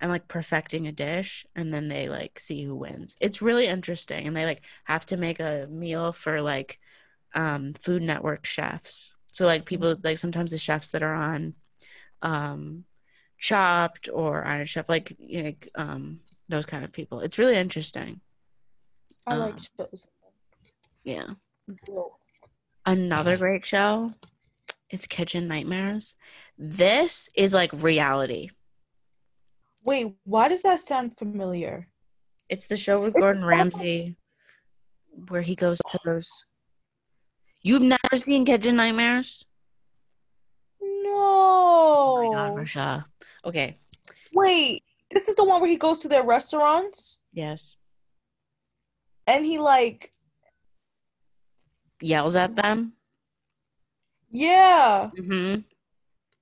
[0.00, 3.16] and like perfecting a dish, and then they like see who wins.
[3.20, 6.78] It's really interesting, and they like have to make a meal for like
[7.34, 9.14] um, Food Network chefs.
[9.26, 11.54] So like people like sometimes the chefs that are on
[12.22, 12.84] um,
[13.38, 17.20] Chopped or Iron Chef, like you know, um, those kind of people.
[17.20, 18.20] It's really interesting.
[19.26, 20.06] I like um, shows.
[21.04, 21.26] Yeah.
[22.86, 24.12] Another great show
[24.90, 26.14] It's Kitchen Nightmares.
[26.58, 28.50] This is like reality.
[29.84, 31.88] Wait, why does that sound familiar?
[32.48, 34.16] It's the show with Gordon Ramsay
[35.28, 36.28] where he goes to those.
[37.62, 39.44] You've never seen Kitchen Nightmares?
[40.80, 41.10] No.
[41.12, 43.04] Oh my god, Risha.
[43.44, 43.78] Okay.
[44.34, 47.76] Wait, this is the one where he goes to their restaurants Yes.
[49.26, 50.12] and he like,
[52.02, 52.94] Yells at them.
[54.30, 55.10] yeah.
[55.18, 55.60] Mm-hmm.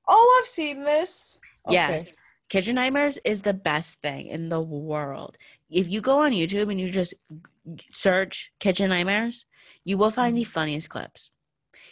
[0.07, 1.37] Oh, I've seen this.
[1.67, 1.75] Okay.
[1.75, 2.13] Yes.
[2.49, 5.37] Kitchen Nightmares is the best thing in the world.
[5.71, 7.15] If you go on YouTube and you just
[7.93, 9.45] search Kitchen Nightmares,
[9.85, 11.31] you will find the funniest clips.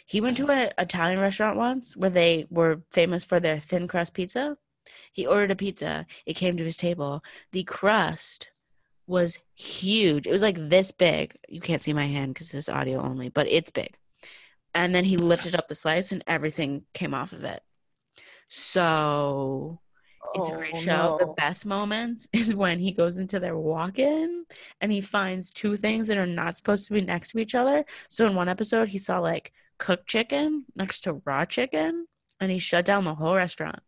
[0.05, 4.13] He went to an Italian restaurant once where they were famous for their thin crust
[4.13, 4.57] pizza.
[5.11, 6.05] He ordered a pizza.
[6.25, 7.23] It came to his table.
[7.51, 8.51] The crust
[9.05, 10.27] was huge.
[10.27, 11.35] It was like this big.
[11.47, 13.95] You can't see my hand because this is audio only, but it's big.
[14.73, 17.61] And then he lifted up the slice and everything came off of it.
[18.47, 19.79] So
[20.33, 21.17] it's a oh, great Oh, show.
[21.19, 24.45] The best moments is when he goes into their walk-in
[24.81, 27.85] and he finds two things that are not supposed to be next to each other.
[28.09, 32.07] So in one episode, he saw like cooked chicken next to raw chicken,
[32.39, 33.79] and he shut down the whole restaurant.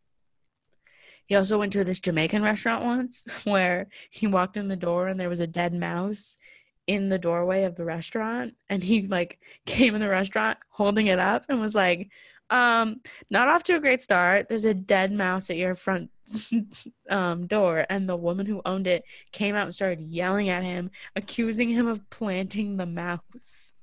[1.26, 5.20] He also went to this Jamaican restaurant once where he walked in the door and
[5.20, 6.38] there was a dead mouse
[6.88, 11.20] in the doorway of the restaurant, and he like came in the restaurant holding it
[11.20, 12.10] up and was like,
[12.50, 14.48] um, not off to a great start.
[14.48, 16.10] There's a dead mouse at your front
[17.10, 20.92] um, door, and the woman who owned it came out and started yelling at him,
[21.16, 23.74] accusing him of planting the mouse.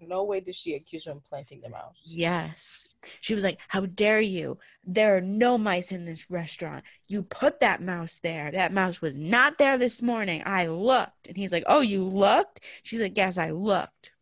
[0.00, 1.96] No way did she accuse him of planting the mouse.
[2.02, 2.88] Yes.
[3.20, 4.58] She was like, How dare you?
[4.84, 6.84] There are no mice in this restaurant.
[7.06, 8.50] You put that mouse there.
[8.50, 10.42] That mouse was not there this morning.
[10.44, 11.28] I looked.
[11.28, 12.60] And he's like, Oh, you looked?
[12.82, 14.12] She's like, Yes, I looked.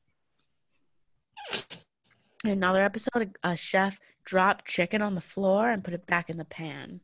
[2.45, 6.37] In another episode, a chef dropped chicken on the floor and put it back in
[6.37, 7.01] the pan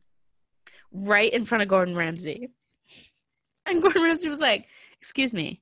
[0.91, 2.49] right in front of Gordon Ramsay.
[3.65, 4.65] And Gordon Ramsay was like,
[4.97, 5.61] Excuse me,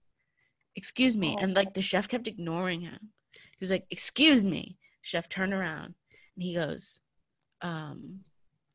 [0.77, 1.35] excuse me.
[1.41, 2.97] And like the chef kept ignoring him.
[3.33, 4.77] He was like, Excuse me.
[5.01, 5.93] Chef turned around
[6.35, 7.01] and he goes,
[7.61, 8.21] um,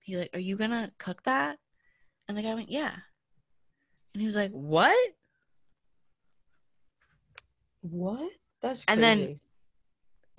[0.01, 1.59] he like, Are you gonna cook that?
[2.29, 2.93] And the guy went, Yeah.
[4.13, 4.99] And he was like, What?
[7.81, 8.33] What?
[8.61, 8.95] That's crazy.
[8.95, 9.41] And then-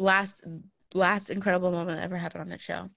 [0.03, 0.45] last
[0.93, 2.87] last incredible moment that ever happened on that show.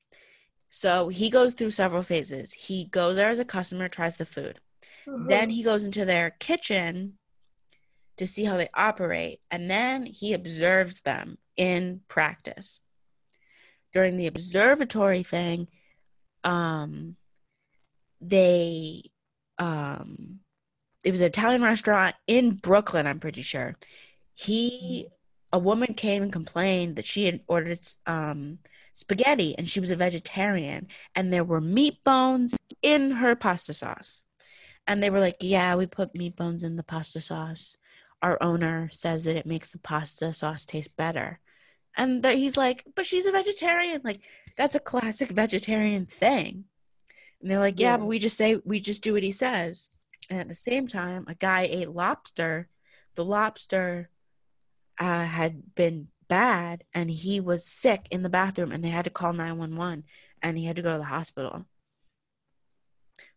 [0.69, 2.53] So he goes through several phases.
[2.53, 4.61] He goes there as a customer, tries the food.
[5.07, 7.16] Then he goes into their kitchen
[8.16, 12.81] to see how they operate, and then he observes them in practice.
[13.93, 15.69] During the observatory thing,
[16.43, 17.16] um,
[18.20, 19.03] they
[19.59, 20.41] um,
[21.05, 23.07] it was an Italian restaurant in Brooklyn.
[23.07, 23.74] I'm pretty sure.
[24.35, 25.09] He
[25.52, 28.59] a woman came and complained that she had ordered um,
[28.94, 34.23] spaghetti and she was a vegetarian, and there were meat bones in her pasta sauce.
[34.86, 37.77] And they were like, Yeah, we put meat bones in the pasta sauce.
[38.23, 41.40] Our owner says that it makes the pasta sauce taste better.
[41.97, 44.01] And that he's like, But she's a vegetarian.
[44.05, 44.20] Like,
[44.56, 46.64] that's a classic vegetarian thing.
[47.40, 47.97] And they're like, Yeah, Yeah.
[47.98, 49.90] but we just say, we just do what he says.
[50.31, 52.68] And at the same time, a guy ate lobster.
[53.14, 54.10] The lobster
[54.98, 59.10] uh, had been bad and he was sick in the bathroom and they had to
[59.10, 60.05] call 911
[60.43, 61.66] and he had to go to the hospital.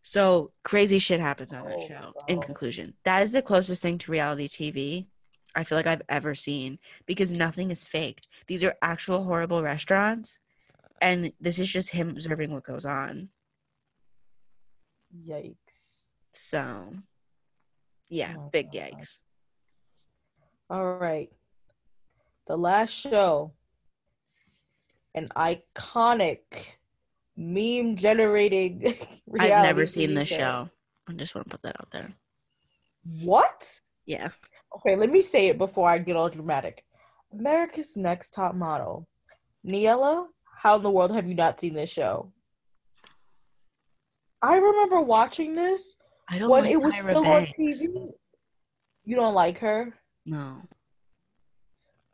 [0.02, 2.14] So crazy shit happens on that Oh, show.
[2.26, 5.06] In conclusion, that is the closest thing to reality TV
[5.54, 8.28] I feel like I've ever seen because nothing is faked.
[8.46, 10.38] These are actual horrible restaurants
[11.00, 13.30] and this is just him observing what goes on.
[15.26, 16.12] Yikes.
[16.32, 16.94] So,
[18.08, 18.74] yeah, Oh, big God.
[18.74, 19.22] yikes.
[20.68, 21.30] All right.
[22.50, 23.52] The last show.
[25.14, 26.74] An iconic
[27.36, 28.92] meme generating
[29.38, 30.68] I've never seen this show.
[31.08, 32.12] I just want to put that out there.
[33.22, 33.80] What?
[34.04, 34.30] Yeah.
[34.76, 36.84] Okay, let me say it before I get all dramatic.
[37.32, 39.06] America's Next Top Model.
[39.62, 40.26] Neela,
[40.60, 42.32] how in the world have you not seen this show?
[44.42, 45.96] I remember watching this
[46.28, 47.52] I don't when like it was Tyra still Banks.
[47.56, 48.08] on TV.
[49.04, 49.94] You don't like her?
[50.26, 50.62] No.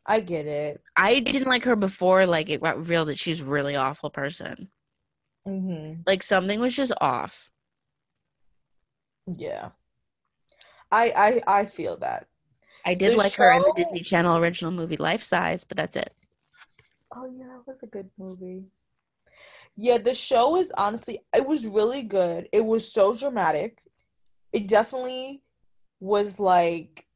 [0.07, 0.83] I get it.
[0.97, 4.71] I didn't like her before like it got real that she's a really awful person.
[5.45, 7.51] hmm Like something was just off.
[9.27, 9.71] Yeah.
[10.93, 12.29] I I I feel that.
[12.85, 15.97] I did The like her in the Disney Channel original movie Life Size, but that's
[15.97, 16.15] it.
[17.15, 18.65] Oh yeah, that was a good movie.
[19.77, 22.49] Yeah, the show is honestly it was really good.
[22.53, 23.81] It was so dramatic.
[24.53, 25.43] It definitely
[26.01, 27.07] was like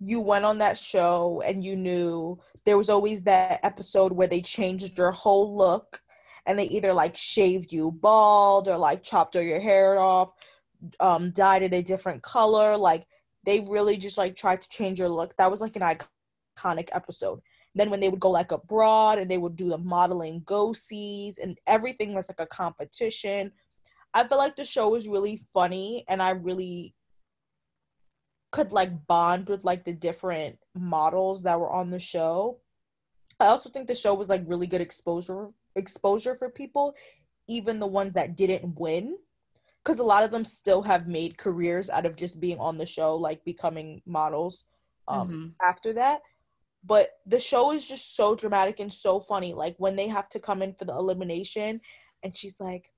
[0.00, 4.40] you went on that show and you knew there was always that episode where they
[4.40, 6.02] changed your whole look
[6.46, 10.30] and they either like shaved you bald or like chopped all your hair off,
[11.00, 12.76] um, dyed it a different color.
[12.78, 13.06] Like
[13.44, 15.36] they really just like tried to change your look.
[15.36, 17.40] That was like an iconic episode.
[17.74, 21.36] Then when they would go like abroad and they would do the modeling go sees
[21.36, 23.52] and everything was like a competition.
[24.14, 26.94] I feel like the show was really funny and I really
[28.50, 32.58] could like bond with like the different models that were on the show.
[33.38, 35.46] I also think the show was like really good exposure
[35.76, 36.94] exposure for people,
[37.48, 39.16] even the ones that didn't win.
[39.82, 42.84] Because a lot of them still have made careers out of just being on the
[42.84, 44.64] show, like becoming models
[45.08, 45.46] um, mm-hmm.
[45.62, 46.20] after that.
[46.84, 49.54] But the show is just so dramatic and so funny.
[49.54, 51.80] Like when they have to come in for the elimination,
[52.22, 52.92] and she's like,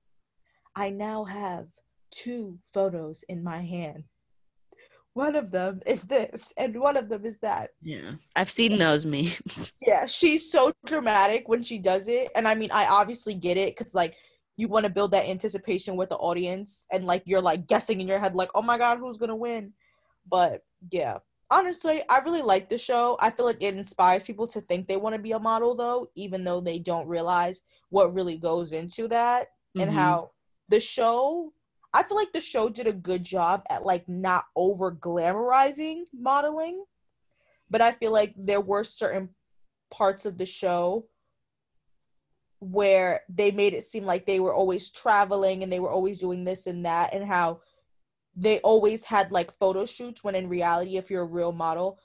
[0.75, 1.67] I now have
[2.11, 4.03] two photos in my hand
[5.13, 7.71] one of them is this and one of them is that.
[7.81, 8.11] Yeah.
[8.35, 9.73] I've seen those memes.
[9.85, 12.29] Yeah, she's so dramatic when she does it.
[12.35, 14.15] And I mean, I obviously get it cuz like
[14.57, 18.07] you want to build that anticipation with the audience and like you're like guessing in
[18.07, 19.73] your head like, "Oh my god, who's going to win?"
[20.29, 21.19] But yeah.
[21.51, 23.17] Honestly, I really like the show.
[23.19, 26.07] I feel like it inspires people to think they want to be a model though,
[26.15, 29.81] even though they don't realize what really goes into that mm-hmm.
[29.81, 30.31] and how
[30.69, 31.53] the show
[31.93, 36.83] I feel like the show did a good job at like not over glamorizing modeling,
[37.69, 39.29] but I feel like there were certain
[39.91, 41.05] parts of the show
[42.59, 46.43] where they made it seem like they were always traveling and they were always doing
[46.43, 47.59] this and that and how
[48.35, 51.99] they always had like photo shoots when in reality if you're a real model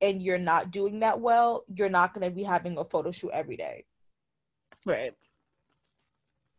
[0.00, 3.30] and you're not doing that well, you're not going to be having a photo shoot
[3.32, 3.84] every day.
[4.84, 5.14] Right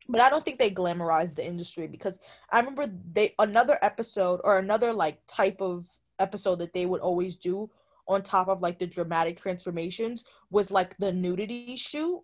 [0.10, 2.20] but I don't think they glamorize the industry because
[2.52, 5.88] I remember they another episode or another like type of
[6.20, 7.70] episode that they would always do
[8.08, 12.24] on top of like the dramatic transformations was like the nudity shoot.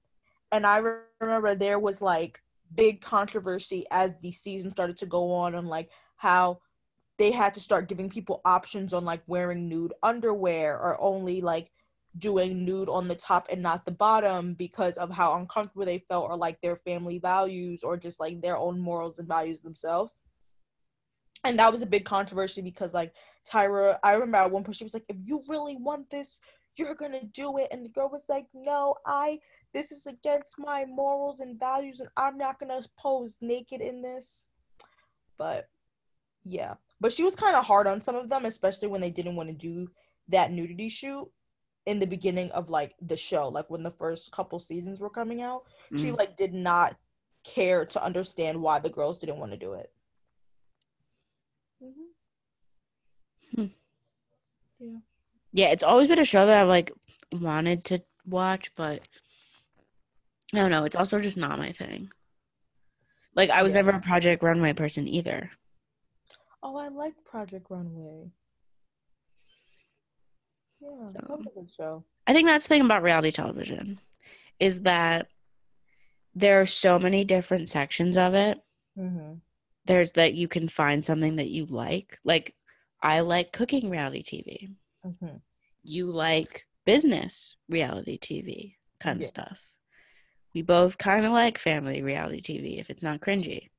[0.52, 0.82] And I
[1.20, 2.42] remember there was like
[2.76, 6.60] big controversy as the season started to go on on like how
[7.18, 11.70] they had to start giving people options on like wearing nude underwear or only like
[12.18, 16.30] doing nude on the top and not the bottom because of how uncomfortable they felt
[16.30, 20.16] or like their family values or just like their own morals and values themselves.
[21.44, 23.14] And that was a big controversy because like
[23.50, 26.40] Tyra, I remember at one point she was like, if you really want this,
[26.76, 27.68] you're gonna do it.
[27.72, 29.40] And the girl was like, No, I
[29.74, 34.48] this is against my morals and values and I'm not gonna pose naked in this.
[35.38, 35.68] But
[36.46, 36.76] yeah.
[37.02, 39.50] But she was kind of hard on some of them, especially when they didn't want
[39.50, 39.90] to do
[40.30, 41.30] that nudity shoot
[41.86, 45.42] in the beginning of like the show like when the first couple seasons were coming
[45.42, 46.02] out mm-hmm.
[46.02, 46.96] she like did not
[47.44, 49.92] care to understand why the girls didn't want to do it
[51.84, 53.62] mm-hmm.
[53.62, 53.68] hmm.
[54.80, 54.98] yeah
[55.52, 56.92] yeah it's always been a show that i've like
[57.34, 59.02] wanted to watch but
[60.54, 62.10] i don't know it's also just not my thing
[63.36, 63.82] like i was yeah.
[63.82, 65.52] never a project runway person either
[66.62, 68.32] oh i like project runway
[70.84, 72.04] yeah, so, a good show.
[72.28, 74.00] I think that's the thing about reality television
[74.60, 75.28] is that
[76.36, 78.60] there are so many different sections of it.
[78.98, 79.34] Mm-hmm.
[79.86, 82.18] There's that you can find something that you like.
[82.24, 82.54] Like,
[83.02, 84.74] I like cooking reality TV.
[85.06, 85.38] Mm-hmm.
[85.84, 89.24] You like business reality TV kind yeah.
[89.24, 89.70] of stuff.
[90.54, 93.70] We both kind of like family reality TV if it's not cringy.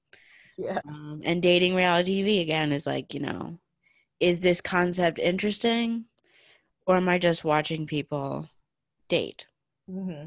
[0.58, 0.78] Yeah.
[0.86, 3.58] Um, and dating reality TV again is like, you know,
[4.20, 6.04] is this concept interesting?
[6.86, 8.48] Or am I just watching people
[9.08, 9.46] date?
[9.90, 10.26] Mm-hmm.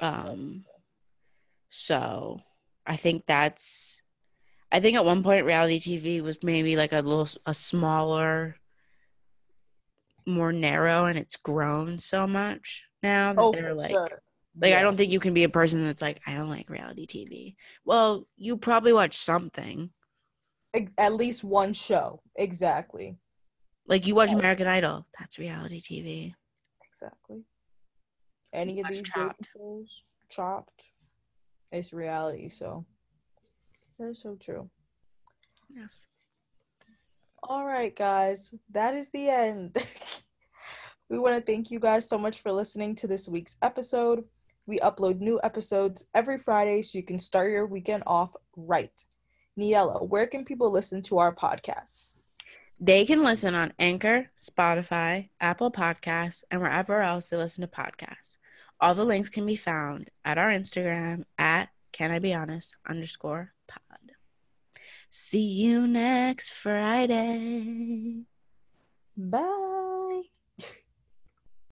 [0.00, 0.64] Um,
[1.68, 2.40] so
[2.86, 4.02] I think that's.
[4.70, 8.56] I think at one point reality TV was maybe like a little a smaller,
[10.26, 13.90] more narrow, and it's grown so much now that oh, they're like.
[13.90, 14.22] Sure.
[14.60, 14.80] Like yeah.
[14.80, 17.54] I don't think you can be a person that's like I don't like reality TV.
[17.84, 19.90] Well, you probably watch something.
[20.98, 23.16] At least one show, exactly.
[23.88, 26.34] Like you watch American Idol, that's reality TV.
[26.90, 27.42] Exactly.
[28.52, 29.48] Any of these chopped.
[29.56, 30.82] shows, chopped,
[31.72, 32.50] it's reality.
[32.50, 32.84] So
[33.98, 34.68] that is so true.
[35.70, 36.08] Yes.
[37.42, 39.76] All right, guys, that is the end.
[41.08, 44.24] we want to thank you guys so much for listening to this week's episode.
[44.66, 49.02] We upload new episodes every Friday so you can start your weekend off right.
[49.56, 52.12] Neela, where can people listen to our podcasts?
[52.80, 58.36] They can listen on Anchor, Spotify, Apple Podcasts, and wherever else they listen to podcasts.
[58.80, 63.52] All the links can be found at our Instagram at can I be honest underscore
[63.66, 64.12] pod.
[65.10, 68.24] See you next Friday.
[69.16, 69.87] Bye.